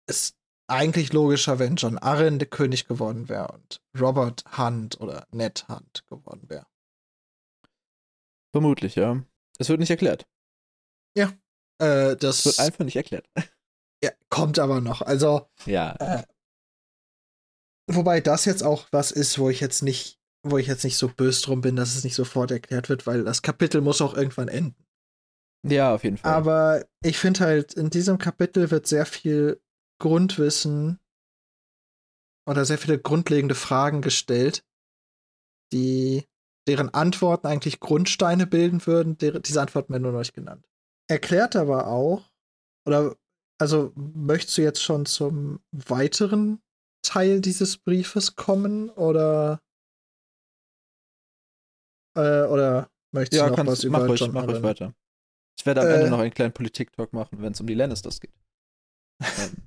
ist 0.09 0.35
eigentlich 0.67 1.13
logischer, 1.13 1.59
wenn 1.59 1.75
John 1.75 1.97
Arryn 1.97 2.39
der 2.39 2.49
König 2.49 2.87
geworden 2.87 3.29
wäre 3.29 3.49
und 3.49 3.81
Robert 3.99 4.43
Hunt 4.57 4.99
oder 4.99 5.27
Ned 5.31 5.67
Hunt 5.69 6.05
geworden 6.07 6.49
wäre. 6.49 6.65
Vermutlich, 8.53 8.95
ja. 8.95 9.23
Es 9.59 9.69
wird 9.69 9.79
nicht 9.79 9.89
erklärt. 9.89 10.27
Ja. 11.17 11.33
Äh, 11.79 12.15
das 12.15 12.39
es 12.39 12.45
wird 12.45 12.59
einfach 12.59 12.85
nicht 12.85 12.95
erklärt. 12.95 13.27
Ja, 14.03 14.11
kommt 14.29 14.59
aber 14.59 14.81
noch. 14.81 15.01
Also. 15.01 15.47
Ja. 15.65 15.95
Äh, 15.95 16.23
wobei 17.87 18.19
das 18.19 18.43
jetzt 18.43 18.61
auch 18.61 18.87
was 18.91 19.11
ist, 19.11 19.39
wo 19.39 19.49
ich 19.49 19.61
jetzt 19.61 19.81
nicht, 19.81 20.19
wo 20.45 20.57
ich 20.57 20.67
jetzt 20.67 20.83
nicht 20.83 20.97
so 20.97 21.07
böse 21.07 21.41
drum 21.43 21.61
bin, 21.61 21.77
dass 21.77 21.95
es 21.95 22.03
nicht 22.03 22.15
sofort 22.15 22.51
erklärt 22.51 22.89
wird, 22.89 23.07
weil 23.07 23.23
das 23.23 23.41
Kapitel 23.41 23.79
muss 23.79 24.01
auch 24.01 24.13
irgendwann 24.13 24.49
enden. 24.49 24.85
Ja, 25.65 25.95
auf 25.95 26.03
jeden 26.03 26.17
Fall. 26.17 26.33
Aber 26.33 26.85
ich 27.01 27.17
finde 27.17 27.39
halt, 27.39 27.73
in 27.75 27.89
diesem 27.89 28.17
Kapitel 28.17 28.69
wird 28.71 28.87
sehr 28.87 29.05
viel 29.05 29.61
Grundwissen 30.01 30.99
oder 32.45 32.65
sehr 32.65 32.77
viele 32.77 32.99
grundlegende 32.99 33.55
Fragen 33.55 34.01
gestellt, 34.01 34.65
die 35.71 36.27
deren 36.67 36.93
Antworten 36.93 37.47
eigentlich 37.47 37.79
Grundsteine 37.79 38.47
bilden 38.47 38.85
würden. 38.85 39.17
diese 39.17 39.61
Antworten 39.61 39.93
werden 39.93 40.03
nur 40.03 40.11
noch 40.11 40.19
nicht 40.19 40.33
genannt. 40.33 40.67
Erklärt 41.07 41.55
aber 41.55 41.87
auch, 41.87 42.29
oder 42.85 43.15
also 43.63 43.93
möchtest 43.95 44.57
du 44.57 44.61
jetzt 44.61 44.83
schon 44.83 45.05
zum 45.05 45.61
weiteren 45.71 46.61
Teil 47.01 47.39
dieses 47.39 47.77
Briefes 47.77 48.35
kommen 48.35 48.89
oder 48.89 49.61
äh, 52.17 52.43
oder 52.43 52.89
möchtest 53.13 53.39
ja, 53.39 53.45
du 53.45 53.51
noch 53.51 53.55
kannst, 53.55 53.71
was 53.71 53.83
über 53.85 53.99
mach 53.99 54.09
ruhig, 54.09 54.19
John 54.19 54.33
mach 54.33 54.45
ruhig 54.45 54.61
weiter. 54.61 54.93
Ich 55.57 55.65
werde 55.65 55.79
am 55.79 55.87
äh, 55.87 55.93
Ende 55.93 56.09
noch 56.09 56.19
einen 56.19 56.33
kleinen 56.33 56.51
Politik-Talk 56.51 57.13
machen, 57.13 57.41
wenn 57.41 57.53
es 57.53 57.61
um 57.61 57.67
die 57.67 57.73
Lannisters 57.73 58.19
geht. 58.19 58.33
ähm. 59.21 59.65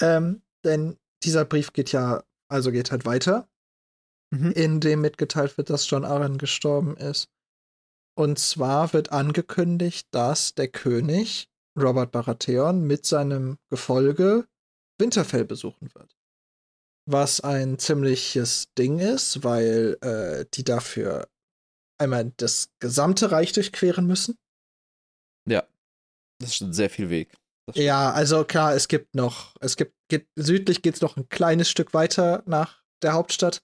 ähm, 0.00 0.42
denn 0.64 0.98
dieser 1.22 1.44
Brief 1.44 1.72
geht 1.72 1.92
ja, 1.92 2.24
also 2.48 2.72
geht 2.72 2.90
halt 2.90 3.04
weiter 3.04 3.48
mhm. 4.32 4.50
in 4.50 4.80
dem 4.80 5.02
mitgeteilt 5.02 5.56
wird, 5.56 5.70
dass 5.70 5.88
John 5.88 6.04
Arryn 6.04 6.36
gestorben 6.36 6.96
ist. 6.96 7.30
Und 8.16 8.40
zwar 8.40 8.92
wird 8.92 9.12
angekündigt, 9.12 10.08
dass 10.10 10.56
der 10.56 10.66
König 10.66 11.48
Robert 11.78 12.12
Baratheon 12.12 12.82
mit 12.82 13.04
seinem 13.06 13.58
Gefolge 13.70 14.46
Winterfell 14.98 15.44
besuchen 15.44 15.92
wird. 15.94 16.16
was 17.06 17.40
ein 17.40 17.78
ziemliches 17.78 18.72
Ding 18.78 18.98
ist, 18.98 19.44
weil 19.44 19.98
äh, 20.00 20.46
die 20.54 20.64
dafür 20.64 21.28
einmal 21.98 22.32
das 22.36 22.70
gesamte 22.80 23.30
Reich 23.30 23.52
durchqueren 23.52 24.06
müssen. 24.06 24.38
Ja, 25.48 25.66
das 26.40 26.50
ist 26.50 26.56
schon 26.56 26.72
sehr 26.72 26.90
viel 26.90 27.10
Weg. 27.10 27.34
Ja, 27.74 28.12
also 28.12 28.44
klar, 28.44 28.74
es 28.74 28.88
gibt 28.88 29.14
noch, 29.14 29.54
es 29.60 29.76
gibt, 29.76 29.94
geht, 30.08 30.28
südlich 30.36 30.82
geht 30.82 30.94
es 30.94 31.00
noch 31.00 31.16
ein 31.16 31.28
kleines 31.28 31.68
Stück 31.70 31.94
weiter 31.94 32.42
nach 32.46 32.82
der 33.02 33.12
Hauptstadt. 33.14 33.62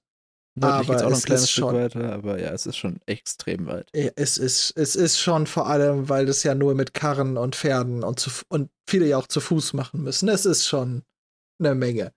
Nördlich 0.57 0.89
geht 0.89 1.03
auch 1.03 1.11
noch 1.11 1.17
ein 1.17 1.23
kleines 1.23 1.51
Stück 1.51 1.65
schon, 1.65 1.75
weiter, 1.75 2.13
aber 2.13 2.41
ja, 2.41 2.51
es 2.51 2.67
ist 2.67 2.77
schon 2.77 3.01
extrem 3.07 3.67
weit. 3.67 3.89
Es 3.93 4.37
ist, 4.37 4.73
es 4.77 4.97
ist 4.97 5.19
schon 5.19 5.47
vor 5.47 5.69
allem, 5.69 6.09
weil 6.09 6.27
das 6.27 6.43
ja 6.43 6.55
nur 6.55 6.75
mit 6.75 6.93
Karren 6.93 7.37
und 7.37 7.55
Pferden 7.55 8.03
und, 8.03 8.19
zu, 8.19 8.31
und 8.49 8.71
viele 8.89 9.07
ja 9.07 9.17
auch 9.17 9.29
zu 9.29 9.41
Fuß 9.41 9.75
machen 9.75 10.03
müssen. 10.03 10.29
Es 10.29 10.47
ist 10.47 10.67
schon 10.67 11.03
eine 11.61 11.75
Menge. 11.75 12.13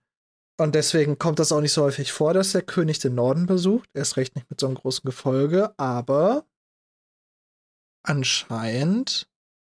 Und 0.60 0.74
deswegen 0.74 1.18
kommt 1.18 1.38
das 1.38 1.52
auch 1.52 1.60
nicht 1.60 1.72
so 1.72 1.82
häufig 1.82 2.12
vor, 2.12 2.34
dass 2.34 2.52
der 2.52 2.62
König 2.62 2.98
den 2.98 3.14
Norden 3.14 3.46
besucht. 3.46 3.88
Erst 3.94 4.16
recht 4.16 4.34
nicht 4.34 4.50
mit 4.50 4.60
so 4.60 4.66
einem 4.66 4.76
großen 4.76 5.04
Gefolge, 5.04 5.72
aber 5.78 6.44
anscheinend 8.04 9.28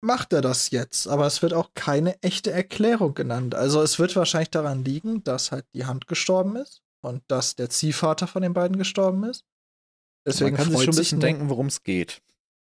macht 0.01 0.33
er 0.33 0.43
das 0.43 0.71
jetzt. 0.71 1.09
Aber 1.09 1.27
es 1.27 1.43
wird 1.43 1.55
auch 1.55 1.71
keine 1.75 2.21
echte 2.23 2.53
Erklärung 2.53 3.15
genannt. 3.15 3.55
Also 3.55 3.83
es 3.83 3.99
wird 3.99 4.15
wahrscheinlich 4.17 4.51
daran 4.51 4.85
liegen, 4.85 5.25
dass 5.25 5.51
halt 5.51 5.67
die 5.75 5.87
Hand 5.87 6.07
gestorben 6.07 6.57
ist 6.57 6.84
und 7.05 7.23
dass 7.29 7.57
der 7.57 7.71
Ziehvater 7.71 8.27
von 8.27 8.43
den 8.43 8.53
beiden 8.53 8.79
gestorben 8.79 9.25
ist. 9.25 9.45
Deswegen 10.27 10.57
man 10.57 10.65
kann 10.65 10.71
sich 10.71 10.85
schon 10.85 10.95
ein 10.95 10.99
bisschen 10.99 11.21
denken, 11.21 11.51
worum 11.51 11.67
es 11.67 11.83
geht. 11.83 12.23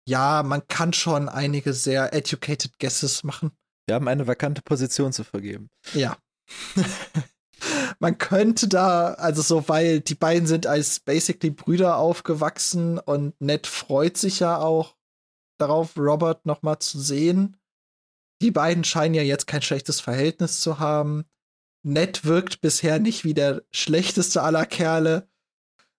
Ja, 0.07 0.43
man 0.43 0.67
kann 0.67 0.93
schon 0.93 1.29
einige 1.29 1.73
sehr 1.73 2.13
educated 2.13 2.79
Guesses 2.79 3.23
machen. 3.23 3.51
Wir 3.87 3.95
haben 3.95 4.07
eine 4.07 4.27
vakante 4.27 4.61
Position 4.61 5.13
zu 5.13 5.23
vergeben. 5.23 5.69
Ja. 5.93 6.17
man 7.99 8.17
könnte 8.17 8.67
da, 8.67 9.13
also 9.13 9.41
so, 9.41 9.67
weil 9.67 9.99
die 9.99 10.15
beiden 10.15 10.47
sind 10.47 10.67
als 10.67 10.99
basically 10.99 11.51
Brüder 11.51 11.97
aufgewachsen 11.97 12.97
und 12.97 13.39
Ned 13.41 13.67
freut 13.67 14.17
sich 14.17 14.39
ja 14.39 14.57
auch 14.57 14.95
darauf, 15.59 15.97
Robert 15.97 16.45
noch 16.45 16.61
mal 16.61 16.79
zu 16.79 16.99
sehen. 16.99 17.57
Die 18.41 18.51
beiden 18.51 18.83
scheinen 18.83 19.15
ja 19.15 19.23
jetzt 19.23 19.47
kein 19.47 19.61
schlechtes 19.61 19.99
Verhältnis 19.99 20.61
zu 20.61 20.79
haben. 20.79 21.25
Ned 21.83 22.25
wirkt 22.25 22.61
bisher 22.61 22.99
nicht 22.99 23.23
wie 23.23 23.33
der 23.33 23.61
schlechteste 23.71 24.41
aller 24.41 24.65
Kerle. 24.65 25.27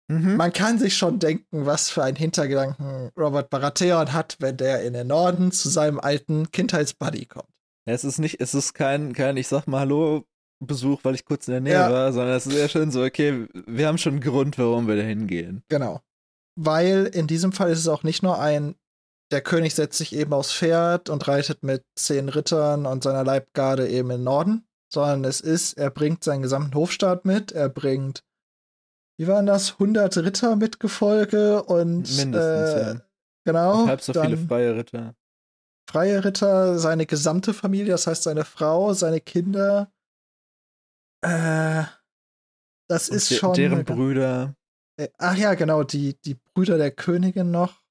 Mhm. 0.09 0.37
Man 0.37 0.53
kann 0.53 0.79
sich 0.79 0.97
schon 0.97 1.19
denken, 1.19 1.67
was 1.67 1.89
für 1.89 2.03
einen 2.03 2.17
Hintergedanken 2.17 3.11
Robert 3.17 3.49
Baratheon 3.51 4.13
hat, 4.13 4.37
wenn 4.41 4.57
der 4.57 4.83
in 4.83 4.93
den 4.93 5.07
Norden 5.07 5.53
zu 5.53 5.69
seinem 5.69 6.01
alten 6.01 6.51
Kindheitsbuddy 6.51 7.27
kommt. 7.27 7.49
Ja, 7.87 7.95
es 7.95 8.05
ist 8.05 8.19
nicht, 8.19 8.41
es 8.41 8.55
ist 8.55 8.75
kein, 8.75 9.13
kein, 9.13 9.37
ich 9.37 9.49
sag 9.49 9.67
mal 9.67 9.81
Hallo, 9.81 10.27
Besuch, 10.61 11.01
weil 11.05 11.15
ich 11.15 11.25
kurz 11.25 11.49
in 11.49 11.53
der 11.53 11.61
Nähe 11.61 11.73
ja. 11.73 11.91
war, 11.91 12.13
sondern 12.13 12.37
es 12.37 12.47
ist 12.47 12.55
eher 12.55 12.69
schön 12.69 12.91
so, 12.91 13.03
okay, 13.03 13.47
wir 13.67 13.87
haben 13.87 13.99
schon 13.99 14.15
einen 14.15 14.23
Grund, 14.23 14.59
warum 14.59 14.87
wir 14.87 14.97
da 14.97 15.03
hingehen. 15.03 15.63
Genau. 15.69 16.03
Weil 16.57 17.07
in 17.07 17.27
diesem 17.27 17.53
Fall 17.53 17.71
ist 17.71 17.79
es 17.79 17.89
auch 17.89 18.03
nicht 18.03 18.23
nur 18.23 18.39
ein, 18.39 18.75
der 19.31 19.41
König 19.41 19.75
setzt 19.75 19.99
sich 19.99 20.15
eben 20.15 20.33
aufs 20.33 20.53
Pferd 20.53 21.09
und 21.09 21.27
reitet 21.29 21.63
mit 21.63 21.85
zehn 21.97 22.29
Rittern 22.29 22.85
und 22.85 23.03
seiner 23.03 23.25
Leibgarde 23.25 23.89
eben 23.89 24.11
in 24.11 24.19
den 24.19 24.25
Norden, 24.25 24.67
sondern 24.93 25.25
es 25.25 25.41
ist, 25.41 25.75
er 25.75 25.91
bringt 25.91 26.25
seinen 26.25 26.43
gesamten 26.43 26.75
Hofstaat 26.75 27.25
mit, 27.25 27.53
er 27.53 27.69
bringt, 27.69 28.25
wie 29.19 29.27
waren 29.27 29.47
das, 29.47 29.73
100 29.73 30.17
Ritter 30.19 30.57
mit 30.57 30.81
Gefolge 30.81 31.63
und 31.63 32.17
Mindestens, 32.17 32.35
äh, 32.37 32.95
ja. 32.95 33.01
Genau. 33.45 33.83
Und 33.83 33.89
halb 33.89 34.01
so 34.03 34.13
viele 34.13 34.37
freie 34.37 34.77
Ritter. 34.77 35.15
Freie 35.89 36.25
Ritter, 36.25 36.79
seine 36.79 37.07
gesamte 37.07 37.55
Familie, 37.55 37.93
das 37.93 38.07
heißt 38.07 38.23
seine 38.23 38.45
Frau, 38.45 38.93
seine 38.93 39.21
Kinder, 39.21 39.93
äh, 41.23 41.85
das 42.89 43.09
Und 43.09 43.17
ist 43.17 43.31
de 43.31 43.39
schon. 43.39 43.55
Deren 43.55 43.85
Brüder. 43.85 44.55
Äh, 44.97 45.09
ach 45.19 45.37
ja, 45.37 45.55
genau, 45.55 45.85
die, 45.85 46.21
die 46.23 46.35
Brüder 46.35 46.79
der 46.79 46.91
Königin 46.91 47.51
noch. 47.51 47.83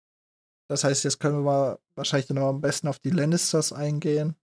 Das 0.68 0.84
heißt, 0.84 1.04
jetzt 1.04 1.20
können 1.20 1.38
wir 1.38 1.44
mal 1.44 1.80
wahrscheinlich 1.96 2.30
noch 2.30 2.50
am 2.50 2.62
besten 2.62 2.88
auf 2.88 3.00
die 3.00 3.10
Lannisters 3.10 3.74
eingehen. 3.74 4.36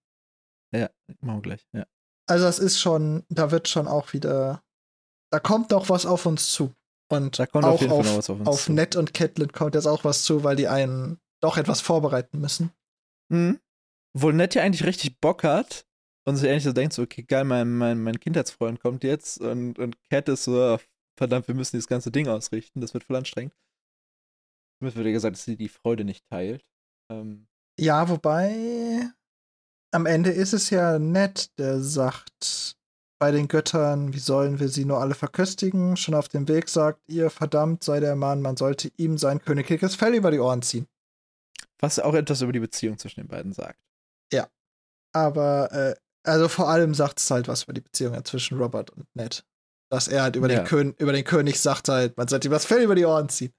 Ja, 0.72 0.90
machen 1.20 1.38
wir 1.38 1.42
gleich, 1.42 1.66
ja. 1.72 1.86
Also, 2.26 2.44
das 2.44 2.58
ist 2.58 2.80
schon, 2.80 3.24
da 3.28 3.50
wird 3.50 3.68
schon 3.68 3.88
auch 3.88 4.12
wieder. 4.12 4.62
Da 5.30 5.40
kommt 5.40 5.70
noch 5.70 5.88
was 5.88 6.06
auf 6.06 6.26
uns 6.26 6.50
zu. 6.50 6.72
Und 7.08 7.40
auch 7.40 7.82
auf, 7.82 8.28
auf, 8.28 8.46
auf 8.46 8.68
Ned 8.68 8.96
und 8.96 9.14
Catelyn 9.14 9.52
kommt 9.52 9.76
jetzt 9.76 9.86
auch 9.86 10.02
was 10.04 10.24
zu, 10.24 10.42
weil 10.42 10.56
die 10.56 10.66
einen 10.66 11.20
doch 11.40 11.56
etwas 11.56 11.80
vorbereiten 11.80 12.40
müssen. 12.40 12.72
Mhm. 13.28 13.60
Wohl 14.12 14.32
Ned 14.32 14.54
ja 14.54 14.62
eigentlich 14.62 14.84
richtig 14.84 15.20
Bock 15.20 15.44
hat, 15.44 15.86
und 16.26 16.36
sich 16.36 16.50
eigentlich 16.50 16.64
so 16.64 16.72
denkt, 16.72 16.92
so, 16.92 17.02
okay, 17.02 17.22
geil, 17.22 17.44
mein, 17.44 17.76
mein, 17.76 18.02
mein 18.02 18.18
Kindheitsfreund 18.18 18.80
kommt 18.80 19.04
jetzt 19.04 19.40
und, 19.40 19.78
und 19.78 19.96
Cat 20.10 20.28
ist 20.28 20.44
so, 20.44 20.78
verdammt, 21.16 21.48
wir 21.48 21.54
müssen 21.54 21.76
dieses 21.76 21.88
ganze 21.88 22.10
Ding 22.10 22.28
ausrichten, 22.28 22.80
das 22.80 22.92
wird 22.94 23.04
voll 23.04 23.16
anstrengend. 23.16 23.54
Mir 24.80 24.94
wird 24.94 25.06
ja 25.06 25.12
gesagt, 25.12 25.36
dass 25.36 25.44
sie 25.44 25.56
die 25.56 25.68
Freude 25.68 26.04
nicht 26.04 26.26
teilt. 26.26 26.64
Ähm, 27.10 27.46
ja, 27.78 28.08
wobei 28.08 29.08
am 29.92 30.06
Ende 30.06 30.30
ist 30.30 30.52
es 30.52 30.70
ja 30.70 30.98
nett, 30.98 31.50
der 31.58 31.80
sagt 31.80 32.76
bei 33.18 33.30
den 33.30 33.48
Göttern, 33.48 34.12
wie 34.12 34.18
sollen 34.18 34.60
wir 34.60 34.68
sie 34.68 34.84
nur 34.84 35.00
alle 35.00 35.14
verköstigen? 35.14 35.96
Schon 35.96 36.14
auf 36.14 36.28
dem 36.28 36.48
Weg 36.48 36.68
sagt 36.68 37.00
ihr, 37.06 37.30
verdammt 37.30 37.82
sei 37.82 38.00
der 38.00 38.14
Mann, 38.14 38.42
man 38.42 38.56
sollte 38.56 38.90
ihm 38.96 39.16
sein 39.16 39.40
königliches 39.40 39.94
Fell 39.94 40.14
über 40.14 40.30
die 40.30 40.38
Ohren 40.38 40.62
ziehen. 40.62 40.86
Was 41.78 41.98
auch 41.98 42.14
etwas 42.14 42.42
über 42.42 42.52
die 42.52 42.60
Beziehung 42.60 42.98
zwischen 42.98 43.20
den 43.20 43.28
beiden 43.28 43.52
sagt. 43.52 43.78
Ja. 44.32 44.48
Aber 45.14 45.72
äh, 45.72 45.94
also 46.24 46.48
vor 46.48 46.68
allem 46.68 46.94
sagt 46.94 47.20
es 47.20 47.30
halt 47.30 47.48
was 47.48 47.64
über 47.64 47.72
die 47.72 47.80
Beziehung 47.80 48.22
zwischen 48.24 48.58
Robert 48.58 48.90
und 48.90 49.06
Ned. 49.14 49.44
Dass 49.90 50.08
er 50.08 50.22
halt 50.22 50.36
über, 50.36 50.50
ja. 50.50 50.60
den, 50.60 50.66
Kön 50.66 50.94
über 50.98 51.12
den 51.12 51.24
König 51.24 51.60
sagt 51.60 51.88
halt, 51.88 52.16
man 52.16 52.28
sollte 52.28 52.48
ihm 52.48 52.52
das 52.52 52.66
Fell 52.66 52.82
über 52.82 52.96
die 52.96 53.04
Ohren 53.04 53.28
ziehen. 53.28 53.54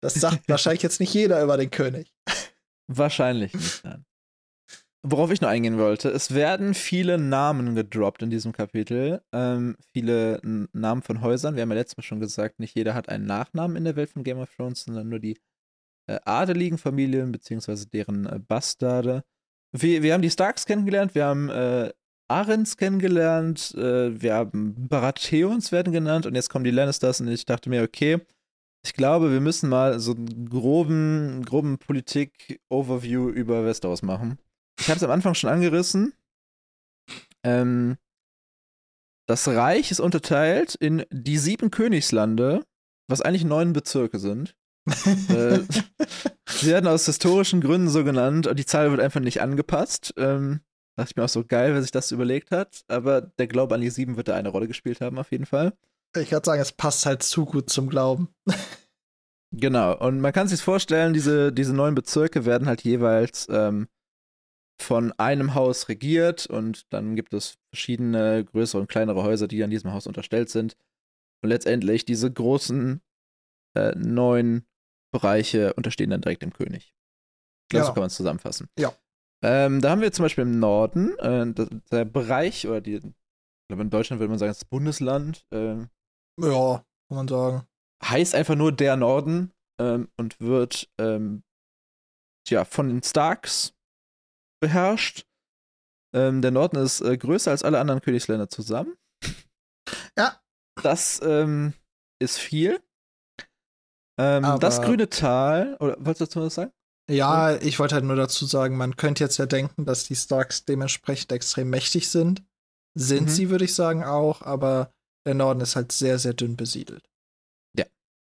Das 0.00 0.14
sagt 0.14 0.48
wahrscheinlich 0.48 0.82
jetzt 0.82 1.00
nicht 1.00 1.12
jeder 1.12 1.42
über 1.42 1.56
den 1.56 1.70
König. 1.70 2.14
Wahrscheinlich 2.86 3.52
nicht, 3.54 3.84
nein. 3.84 4.04
Worauf 5.06 5.30
ich 5.30 5.42
noch 5.42 5.50
eingehen 5.50 5.76
wollte, 5.76 6.08
es 6.08 6.32
werden 6.32 6.72
viele 6.72 7.18
Namen 7.18 7.74
gedroppt 7.74 8.22
in 8.22 8.30
diesem 8.30 8.52
Kapitel. 8.52 9.20
Ähm, 9.32 9.76
viele 9.92 10.40
Namen 10.72 11.02
von 11.02 11.20
Häusern. 11.20 11.56
Wir 11.56 11.62
haben 11.62 11.68
ja 11.68 11.76
letztes 11.76 11.98
Mal 11.98 12.04
schon 12.04 12.20
gesagt, 12.20 12.58
nicht 12.58 12.74
jeder 12.74 12.94
hat 12.94 13.10
einen 13.10 13.26
Nachnamen 13.26 13.76
in 13.76 13.84
der 13.84 13.96
Welt 13.96 14.08
von 14.08 14.24
Game 14.24 14.38
of 14.38 14.48
Thrones, 14.56 14.84
sondern 14.84 15.10
nur 15.10 15.18
die 15.18 15.36
äh, 16.06 16.18
adeligen 16.24 16.78
Familien 16.78 17.32
beziehungsweise 17.32 17.86
deren 17.86 18.24
äh, 18.24 18.38
Bastarde. 18.38 19.24
Wir, 19.72 20.02
wir 20.02 20.14
haben 20.14 20.22
die 20.22 20.30
Starks 20.30 20.64
kennengelernt, 20.64 21.14
wir 21.14 21.26
haben 21.26 21.50
äh, 21.50 21.92
Arens 22.28 22.78
kennengelernt, 22.78 23.74
äh, 23.74 24.22
wir 24.22 24.32
haben 24.32 24.88
Baratheons 24.88 25.70
werden 25.70 25.92
genannt 25.92 26.24
und 26.24 26.34
jetzt 26.34 26.48
kommen 26.48 26.64
die 26.64 26.70
Lannisters 26.70 27.20
und 27.20 27.28
ich 27.28 27.44
dachte 27.44 27.68
mir, 27.68 27.82
okay, 27.82 28.20
ich 28.82 28.94
glaube, 28.94 29.32
wir 29.32 29.40
müssen 29.42 29.68
mal 29.68 30.00
so 30.00 30.14
einen 30.14 30.48
groben, 30.48 31.42
groben 31.44 31.76
Politik-Overview 31.76 33.28
über 33.28 33.66
Westeros 33.66 34.00
machen. 34.00 34.38
Ich 34.80 34.88
habe 34.88 34.96
es 34.96 35.02
am 35.02 35.10
Anfang 35.10 35.34
schon 35.34 35.50
angerissen. 35.50 36.14
Ähm, 37.44 37.96
das 39.26 39.48
Reich 39.48 39.90
ist 39.90 40.00
unterteilt 40.00 40.74
in 40.74 41.04
die 41.10 41.38
sieben 41.38 41.70
Königslande, 41.70 42.64
was 43.08 43.22
eigentlich 43.22 43.44
neun 43.44 43.72
Bezirke 43.72 44.18
sind. 44.18 44.56
äh, 44.86 45.60
sie 46.48 46.66
werden 46.66 46.86
aus 46.86 47.06
historischen 47.06 47.60
Gründen 47.60 47.88
so 47.88 48.04
genannt 48.04 48.46
und 48.46 48.58
die 48.58 48.66
Zahl 48.66 48.90
wird 48.90 49.00
einfach 49.00 49.20
nicht 49.20 49.40
angepasst. 49.40 50.14
Ähm, 50.16 50.60
Dachte 50.96 51.10
ich 51.10 51.16
mir 51.16 51.24
auch 51.24 51.28
so 51.28 51.44
geil, 51.44 51.74
wer 51.74 51.82
sich 51.82 51.90
das 51.90 52.12
überlegt 52.12 52.50
hat. 52.52 52.84
Aber 52.86 53.20
der 53.20 53.48
Glaube 53.48 53.74
an 53.74 53.80
die 53.80 53.90
sieben 53.90 54.16
wird 54.16 54.28
da 54.28 54.34
eine 54.34 54.50
Rolle 54.50 54.68
gespielt 54.68 55.00
haben, 55.00 55.18
auf 55.18 55.32
jeden 55.32 55.46
Fall. 55.46 55.72
Ich 56.16 56.30
würde 56.30 56.46
sagen, 56.46 56.62
es 56.62 56.72
passt 56.72 57.04
halt 57.06 57.22
zu 57.24 57.44
gut 57.44 57.68
zum 57.68 57.88
Glauben. 57.88 58.28
genau. 59.50 59.98
Und 59.98 60.20
man 60.20 60.32
kann 60.32 60.46
sich 60.46 60.60
vorstellen, 60.60 61.12
diese, 61.12 61.52
diese 61.52 61.74
neuen 61.74 61.96
Bezirke 61.96 62.44
werden 62.44 62.68
halt 62.68 62.82
jeweils 62.82 63.48
ähm, 63.50 63.88
von 64.80 65.12
einem 65.12 65.54
Haus 65.54 65.88
regiert 65.88 66.46
und 66.46 66.92
dann 66.92 67.16
gibt 67.16 67.32
es 67.32 67.58
verschiedene 67.72 68.44
größere 68.44 68.80
und 68.80 68.88
kleinere 68.88 69.22
Häuser, 69.22 69.48
die 69.48 69.62
an 69.62 69.70
diesem 69.70 69.92
Haus 69.92 70.06
unterstellt 70.06 70.50
sind. 70.50 70.76
Und 71.42 71.50
letztendlich 71.50 72.04
diese 72.04 72.32
großen 72.32 73.00
äh, 73.76 73.92
neun 73.96 74.64
Bereiche 75.12 75.74
unterstehen 75.74 76.10
dann 76.10 76.20
direkt 76.20 76.42
dem 76.42 76.52
König. 76.52 76.94
Ja. 77.72 77.84
so 77.84 77.92
kann 77.92 78.02
man 78.02 78.08
es 78.08 78.16
zusammenfassen. 78.16 78.68
Ja. 78.78 78.94
Ähm, 79.42 79.80
da 79.80 79.90
haben 79.90 80.00
wir 80.00 80.12
zum 80.12 80.24
Beispiel 80.24 80.42
im 80.42 80.58
Norden 80.58 81.18
äh, 81.18 81.66
der 81.90 82.04
Bereich, 82.04 82.66
oder 82.66 82.80
die, 82.80 82.94
ich 82.94 83.02
glaube 83.68 83.82
in 83.82 83.90
Deutschland 83.90 84.20
würde 84.20 84.30
man 84.30 84.38
sagen, 84.38 84.50
das 84.50 84.64
Bundesland. 84.64 85.46
Äh, 85.50 85.86
ja, 86.40 86.84
kann 87.08 87.16
man 87.16 87.28
sagen. 87.28 87.66
Heißt 88.04 88.34
einfach 88.34 88.54
nur 88.54 88.72
der 88.72 88.96
Norden 88.96 89.52
ähm, 89.78 90.08
und 90.16 90.40
wird 90.40 90.90
ähm, 90.98 91.42
tja, 92.46 92.64
von 92.64 92.88
den 92.88 93.02
Starks 93.02 93.74
beherrscht. 94.64 95.26
Ähm, 96.14 96.40
der 96.40 96.50
Norden 96.50 96.76
ist 96.76 97.00
äh, 97.00 97.16
größer 97.16 97.50
als 97.50 97.62
alle 97.62 97.80
anderen 97.80 98.00
Königsländer 98.00 98.48
zusammen. 98.48 98.96
Ja. 100.16 100.40
Das 100.82 101.20
ähm, 101.22 101.74
ist 102.18 102.38
viel. 102.38 102.80
Ähm, 104.18 104.58
das 104.60 104.80
grüne 104.80 105.10
Tal, 105.10 105.76
oder 105.80 105.96
wolltest 105.98 106.20
du 106.20 106.24
dazu 106.24 106.40
was 106.40 106.54
sagen? 106.54 106.72
Ja, 107.10 107.56
ich 107.56 107.78
wollte 107.78 107.96
halt 107.96 108.04
nur 108.04 108.16
dazu 108.16 108.46
sagen, 108.46 108.76
man 108.76 108.96
könnte 108.96 109.22
jetzt 109.22 109.36
ja 109.36 109.46
denken, 109.46 109.84
dass 109.84 110.04
die 110.04 110.16
Starks 110.16 110.64
dementsprechend 110.64 111.32
extrem 111.32 111.68
mächtig 111.68 112.08
sind. 112.08 112.42
Sind 112.96 113.24
mhm. 113.24 113.28
sie, 113.28 113.50
würde 113.50 113.64
ich 113.64 113.74
sagen, 113.74 114.04
auch, 114.04 114.40
aber 114.40 114.94
der 115.26 115.34
Norden 115.34 115.60
ist 115.60 115.76
halt 115.76 115.92
sehr, 115.92 116.18
sehr 116.18 116.32
dünn 116.32 116.56
besiedelt. 116.56 117.04
Ja. 117.76 117.84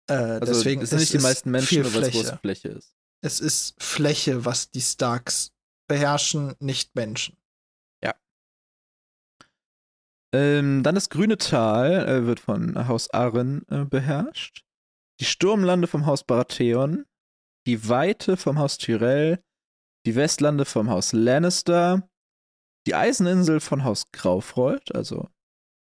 Äh, 0.08 0.14
Also 0.14 0.46
deswegen 0.46 0.82
es 0.82 0.90
sind 0.90 1.00
nicht 1.00 1.12
die 1.12 1.18
ist 1.18 1.22
meisten 1.22 1.50
Menschen, 1.50 1.84
weil 1.94 2.04
es 2.04 2.12
große 2.12 2.38
Fläche 2.38 2.68
ist. 2.68 2.94
Es 3.24 3.40
ist 3.40 3.74
Fläche, 3.82 4.44
was 4.44 4.70
die 4.70 4.80
Starks 4.80 5.51
beherrschen, 5.92 6.54
nicht 6.58 6.94
Menschen. 6.94 7.36
Ähm, 10.34 10.82
dann 10.82 10.94
das 10.94 11.10
grüne 11.10 11.36
Tal 11.36 12.08
äh, 12.08 12.26
wird 12.26 12.40
von 12.40 12.88
Haus 12.88 13.10
Arren 13.10 13.66
äh, 13.68 13.84
beherrscht. 13.84 14.64
Die 15.20 15.24
Sturmlande 15.24 15.86
vom 15.86 16.06
Haus 16.06 16.24
Baratheon. 16.24 17.04
Die 17.66 17.88
Weite 17.88 18.36
vom 18.36 18.58
Haus 18.58 18.78
Tyrell. 18.78 19.42
Die 20.06 20.16
Westlande 20.16 20.64
vom 20.64 20.88
Haus 20.88 21.12
Lannister. 21.12 22.08
Die 22.86 22.94
Eiseninsel 22.94 23.60
von 23.60 23.84
Haus 23.84 24.10
Graufreud, 24.10 24.92
also 24.92 25.28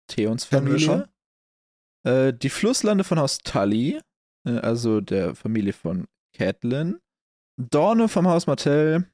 Theons 0.08 0.50
wir 0.52 0.58
Familie. 0.58 1.08
Äh, 2.04 2.32
die 2.32 2.50
Flusslande 2.50 3.02
von 3.02 3.18
Haus 3.18 3.38
Tully, 3.38 4.00
äh, 4.46 4.58
also 4.58 5.00
der 5.00 5.34
Familie 5.34 5.72
von 5.72 6.06
Catelyn. 6.36 7.00
Dorne 7.58 8.08
vom 8.08 8.28
Haus 8.28 8.46
Martell. 8.46 9.10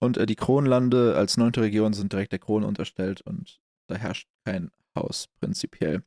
Und 0.00 0.16
äh, 0.16 0.26
die 0.26 0.36
Kronlande 0.36 1.16
als 1.16 1.36
neunte 1.36 1.62
Region 1.62 1.92
sind 1.92 2.12
direkt 2.12 2.32
der 2.32 2.38
Krone 2.38 2.66
unterstellt 2.66 3.20
und 3.22 3.60
da 3.88 3.96
herrscht 3.96 4.28
kein 4.44 4.70
Haus 4.94 5.28
prinzipiell. 5.40 6.02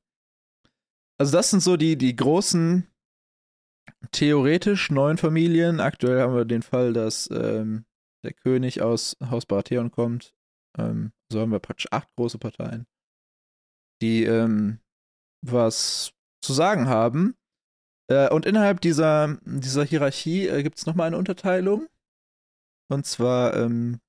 Also 1.18 1.34
das 1.34 1.50
sind 1.50 1.62
so 1.62 1.78
die, 1.78 1.98
die 1.98 2.16
großen 2.16 2.88
theoretisch 4.12 4.90
neun 4.90 5.18
Familien. 5.18 5.80
Aktuell 5.80 6.22
haben 6.22 6.36
wir 6.36 6.46
den 6.46 6.62
Fall, 6.62 6.94
dass 6.94 7.30
ähm, 7.32 7.86
der 8.24 8.34
König 8.34 8.82
aus 8.82 9.18
Haus 9.30 9.46
Baratheon 9.46 9.92
kommt. 9.92 10.34
Ähm, 10.78 11.12
so 11.32 11.40
haben 11.40 11.52
wir 11.52 11.60
praktisch 11.60 11.88
acht 11.92 12.10
große 12.16 12.38
Parteien, 12.38 12.86
die 14.02 14.24
ähm, 14.24 14.80
was 15.46 16.14
zu 16.42 16.54
sagen 16.54 16.88
haben. 16.88 17.36
Äh, 18.10 18.30
und 18.30 18.46
innerhalb 18.46 18.82
dieser, 18.82 19.38
dieser 19.46 19.84
Hierarchie 19.84 20.48
äh, 20.48 20.64
gibt 20.64 20.78
es 20.78 20.86
nochmal 20.86 21.08
eine 21.08 21.18
Unterteilung. 21.18 21.88
Und 22.92 23.06
zwar 23.06 23.56
ähm, 23.56 24.02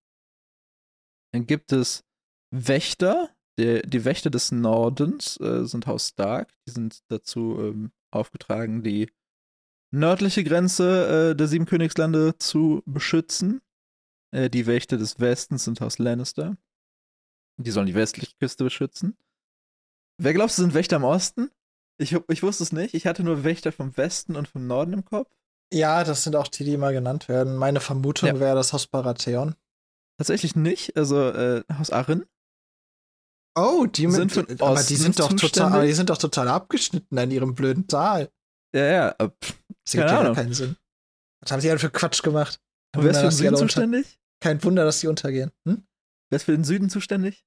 gibt 1.32 1.72
es 1.72 2.04
Wächter, 2.50 3.30
der, 3.56 3.82
die 3.82 4.04
Wächter 4.04 4.28
des 4.28 4.50
Nordens 4.50 5.38
äh, 5.40 5.64
sind 5.64 5.86
Haus 5.86 6.08
Stark. 6.08 6.52
Die 6.66 6.72
sind 6.72 7.04
dazu 7.08 7.58
ähm, 7.60 7.92
aufgetragen, 8.10 8.82
die 8.82 9.10
nördliche 9.92 10.42
Grenze 10.42 11.30
äh, 11.30 11.36
der 11.36 11.46
Sieben 11.46 11.66
Königslande 11.66 12.36
zu 12.38 12.82
beschützen. 12.84 13.60
Äh, 14.32 14.50
die 14.50 14.66
Wächter 14.66 14.96
des 14.96 15.20
Westens 15.20 15.64
sind 15.64 15.80
Haus 15.80 15.98
Lannister. 15.98 16.56
Die 17.58 17.70
sollen 17.70 17.86
die 17.86 17.94
westliche 17.94 18.36
Küste 18.38 18.64
beschützen. 18.64 19.16
Wer 20.18 20.34
glaubst 20.34 20.58
du, 20.58 20.62
sind 20.62 20.74
Wächter 20.74 20.96
im 20.96 21.04
Osten? 21.04 21.50
Ich, 21.98 22.16
ich 22.28 22.42
wusste 22.42 22.64
es 22.64 22.72
nicht. 22.72 22.94
Ich 22.94 23.06
hatte 23.06 23.22
nur 23.22 23.44
Wächter 23.44 23.70
vom 23.70 23.96
Westen 23.96 24.34
und 24.34 24.48
vom 24.48 24.66
Norden 24.66 24.94
im 24.94 25.04
Kopf. 25.04 25.30
Ja, 25.72 26.04
das 26.04 26.22
sind 26.24 26.36
auch 26.36 26.48
die, 26.48 26.64
die 26.64 26.74
immer 26.74 26.92
genannt 26.92 27.28
werden. 27.28 27.56
Meine 27.56 27.80
Vermutung 27.80 28.28
Ja. 28.28 28.40
wäre 28.40 28.54
das 28.54 28.72
Haus 28.72 28.86
Baratheon. 28.86 29.54
Tatsächlich 30.18 30.54
nicht. 30.54 30.96
Also 30.96 31.30
äh, 31.30 31.64
Haus 31.78 31.90
Arryn. 31.90 32.26
Oh, 33.56 33.86
die 33.86 34.10
Sind 34.10 34.36
mit, 34.36 34.58
von 34.58 34.60
aber 34.68 34.82
die 34.82 34.96
sind 34.96 35.18
doch 35.18 35.32
total, 35.32 35.72
aber 35.72 35.84
die 35.86 35.92
sind 35.92 36.08
doch 36.10 36.18
total 36.18 36.48
abgeschnitten 36.48 37.18
an 37.18 37.30
ihrem 37.30 37.54
blöden 37.54 37.86
Tal. 37.86 38.30
Ja, 38.74 38.84
ja. 38.86 39.08
äh, 39.18 39.28
pff, 39.28 39.58
Das 39.84 39.94
ergibt 39.94 40.10
ja 40.10 40.34
keinen 40.34 40.54
Sinn. 40.54 40.76
Was 41.42 41.52
haben 41.52 41.60
sie 41.60 41.68
denn 41.68 41.78
für 41.78 41.90
Quatsch 41.90 42.22
gemacht? 42.22 42.60
Kein 42.94 43.04
Wer 43.04 43.10
ist 43.10 43.16
für 43.18 43.22
den 43.24 43.30
Süden 43.32 43.48
unter- 43.54 43.60
zuständig? 43.66 44.18
Kein 44.42 44.62
Wunder, 44.64 44.84
dass 44.84 45.00
die 45.00 45.06
untergehen. 45.06 45.52
Hm? 45.66 45.86
Wer 46.30 46.36
ist 46.36 46.44
für 46.44 46.52
den 46.52 46.64
Süden 46.64 46.88
zuständig? 46.90 47.44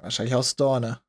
Wahrscheinlich 0.00 0.34
aus 0.34 0.56
Dorne. 0.56 1.00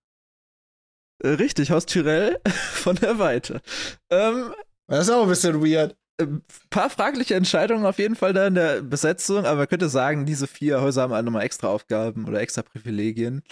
Äh, 1.24 1.30
richtig, 1.30 1.72
Haus 1.72 1.86
Tyrell 1.86 2.39
von 2.74 2.95
der 2.97 3.20
Weite. 3.20 3.62
Ähm, 4.10 4.53
Das 4.88 5.07
ist 5.07 5.13
auch 5.13 5.23
ein 5.23 5.29
bisschen 5.29 5.61
weird. 5.61 5.97
ein 6.21 6.43
paar 6.69 6.89
fragliche 6.89 7.36
Entscheidungen 7.36 7.86
auf 7.86 7.99
jeden 7.99 8.15
Fall 8.15 8.33
da 8.33 8.47
in 8.47 8.55
der 8.55 8.81
Besetzung, 8.81 9.39
aber 9.39 9.57
man 9.57 9.67
könnte 9.67 9.89
sagen, 9.89 10.25
diese 10.25 10.47
vier 10.47 10.81
Häuser 10.81 11.03
haben 11.03 11.13
alle 11.13 11.23
nochmal 11.23 11.43
extra 11.43 11.67
Aufgaben 11.67 12.25
oder 12.25 12.39
extra 12.39 12.61
Privilegien. 12.61 13.43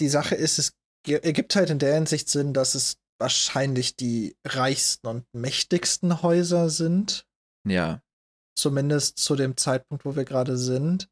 Die 0.00 0.08
Sache 0.08 0.34
ist, 0.34 0.58
es 0.58 0.72
ergibt 1.06 1.54
halt 1.56 1.70
in 1.70 1.78
der 1.78 1.94
Hinsicht 1.94 2.28
Sinn, 2.28 2.52
dass 2.52 2.74
es 2.74 2.98
wahrscheinlich 3.18 3.96
die 3.96 4.36
reichsten 4.46 5.06
und 5.06 5.24
mächtigsten 5.32 6.22
Häuser 6.22 6.68
sind. 6.68 7.26
Ja. 7.66 8.02
Zumindest 8.58 9.18
zu 9.18 9.36
dem 9.36 9.56
Zeitpunkt, 9.56 10.04
wo 10.04 10.16
wir 10.16 10.24
gerade 10.24 10.56
sind. 10.56 11.08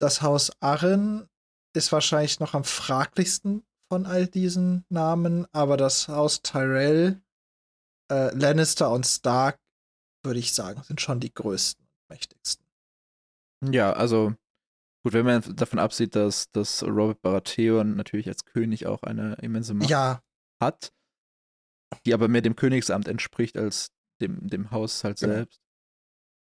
Das 0.00 0.22
Haus 0.22 0.52
Arren 0.60 1.28
ist 1.74 1.92
wahrscheinlich 1.92 2.40
noch 2.40 2.54
am 2.54 2.64
fraglichsten 2.64 3.64
von 3.90 4.06
all 4.06 4.26
diesen 4.26 4.84
Namen, 4.88 5.46
aber 5.52 5.76
das 5.76 6.08
Haus 6.08 6.42
Tyrell, 6.42 7.20
äh, 8.10 8.34
Lannister 8.34 8.90
und 8.90 9.06
Stark, 9.06 9.58
würde 10.24 10.38
ich 10.40 10.52
sagen, 10.54 10.82
sind 10.82 11.00
schon 11.00 11.20
die 11.20 11.32
größten 11.32 11.84
und 11.84 12.10
mächtigsten. 12.10 12.66
Ja, 13.70 13.92
also 13.92 14.34
gut, 15.04 15.12
wenn 15.12 15.26
man 15.26 15.42
davon 15.56 15.78
absieht, 15.78 16.14
dass, 16.14 16.50
dass 16.52 16.82
Robert 16.82 17.22
Baratheon 17.22 17.96
natürlich 17.96 18.28
als 18.28 18.44
König 18.44 18.86
auch 18.86 19.02
eine 19.02 19.34
immense 19.42 19.74
Macht 19.74 19.90
Ja, 19.90 20.22
hat, 20.62 20.92
die 22.06 22.14
aber 22.14 22.28
mehr 22.28 22.42
dem 22.42 22.56
Königsamt 22.56 23.08
entspricht 23.08 23.56
als 23.56 23.90
dem, 24.20 24.48
dem 24.48 24.70
Haus 24.70 25.04
halt 25.04 25.18
Genau. 25.20 25.34
selbst. 25.34 25.60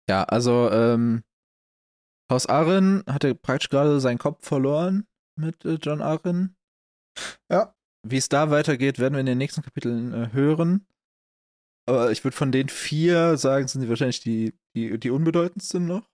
Ja, 0.09 0.25
also 0.25 0.71
ähm, 0.71 1.23
Haus 2.31 2.47
Arryn 2.47 3.03
hatte 3.07 3.35
praktisch 3.35 3.69
gerade 3.69 4.01
seinen 4.01 4.19
Kopf 4.19 4.47
verloren 4.47 5.07
mit 5.39 5.65
äh, 5.65 5.75
John 5.75 6.01
Arryn. 6.03 6.57
Ja. 7.51 7.75
Wie 8.05 8.17
es 8.17 8.29
da 8.29 8.51
weitergeht, 8.51 8.99
werden 8.99 9.15
wir 9.15 9.21
in 9.21 9.27
den 9.27 9.39
nächsten 9.39 9.63
Kapiteln 9.63 10.13
äh, 10.13 10.33
hören. 10.33 10.87
Aber 11.89 12.13
ich 12.13 12.23
würde 12.25 12.37
von 12.37 12.53
den 12.53 12.69
vier 12.69 13.37
sagen, 13.37 13.67
sind 13.67 13.81
sie 13.81 13.89
wahrscheinlich 13.89 14.21
die, 14.21 14.55
die, 14.77 14.99
die 14.99 15.11
unbedeutendsten 15.11 15.87
noch. 15.87 16.09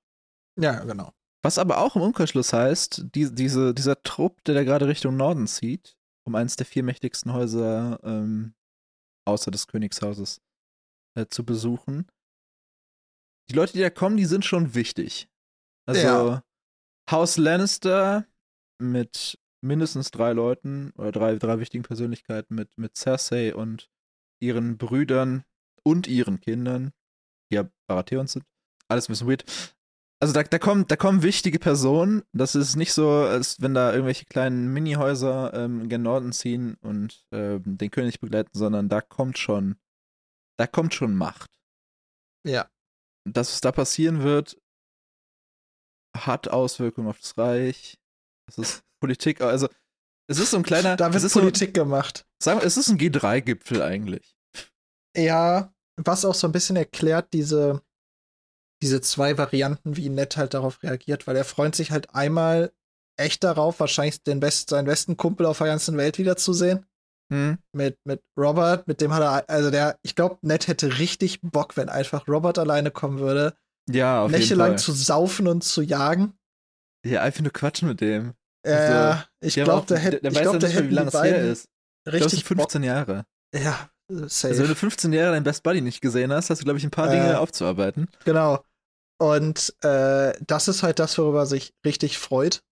ja, 0.58 0.84
genau. 0.84 1.12
Was 1.44 1.58
aber 1.58 1.78
auch 1.78 1.94
im 1.94 2.02
Umkehrschluss 2.02 2.52
heißt, 2.52 3.14
die, 3.14 3.32
diese, 3.32 3.72
dieser 3.72 4.02
Trupp, 4.02 4.42
der 4.44 4.54
da 4.54 4.64
gerade 4.64 4.88
Richtung 4.88 5.16
Norden 5.16 5.46
zieht, 5.46 5.96
um 6.26 6.34
eines 6.34 6.56
der 6.56 6.66
vier 6.66 6.82
mächtigsten 6.82 7.32
Häuser 7.32 8.00
ähm, 8.02 8.54
außer 9.24 9.50
des 9.50 9.68
Königshauses 9.68 10.40
äh, 11.16 11.26
zu 11.26 11.44
besuchen. 11.44 12.10
Die 13.50 13.54
Leute, 13.54 13.74
die 13.74 13.80
da 13.80 13.90
kommen, 13.90 14.16
die 14.16 14.24
sind 14.24 14.44
schon 14.44 14.74
wichtig. 14.74 15.28
Also 15.86 16.00
Ja. 16.00 16.44
Haus 17.10 17.36
Lannister 17.36 18.26
mit 18.78 19.38
mindestens 19.64 20.10
drei 20.10 20.32
Leuten 20.32 20.90
oder 20.96 21.12
drei, 21.12 21.36
drei 21.36 21.58
wichtigen 21.60 21.84
Persönlichkeiten 21.84 22.54
mit, 22.54 22.76
mit 22.76 22.96
Cersei 22.96 23.54
und 23.54 23.90
ihren 24.40 24.76
Brüdern 24.76 25.44
und 25.88 26.06
ihren 26.06 26.40
Kindern, 26.40 26.92
die 27.50 27.56
ja 27.56 27.68
Baratheons 27.88 28.32
sind. 28.32 28.44
Alles 28.88 29.08
ein 29.08 29.12
bisschen 29.12 29.28
weird. 29.28 29.44
Also 30.20 30.34
da, 30.34 30.42
da, 30.42 30.58
kommen, 30.58 30.86
da 30.86 30.96
kommen 30.96 31.22
wichtige 31.22 31.58
Personen. 31.58 32.24
Das 32.32 32.54
ist 32.54 32.76
nicht 32.76 32.92
so, 32.92 33.08
als 33.08 33.60
wenn 33.60 33.72
da 33.72 33.92
irgendwelche 33.92 34.26
kleinen 34.26 34.72
Minihäuser 34.72 35.54
ähm, 35.54 35.88
gen 35.88 36.02
Norden 36.02 36.32
ziehen 36.32 36.76
und 36.82 37.24
ähm, 37.32 37.62
den 37.64 37.90
König 37.90 38.20
begleiten, 38.20 38.50
sondern 38.52 38.88
da 38.88 39.00
kommt 39.00 39.38
schon, 39.38 39.76
da 40.58 40.66
kommt 40.66 40.92
schon 40.92 41.14
Macht. 41.14 41.50
Ja. 42.44 42.68
Das, 43.24 43.52
was 43.52 43.60
da 43.60 43.72
passieren 43.72 44.22
wird, 44.22 44.60
hat 46.16 46.48
Auswirkungen 46.48 47.08
auf 47.08 47.20
das 47.20 47.38
Reich. 47.38 47.98
Das 48.46 48.58
ist 48.58 48.82
Politik, 49.00 49.40
also 49.40 49.68
es 50.28 50.38
ist 50.38 50.50
so 50.50 50.56
ein 50.58 50.62
kleiner, 50.62 50.96
Da 50.96 51.08
es 51.08 51.14
wird 51.14 51.24
ist 51.24 51.32
Politik 51.32 51.74
gemacht. 51.74 52.26
So, 52.42 52.50
sagen 52.50 52.60
wir, 52.60 52.66
es 52.66 52.76
ist 52.76 52.88
ein 52.88 52.98
G3-Gipfel 52.98 53.82
eigentlich. 53.82 54.36
Ja, 55.16 55.72
was 56.06 56.24
auch 56.24 56.34
so 56.34 56.46
ein 56.46 56.52
bisschen 56.52 56.76
erklärt, 56.76 57.32
diese, 57.32 57.82
diese 58.82 59.00
zwei 59.00 59.36
Varianten, 59.38 59.96
wie 59.96 60.08
Ned 60.08 60.36
halt 60.36 60.54
darauf 60.54 60.82
reagiert, 60.82 61.26
weil 61.26 61.36
er 61.36 61.44
freut 61.44 61.74
sich 61.74 61.90
halt 61.90 62.14
einmal 62.14 62.72
echt 63.18 63.42
darauf, 63.44 63.80
wahrscheinlich 63.80 64.22
den 64.22 64.40
best, 64.40 64.70
seinen 64.70 64.86
besten 64.86 65.16
Kumpel 65.16 65.46
auf 65.46 65.58
der 65.58 65.66
ganzen 65.66 65.96
Welt 65.96 66.18
wiederzusehen. 66.18 66.86
Hm? 67.32 67.58
Mit, 67.72 67.98
mit 68.04 68.22
Robert, 68.38 68.86
mit 68.88 69.00
dem 69.00 69.12
hat 69.12 69.22
er, 69.22 69.50
also 69.54 69.70
der, 69.70 69.98
ich 70.02 70.14
glaube, 70.14 70.38
Ned 70.42 70.66
hätte 70.68 70.98
richtig 70.98 71.40
Bock, 71.42 71.76
wenn 71.76 71.88
einfach 71.88 72.26
Robert 72.26 72.58
alleine 72.58 72.90
kommen 72.90 73.18
würde, 73.18 73.54
Ja, 73.90 74.22
auf 74.22 74.30
jeden 74.32 74.56
Fall. 74.56 74.78
zu 74.78 74.92
saufen 74.92 75.46
und 75.46 75.62
zu 75.62 75.82
jagen. 75.82 76.38
Ja, 77.04 77.22
einfach 77.22 77.42
nur 77.42 77.52
quatschen 77.52 77.88
mit 77.88 78.00
dem. 78.00 78.34
Äh, 78.66 79.14
ich 79.40 79.54
Die 79.54 79.60
haben 79.60 79.66
glaube, 79.66 79.86
der 79.86 79.98
hätte, 79.98 80.20
der 80.20 80.30
ich 80.30 80.36
weiß 80.38 80.44
ja 80.44 80.58
der 80.58 80.68
nicht 80.68 80.74
mehr, 80.74 80.84
hätte 80.84 80.90
wie 80.90 80.94
lange 80.94 81.08
es 81.08 81.22
her 81.22 81.42
ist. 81.52 81.64
Ich 81.64 82.12
glaube, 82.12 82.18
es 82.18 82.24
richtig 82.32 82.38
sind 82.48 82.56
15 82.58 82.82
Jahre. 82.82 83.24
Bock. 83.52 83.62
Ja, 83.62 83.90
safe. 84.08 84.48
Also, 84.52 84.62
wenn 84.62 84.68
du 84.70 84.74
15 84.74 85.12
Jahre 85.12 85.32
deinen 85.32 85.44
Best 85.44 85.62
Buddy 85.62 85.80
nicht 85.80 86.00
gesehen 86.00 86.32
hast, 86.32 86.50
hast 86.50 86.60
du, 86.60 86.64
glaube 86.64 86.78
ich, 86.78 86.84
ein 86.84 86.90
paar 86.90 87.08
Äh. 87.08 87.16
Dinge 87.16 87.38
aufzuarbeiten. 87.40 88.08
Genau. 88.24 88.64
Und 89.20 89.74
äh, 89.82 90.32
das 90.46 90.68
ist 90.68 90.82
halt 90.82 90.98
das, 90.98 91.18
worüber 91.18 91.40
er 91.40 91.46
sich 91.46 91.74
richtig 91.84 92.18
freut. 92.18 92.62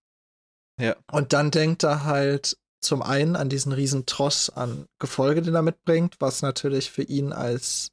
Ja. 0.81 0.95
Und 1.11 1.33
dann 1.33 1.51
denkt 1.51 1.83
er 1.83 2.05
halt 2.05 2.57
zum 2.83 3.03
einen 3.03 3.35
an 3.35 3.49
diesen 3.49 3.73
riesen 3.73 4.07
Tross 4.07 4.51
an 4.51 4.87
Gefolge, 5.01 5.43
den 5.43 5.55
er 5.55 5.63
mitbringt, 5.63 6.17
was 6.21 6.43
natürlich 6.43 6.91
für 6.91 7.03
ihn 7.03 7.33
als 7.33 7.91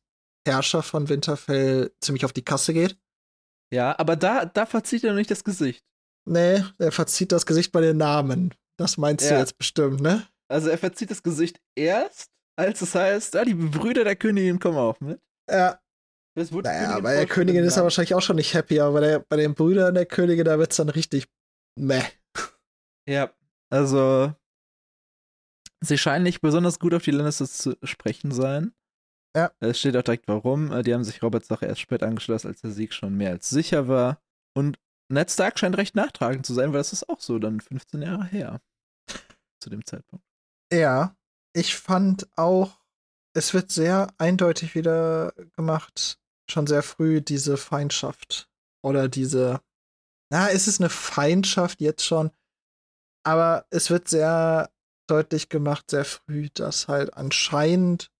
Herrscher 0.47 0.83
von 0.83 1.09
Winterfell 1.09 1.91
ziemlich 2.01 2.25
auf 2.25 2.33
die 2.33 2.43
Kasse 2.43 2.73
geht. 2.73 2.97
Ja, 3.73 3.97
aber 3.97 4.15
da, 4.15 4.45
da 4.45 4.65
verzieht 4.67 5.03
er 5.03 5.11
noch 5.11 5.17
nicht 5.17 5.31
das 5.31 5.43
Gesicht. 5.43 5.83
Nee, 6.29 6.63
er 6.77 6.91
verzieht 6.91 7.31
das 7.31 7.45
Gesicht 7.45 7.71
bei 7.71 7.81
den 7.81 7.97
Namen. 7.97 8.53
Das 8.77 8.97
meinst 8.97 9.25
du 9.25 9.33
Ja. 9.33 9.39
jetzt 9.39 9.57
bestimmt, 9.57 10.01
ne? 10.01 10.27
Also 10.47 10.69
er 10.69 10.77
verzieht 10.77 11.09
das 11.09 11.23
Gesicht 11.23 11.59
erst, 11.75 12.29
als 12.55 12.81
es 12.81 12.95
heißt, 12.95 13.35
ah, 13.35 13.45
die 13.45 13.53
Brüder 13.55 14.03
der 14.03 14.15
Königin 14.15 14.59
kommen 14.59 14.77
auch 14.77 14.99
mit. 14.99 15.21
Ja. 15.49 15.79
Das 16.35 16.51
wurde 16.51 16.69
Naja, 16.69 16.99
bei 16.99 17.15
der 17.15 17.27
Königin 17.27 17.63
ist 17.63 17.77
er 17.77 17.83
wahrscheinlich 17.83 18.15
auch 18.15 18.21
schon 18.21 18.37
nicht 18.37 18.55
happy, 18.55 18.79
aber 18.79 18.93
bei, 18.93 18.99
der, 19.01 19.19
bei 19.19 19.35
den 19.37 19.53
Brüdern 19.53 19.93
der 19.93 20.07
Königin, 20.07 20.45
da 20.45 20.57
wird's 20.57 20.77
dann 20.77 20.89
richtig 20.89 21.27
meh. 21.79 22.01
Ja, 23.07 23.31
also 23.71 24.33
sie 25.81 25.97
scheinen 25.97 26.23
nicht 26.23 26.41
besonders 26.41 26.79
gut 26.79 26.93
auf 26.95 27.03
die 27.03 27.11
Lannisters 27.11 27.57
zu 27.57 27.77
sprechen 27.83 28.31
sein. 28.31 28.73
Ja. 29.35 29.51
Es 29.59 29.79
steht 29.79 29.95
auch 29.97 30.03
direkt 30.03 30.27
warum. 30.27 30.71
Äh, 30.71 30.83
Die 30.83 30.93
haben 30.93 31.03
sich 31.03 31.21
Roberts 31.21 31.47
Sache 31.47 31.65
erst 31.65 31.81
spät 31.81 32.01
angeschlossen, 32.01 32.47
als 32.47 32.61
der 32.61 32.71
Sieg 32.71 32.93
schon 32.93 33.15
mehr 33.15 33.31
als 33.31 33.49
sicher 33.49 33.87
war. 33.87 34.21
Und 34.55 34.79
Ned 35.11 35.29
Stark 35.29 35.59
scheint 35.59 35.77
recht 35.77 35.95
nachtragend 35.95 36.45
zu 36.45 36.53
sein, 36.53 36.71
weil 36.71 36.79
das 36.79 36.93
ist 36.93 37.09
auch 37.09 37.19
so 37.19 37.37
dann 37.39 37.59
15 37.59 38.01
Jahre 38.01 38.25
her. 38.25 38.61
Zu 39.61 39.69
dem 39.69 39.85
Zeitpunkt. 39.85 40.25
Ja, 40.71 41.15
ich 41.53 41.75
fand 41.75 42.27
auch, 42.35 42.79
es 43.33 43.53
wird 43.53 43.71
sehr 43.71 44.07
eindeutig 44.17 44.75
wieder 44.75 45.33
gemacht, 45.55 46.19
schon 46.49 46.67
sehr 46.67 46.83
früh, 46.83 47.21
diese 47.21 47.57
Feindschaft. 47.57 48.49
Oder 48.81 49.07
diese, 49.07 49.61
na, 50.29 50.47
ist 50.47 50.67
es 50.67 50.79
eine 50.79 50.89
Feindschaft 50.89 51.79
jetzt 51.79 52.05
schon? 52.05 52.31
Aber 53.23 53.65
es 53.69 53.89
wird 53.89 54.09
sehr 54.09 54.69
deutlich 55.07 55.49
gemacht, 55.49 55.89
sehr 55.89 56.05
früh, 56.05 56.49
dass 56.53 56.87
halt 56.87 57.13
anscheinend 57.13 58.11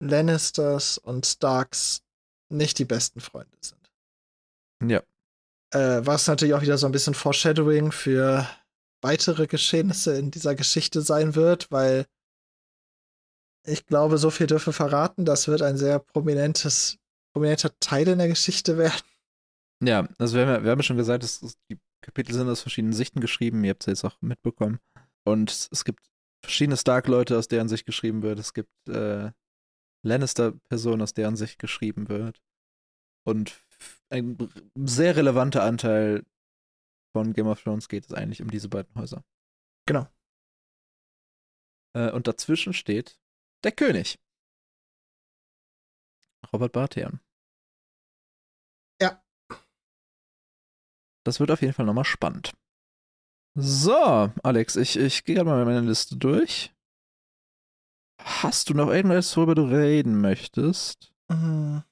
Lannisters 0.00 0.98
und 0.98 1.26
Starks 1.26 2.02
nicht 2.48 2.78
die 2.78 2.84
besten 2.84 3.20
Freunde 3.20 3.56
sind. 3.60 3.90
Ja. 4.84 5.02
Äh, 5.70 6.04
was 6.04 6.26
natürlich 6.26 6.54
auch 6.54 6.62
wieder 6.62 6.76
so 6.76 6.86
ein 6.86 6.92
bisschen 6.92 7.14
Foreshadowing 7.14 7.92
für 7.92 8.46
weitere 9.00 9.46
Geschehnisse 9.46 10.18
in 10.18 10.30
dieser 10.30 10.54
Geschichte 10.54 11.00
sein 11.00 11.34
wird, 11.34 11.70
weil 11.70 12.06
ich 13.64 13.86
glaube, 13.86 14.18
so 14.18 14.30
viel 14.30 14.46
dürfen 14.46 14.72
verraten, 14.72 15.24
das 15.24 15.48
wird 15.48 15.62
ein 15.62 15.76
sehr 15.76 15.98
prominentes, 15.98 16.98
prominenter 17.32 17.70
Teil 17.80 18.08
in 18.08 18.18
der 18.18 18.28
Geschichte 18.28 18.78
werden. 18.78 19.02
Ja, 19.82 20.08
also 20.18 20.36
wir 20.36 20.46
haben 20.46 20.52
ja, 20.52 20.64
wir 20.64 20.70
haben 20.70 20.78
ja 20.78 20.84
schon 20.84 20.96
gesagt, 20.96 21.22
dass 21.24 21.40
dass 21.40 21.56
die 21.70 21.78
Kapitel 22.02 22.34
sind 22.34 22.48
aus 22.48 22.60
verschiedenen 22.60 22.92
Sichten 22.92 23.20
geschrieben. 23.20 23.64
Ihr 23.64 23.70
habt 23.70 23.82
es 23.82 23.86
jetzt 23.86 24.04
auch 24.04 24.20
mitbekommen. 24.20 24.80
Und 25.24 25.68
es 25.70 25.84
gibt 25.84 26.00
verschiedene 26.44 26.76
Stark-Leute, 26.76 27.38
aus 27.38 27.48
deren 27.48 27.68
Sicht 27.68 27.86
geschrieben 27.86 28.22
wird. 28.22 28.38
Es 28.38 28.54
gibt 28.54 28.70
äh, 28.88 29.30
Lannister-Personen, 30.04 31.02
aus 31.02 31.14
deren 31.14 31.36
Sicht 31.36 31.58
geschrieben 31.58 32.08
wird. 32.08 32.42
Und 33.24 33.64
ein 34.10 34.36
sehr 34.76 35.16
relevanter 35.16 35.62
Anteil 35.62 36.24
von 37.14 37.32
Game 37.32 37.46
of 37.46 37.62
Thrones 37.62 37.88
geht 37.88 38.06
es 38.06 38.12
eigentlich 38.12 38.42
um 38.42 38.50
diese 38.50 38.68
beiden 38.68 38.94
Häuser. 38.96 39.24
Genau. 39.86 40.08
Äh, 41.96 42.10
und 42.10 42.26
dazwischen 42.26 42.72
steht 42.72 43.20
der 43.64 43.72
König. 43.72 44.18
Robert 46.52 46.72
Baratheon. 46.72 47.20
Ja. 49.00 49.22
Das 51.24 51.40
wird 51.40 51.50
auf 51.50 51.62
jeden 51.62 51.72
Fall 51.72 51.86
nochmal 51.86 52.04
spannend. 52.04 52.52
So, 53.54 54.30
Alex, 54.42 54.76
ich, 54.76 54.96
ich 54.96 55.24
gehe 55.24 55.36
gerade 55.36 55.48
mal 55.48 55.64
meine 55.64 55.86
Liste 55.86 56.16
durch. 56.16 56.72
Hast 58.20 58.70
du 58.70 58.74
noch 58.74 58.88
irgendwas, 58.88 59.36
worüber 59.36 59.54
du 59.54 59.64
reden 59.64 60.20
möchtest? 60.20 61.12
Mhm. 61.28 61.82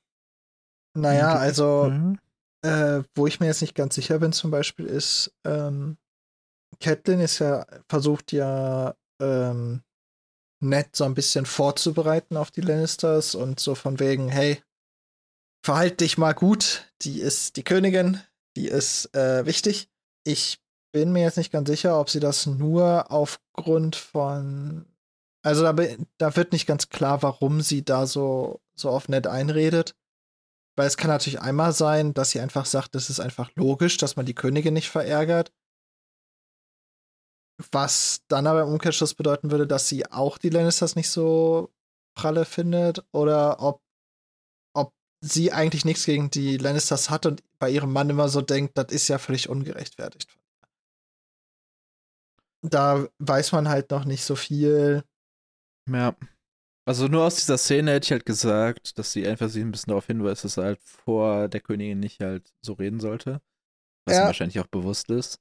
Naja, 0.96 1.34
also, 1.34 1.90
Mhm. 1.90 2.18
äh, 2.62 3.02
wo 3.14 3.26
ich 3.26 3.40
mir 3.40 3.46
jetzt 3.46 3.60
nicht 3.60 3.74
ganz 3.74 3.94
sicher 3.94 4.18
bin, 4.18 4.32
zum 4.32 4.50
Beispiel, 4.50 4.86
ist, 4.86 5.32
ähm, 5.44 5.98
Catelyn 6.80 7.20
ist 7.20 7.38
ja, 7.40 7.66
versucht 7.88 8.32
ja, 8.32 8.94
ähm, 9.20 9.82
Ned 10.60 10.94
so 10.94 11.04
ein 11.04 11.14
bisschen 11.14 11.46
vorzubereiten 11.46 12.36
auf 12.36 12.50
die 12.50 12.60
Lannisters 12.60 13.34
und 13.34 13.60
so 13.60 13.74
von 13.74 13.98
wegen, 13.98 14.28
hey, 14.28 14.62
verhalt 15.64 16.00
dich 16.00 16.18
mal 16.18 16.32
gut, 16.32 16.86
die 17.02 17.20
ist 17.20 17.56
die 17.56 17.64
Königin, 17.64 18.20
die 18.56 18.68
ist 18.68 19.14
äh, 19.14 19.46
wichtig. 19.46 19.88
Ich 20.24 20.60
bin 20.92 21.12
mir 21.12 21.22
jetzt 21.22 21.36
nicht 21.36 21.52
ganz 21.52 21.68
sicher, 21.68 21.98
ob 21.98 22.10
sie 22.10 22.20
das 22.20 22.46
nur 22.46 23.10
aufgrund 23.10 23.96
von, 23.96 24.86
also 25.42 25.62
da, 25.62 25.74
da 26.18 26.36
wird 26.36 26.52
nicht 26.52 26.66
ganz 26.66 26.88
klar, 26.88 27.22
warum 27.22 27.60
sie 27.60 27.84
da 27.84 28.06
so, 28.06 28.60
so 28.74 28.90
auf 28.90 29.08
Ned 29.08 29.26
einredet. 29.26 29.94
Weil 30.76 30.86
es 30.86 30.96
kann 30.96 31.10
natürlich 31.10 31.40
einmal 31.40 31.72
sein, 31.72 32.14
dass 32.14 32.30
sie 32.30 32.40
einfach 32.40 32.64
sagt, 32.64 32.94
es 32.94 33.10
ist 33.10 33.20
einfach 33.20 33.50
logisch, 33.54 33.96
dass 33.96 34.16
man 34.16 34.26
die 34.26 34.34
Königin 34.34 34.74
nicht 34.74 34.88
verärgert. 34.88 35.52
Was 37.72 38.22
dann 38.28 38.46
aber 38.46 38.62
im 38.62 38.68
Umkehrschluss 38.68 39.14
bedeuten 39.14 39.50
würde, 39.50 39.66
dass 39.66 39.88
sie 39.88 40.06
auch 40.06 40.38
die 40.38 40.50
Lannisters 40.50 40.96
nicht 40.96 41.10
so 41.10 41.70
pralle 42.16 42.44
findet. 42.44 43.04
Oder 43.12 43.60
ob, 43.60 43.82
ob 44.74 44.92
sie 45.22 45.52
eigentlich 45.52 45.84
nichts 45.84 46.04
gegen 46.04 46.30
die 46.30 46.56
Lannisters 46.56 47.10
hat 47.10 47.26
und 47.26 47.42
bei 47.58 47.70
ihrem 47.70 47.92
Mann 47.92 48.10
immer 48.10 48.28
so 48.28 48.40
denkt, 48.40 48.78
das 48.78 48.92
ist 48.92 49.08
ja 49.08 49.18
völlig 49.18 49.48
ungerechtfertigt. 49.48 50.28
Da 52.62 53.08
weiß 53.18 53.52
man 53.52 53.68
halt 53.68 53.90
noch 53.90 54.04
nicht 54.04 54.24
so 54.24 54.36
viel. 54.36 55.02
Ja. 55.88 56.14
Also 56.86 57.08
nur 57.08 57.24
aus 57.24 57.36
dieser 57.36 57.58
Szene 57.58 57.92
hätte 57.92 58.06
ich 58.06 58.12
halt 58.12 58.26
gesagt, 58.26 58.98
dass 58.98 59.12
sie 59.12 59.26
einfach 59.26 59.48
sich 59.48 59.62
ein 59.62 59.70
bisschen 59.70 59.90
darauf 59.90 60.06
hinweist, 60.06 60.44
dass 60.44 60.56
er 60.56 60.64
halt 60.64 60.80
vor 60.82 61.48
der 61.48 61.60
Königin 61.60 62.00
nicht 62.00 62.20
halt 62.20 62.52
so 62.62 62.72
reden 62.74 63.00
sollte. 63.00 63.40
Was 64.06 64.16
Ja. 64.16 64.24
wahrscheinlich 64.24 64.58
auch 64.60 64.66
bewusst 64.66 65.10
ist. 65.10 65.38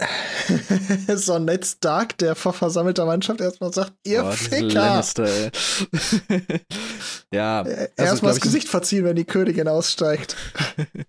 so 1.16 1.38
Ned 1.38 1.64
Stark, 1.64 2.18
der 2.18 2.34
vor 2.34 2.52
versammelter 2.52 3.06
Mannschaft 3.06 3.40
erstmal 3.40 3.72
sagt, 3.72 3.94
ihr 4.04 4.22
diese 4.22 4.48
Ficker! 4.48 5.02
Ja, 7.32 7.62
Äh, 7.62 7.88
also, 7.96 8.10
Erstmal 8.10 8.30
das 8.30 8.38
ich, 8.38 8.42
Gesicht 8.42 8.68
verziehen, 8.68 9.04
wenn 9.04 9.16
die 9.16 9.24
Königin 9.24 9.68
aussteigt. 9.68 10.36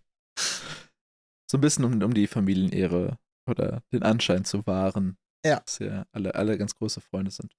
so 1.49 1.57
ein 1.57 1.61
bisschen 1.61 1.85
um, 1.85 2.01
um 2.01 2.13
die 2.13 2.27
Familienehre 2.27 3.17
oder 3.49 3.81
den 3.91 4.03
Anschein 4.03 4.45
zu 4.45 4.65
wahren. 4.67 5.17
Ja. 5.45 5.61
Dass 5.61 5.79
ja 5.79 6.05
alle, 6.11 6.35
alle 6.35 6.57
ganz 6.57 6.75
große 6.75 7.01
Freunde 7.01 7.31
sind. 7.31 7.51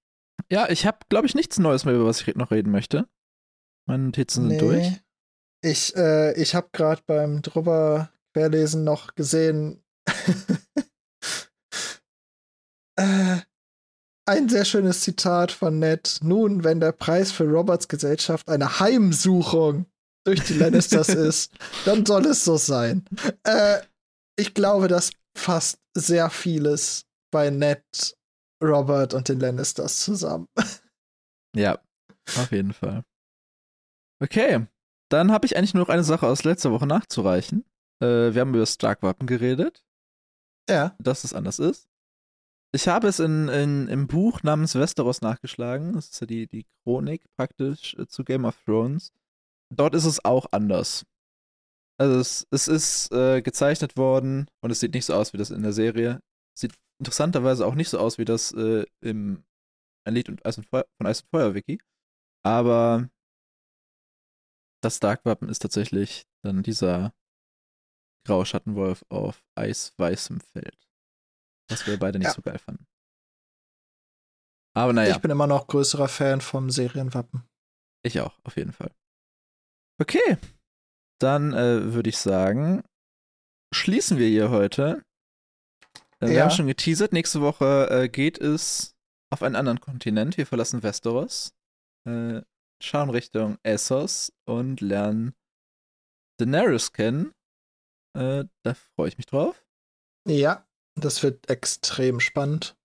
Ja, 0.51 0.69
ich 0.69 0.85
habe, 0.85 0.99
glaube 1.09 1.27
ich, 1.27 1.35
nichts 1.35 1.59
Neues 1.59 1.85
mehr, 1.85 1.95
über 1.95 2.05
was 2.05 2.21
ich 2.21 2.35
noch 2.35 2.51
reden 2.51 2.71
möchte. 2.71 3.07
Meine 3.87 4.05
Notizen 4.05 4.49
sind 4.49 4.61
durch. 4.61 5.01
Ich, 5.61 5.95
äh, 5.95 6.33
ich 6.41 6.55
habe 6.55 6.69
gerade 6.71 7.01
beim 7.05 7.41
drüber 7.41 8.09
querlesen 8.33 8.83
noch 8.83 9.15
gesehen, 9.15 9.83
äh, 12.95 13.37
ein 14.25 14.49
sehr 14.49 14.65
schönes 14.65 15.01
Zitat 15.01 15.51
von 15.51 15.79
Ned. 15.79 16.19
Nun, 16.21 16.63
wenn 16.63 16.79
der 16.79 16.91
Preis 16.93 17.31
für 17.31 17.43
Roberts 17.45 17.87
Gesellschaft 17.87 18.47
eine 18.47 18.79
Heimsuchung 18.79 19.85
durch 20.25 20.41
die 20.45 20.53
Lannisters 20.53 21.09
ist, 21.09 21.53
dann 21.85 22.05
soll 22.05 22.25
es 22.27 22.43
so 22.45 22.57
sein. 22.57 23.03
Äh, 23.43 23.81
ich 24.37 24.53
glaube, 24.53 24.87
das 24.87 25.11
fasst 25.37 25.79
sehr 25.95 26.29
vieles 26.29 27.05
bei 27.31 27.49
Ned, 27.49 27.83
Robert 28.63 29.13
und 29.13 29.27
den 29.29 29.39
Lannisters 29.39 29.99
zusammen. 30.03 30.47
Ja, 31.55 31.77
auf 32.35 32.51
jeden 32.51 32.73
Fall. 32.73 33.03
Okay, 34.19 34.65
dann 35.11 35.31
habe 35.31 35.45
ich 35.45 35.55
eigentlich 35.55 35.75
nur 35.75 35.83
noch 35.83 35.89
eine 35.93 36.03
Sache 36.03 36.25
aus 36.25 36.43
letzter 36.43 36.71
Woche 36.71 36.87
nachzureichen. 36.87 37.63
Äh, 38.01 38.33
wir 38.33 38.41
haben 38.41 38.55
über 38.55 38.65
Stark-Wappen 38.65 39.27
geredet, 39.27 39.85
Ja. 40.67 40.95
dass 40.97 41.23
es 41.23 41.33
anders 41.35 41.59
ist. 41.59 41.87
Ich 42.75 42.87
habe 42.87 43.07
es 43.07 43.19
in, 43.19 43.49
in, 43.49 43.87
im 43.87 44.07
Buch 44.07 44.41
namens 44.41 44.73
Westeros 44.73 45.21
nachgeschlagen. 45.21 45.93
Das 45.93 46.09
ist 46.09 46.19
ja 46.21 46.25
die, 46.25 46.47
die 46.47 46.65
Chronik 46.83 47.23
praktisch 47.37 47.93
äh, 47.95 48.07
zu 48.07 48.23
Game 48.23 48.45
of 48.45 48.57
Thrones. 48.65 49.11
Dort 49.69 49.93
ist 49.93 50.05
es 50.05 50.25
auch 50.25 50.47
anders. 50.51 51.05
Also 51.99 52.19
es, 52.19 52.47
es 52.49 52.67
ist 52.67 53.11
äh, 53.11 53.43
gezeichnet 53.43 53.95
worden 53.95 54.47
und 54.61 54.71
es 54.71 54.79
sieht 54.79 54.95
nicht 54.95 55.05
so 55.05 55.13
aus 55.13 55.33
wie 55.33 55.37
das 55.37 55.51
in 55.51 55.61
der 55.61 55.73
Serie. 55.73 56.19
Sieht 56.57 56.73
interessanterweise 56.99 57.65
auch 57.65 57.75
nicht 57.75 57.89
so 57.89 57.99
aus 57.99 58.17
wie 58.17 58.25
das 58.25 58.51
äh, 58.53 58.85
im 59.01 59.43
ein 60.05 60.15
Lied 60.15 60.29
und 60.29 60.45
Eis 60.45 60.57
und 60.57 60.65
Feuer, 60.65 60.85
von 60.97 61.07
Eis 61.07 61.21
und 61.21 61.29
Feuer 61.29 61.53
Wiki. 61.53 61.79
Aber 62.43 63.09
das 64.81 64.99
Dark-Wappen 64.99 65.47
ist 65.47 65.59
tatsächlich 65.59 66.25
dann 66.43 66.63
dieser 66.63 67.13
graue 68.25 68.45
Schattenwolf 68.45 69.05
auf 69.09 69.45
eisweißem 69.55 70.41
Feld. 70.41 70.92
Was 71.73 71.85
wir 71.87 71.97
beide 71.97 72.19
nicht 72.19 72.27
Ja. 72.27 72.33
so 72.33 72.41
geil 72.41 72.59
fanden. 72.59 72.85
Aber 74.75 74.93
naja, 74.93 75.15
Ich 75.15 75.21
bin 75.21 75.31
immer 75.31 75.47
noch 75.47 75.67
größerer 75.67 76.07
Fan 76.07 76.41
vom 76.41 76.69
Serienwappen. 76.69 77.43
ich 78.05 78.19
auch, 78.19 78.37
auf 78.43 78.57
jeden 78.57 78.73
Fall. 78.73 78.91
Okay, 80.01 80.37
dann 81.19 81.53
äh, 81.53 81.93
würde 81.93 82.09
ich 82.09 82.17
sagen, 82.17 82.83
schließen 83.73 84.17
wir 84.17 84.27
hier 84.27 84.49
heute. 84.49 85.03
Äh, 86.19 86.27
Wir 86.27 86.33
Ja. 86.33 86.43
haben 86.43 86.51
schon 86.51 86.67
geteasert, 86.67 87.13
nächste 87.13 87.41
Woche 87.41 87.87
äh, 87.89 88.09
geht 88.09 88.39
es 88.39 88.95
auf 89.31 89.43
einen 89.43 89.55
anderen 89.55 89.79
Kontinent. 89.79 90.37
Wir 90.37 90.45
verlassen 90.47 90.83
Westeros, 90.83 91.53
äh, 92.07 92.41
schauen 92.81 93.09
Richtung 93.11 93.57
Essos 93.63 94.33
und 94.45 94.81
lernen 94.81 95.33
Daenerys 96.39 96.91
kennen. 96.91 97.31
Äh, 98.17 98.45
da 98.63 98.73
freue 98.73 99.07
ich 99.07 99.17
mich 99.17 99.27
drauf. 99.27 99.63
Ja, 100.27 100.65
das 100.95 101.23
wird 101.23 101.49
extrem 101.49 102.19
spannend. 102.19 102.75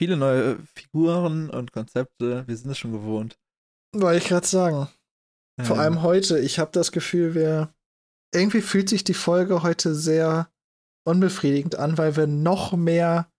viele 0.00 0.16
neue 0.16 0.58
Figuren 0.76 1.50
und 1.50 1.72
Konzepte. 1.72 2.46
Wir 2.46 2.56
sind 2.56 2.70
es 2.70 2.78
schon 2.78 2.92
gewohnt. 2.92 3.38
Wollte 3.94 4.18
ich 4.18 4.28
gerade 4.28 4.46
sagen. 4.46 4.88
Vor 5.62 5.76
Ähm, 5.76 5.80
allem 5.82 6.02
heute. 6.02 6.38
Ich 6.40 6.58
habe 6.58 6.72
das 6.72 6.92
Gefühl, 6.92 7.34
wir. 7.34 7.72
Irgendwie 8.34 8.60
fühlt 8.62 8.88
sich 8.88 9.04
die 9.04 9.14
Folge 9.14 9.62
heute 9.62 9.94
sehr 9.94 10.50
unbefriedigend 11.06 11.76
an, 11.76 11.96
weil 11.96 12.16
wir 12.16 12.26
noch 12.26 12.72
mehr 12.72 13.30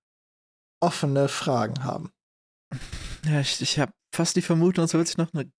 offene 0.81 1.27
Fragen 1.27 1.83
haben. 1.83 2.11
Ja, 3.25 3.39
ich, 3.39 3.59
ich 3.59 3.79
habe 3.79 3.91
fast 4.13 4.35
die 4.35 4.43
Vermutung, 4.43 4.85
es 4.85 4.93
wird 4.93 5.07
sich 5.07 5.17
noch 5.17 5.33
eine 5.33 5.51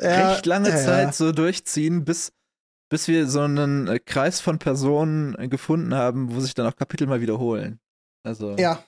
Ja, 0.00 0.32
recht 0.32 0.44
lange 0.44 0.70
ja, 0.70 0.76
Zeit 0.76 1.14
so 1.14 1.30
durchziehen, 1.30 2.04
bis, 2.04 2.32
bis 2.92 3.08
wir 3.08 3.26
so 3.26 3.40
einen 3.40 3.88
äh, 3.88 3.98
Kreis 3.98 4.40
von 4.42 4.58
Personen 4.58 5.34
äh, 5.38 5.48
gefunden 5.48 5.94
haben, 5.94 6.34
wo 6.34 6.40
sich 6.40 6.52
dann 6.52 6.66
auch 6.66 6.76
Kapitel 6.76 7.06
mal 7.06 7.22
wiederholen. 7.22 7.80
Also, 8.22 8.54
Ja, 8.58 8.84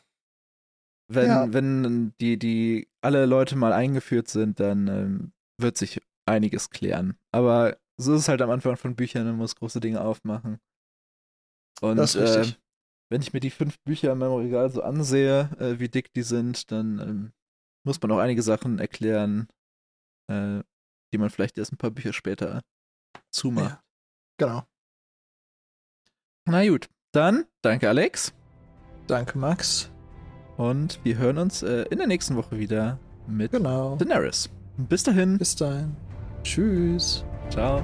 wenn, 1.11 1.26
ja. 1.26 1.52
wenn 1.52 2.12
die, 2.20 2.38
die 2.38 2.86
alle 3.02 3.24
Leute 3.24 3.57
mal 3.57 3.72
eingeführt 3.72 4.28
sind, 4.28 4.61
dann 4.61 4.88
ähm, 4.88 5.32
wird 5.59 5.78
sich 5.78 6.02
einiges 6.26 6.68
klären. 6.68 7.16
Aber 7.32 7.78
so 7.98 8.12
ist 8.12 8.20
es 8.20 8.28
halt 8.28 8.42
am 8.42 8.50
Anfang 8.50 8.76
von 8.76 8.94
Büchern, 8.94 9.24
man 9.24 9.36
muss 9.36 9.57
große 9.57 9.80
Dinge 9.80 10.02
aufmachen. 10.02 10.59
Und 11.80 11.96
das 11.96 12.14
ist 12.14 12.36
äh, 12.36 12.38
richtig. 12.40 12.61
wenn 13.11 13.22
ich 13.22 13.32
mir 13.32 13.40
die 13.40 13.50
fünf 13.50 13.78
Bücher 13.84 14.12
in 14.12 14.18
meinem 14.18 14.34
Regal 14.34 14.70
so 14.70 14.82
ansehe, 14.82 15.50
äh, 15.59 15.78
wie 15.78 15.88
dick 15.88 16.12
die 16.12 16.22
sind, 16.22 16.70
dann 16.70 16.98
ähm, 16.98 17.32
muss 17.86 18.02
man 18.02 18.12
auch 18.12 18.18
einige 18.18 18.42
Sachen 18.42 18.78
erklären, 18.78 19.48
äh, 20.30 20.62
die 21.12 21.18
man 21.18 21.30
vielleicht 21.30 21.57
erst 21.57 21.72
ein 21.72 21.78
paar 21.78 21.90
Bücher 21.90 22.12
später 22.12 22.61
zumacht. 23.30 23.78
Ja. 23.78 23.84
Genau. 24.39 24.62
Na 26.47 26.66
gut, 26.68 26.89
dann 27.12 27.45
danke 27.62 27.89
Alex 27.89 28.32
Danke, 29.07 29.37
Max. 29.39 29.91
und 30.57 30.99
wir 31.05 31.18
hören 31.18 31.39
uns 31.39 31.62
äh, 31.62 31.82
in 31.91 31.99
der 31.99 32.07
nächsten 32.07 32.37
Woche 32.37 32.59
wieder 32.59 32.99
mit 33.26 33.53
Genau. 33.53 33.97
Daenerys. 33.97 34.49
Bis 34.76 35.03
dahin, 35.03 35.39
Bis 35.39 35.55
dahin. 35.57 35.95
Tschüss. 36.43 37.24
ciao. 37.51 37.82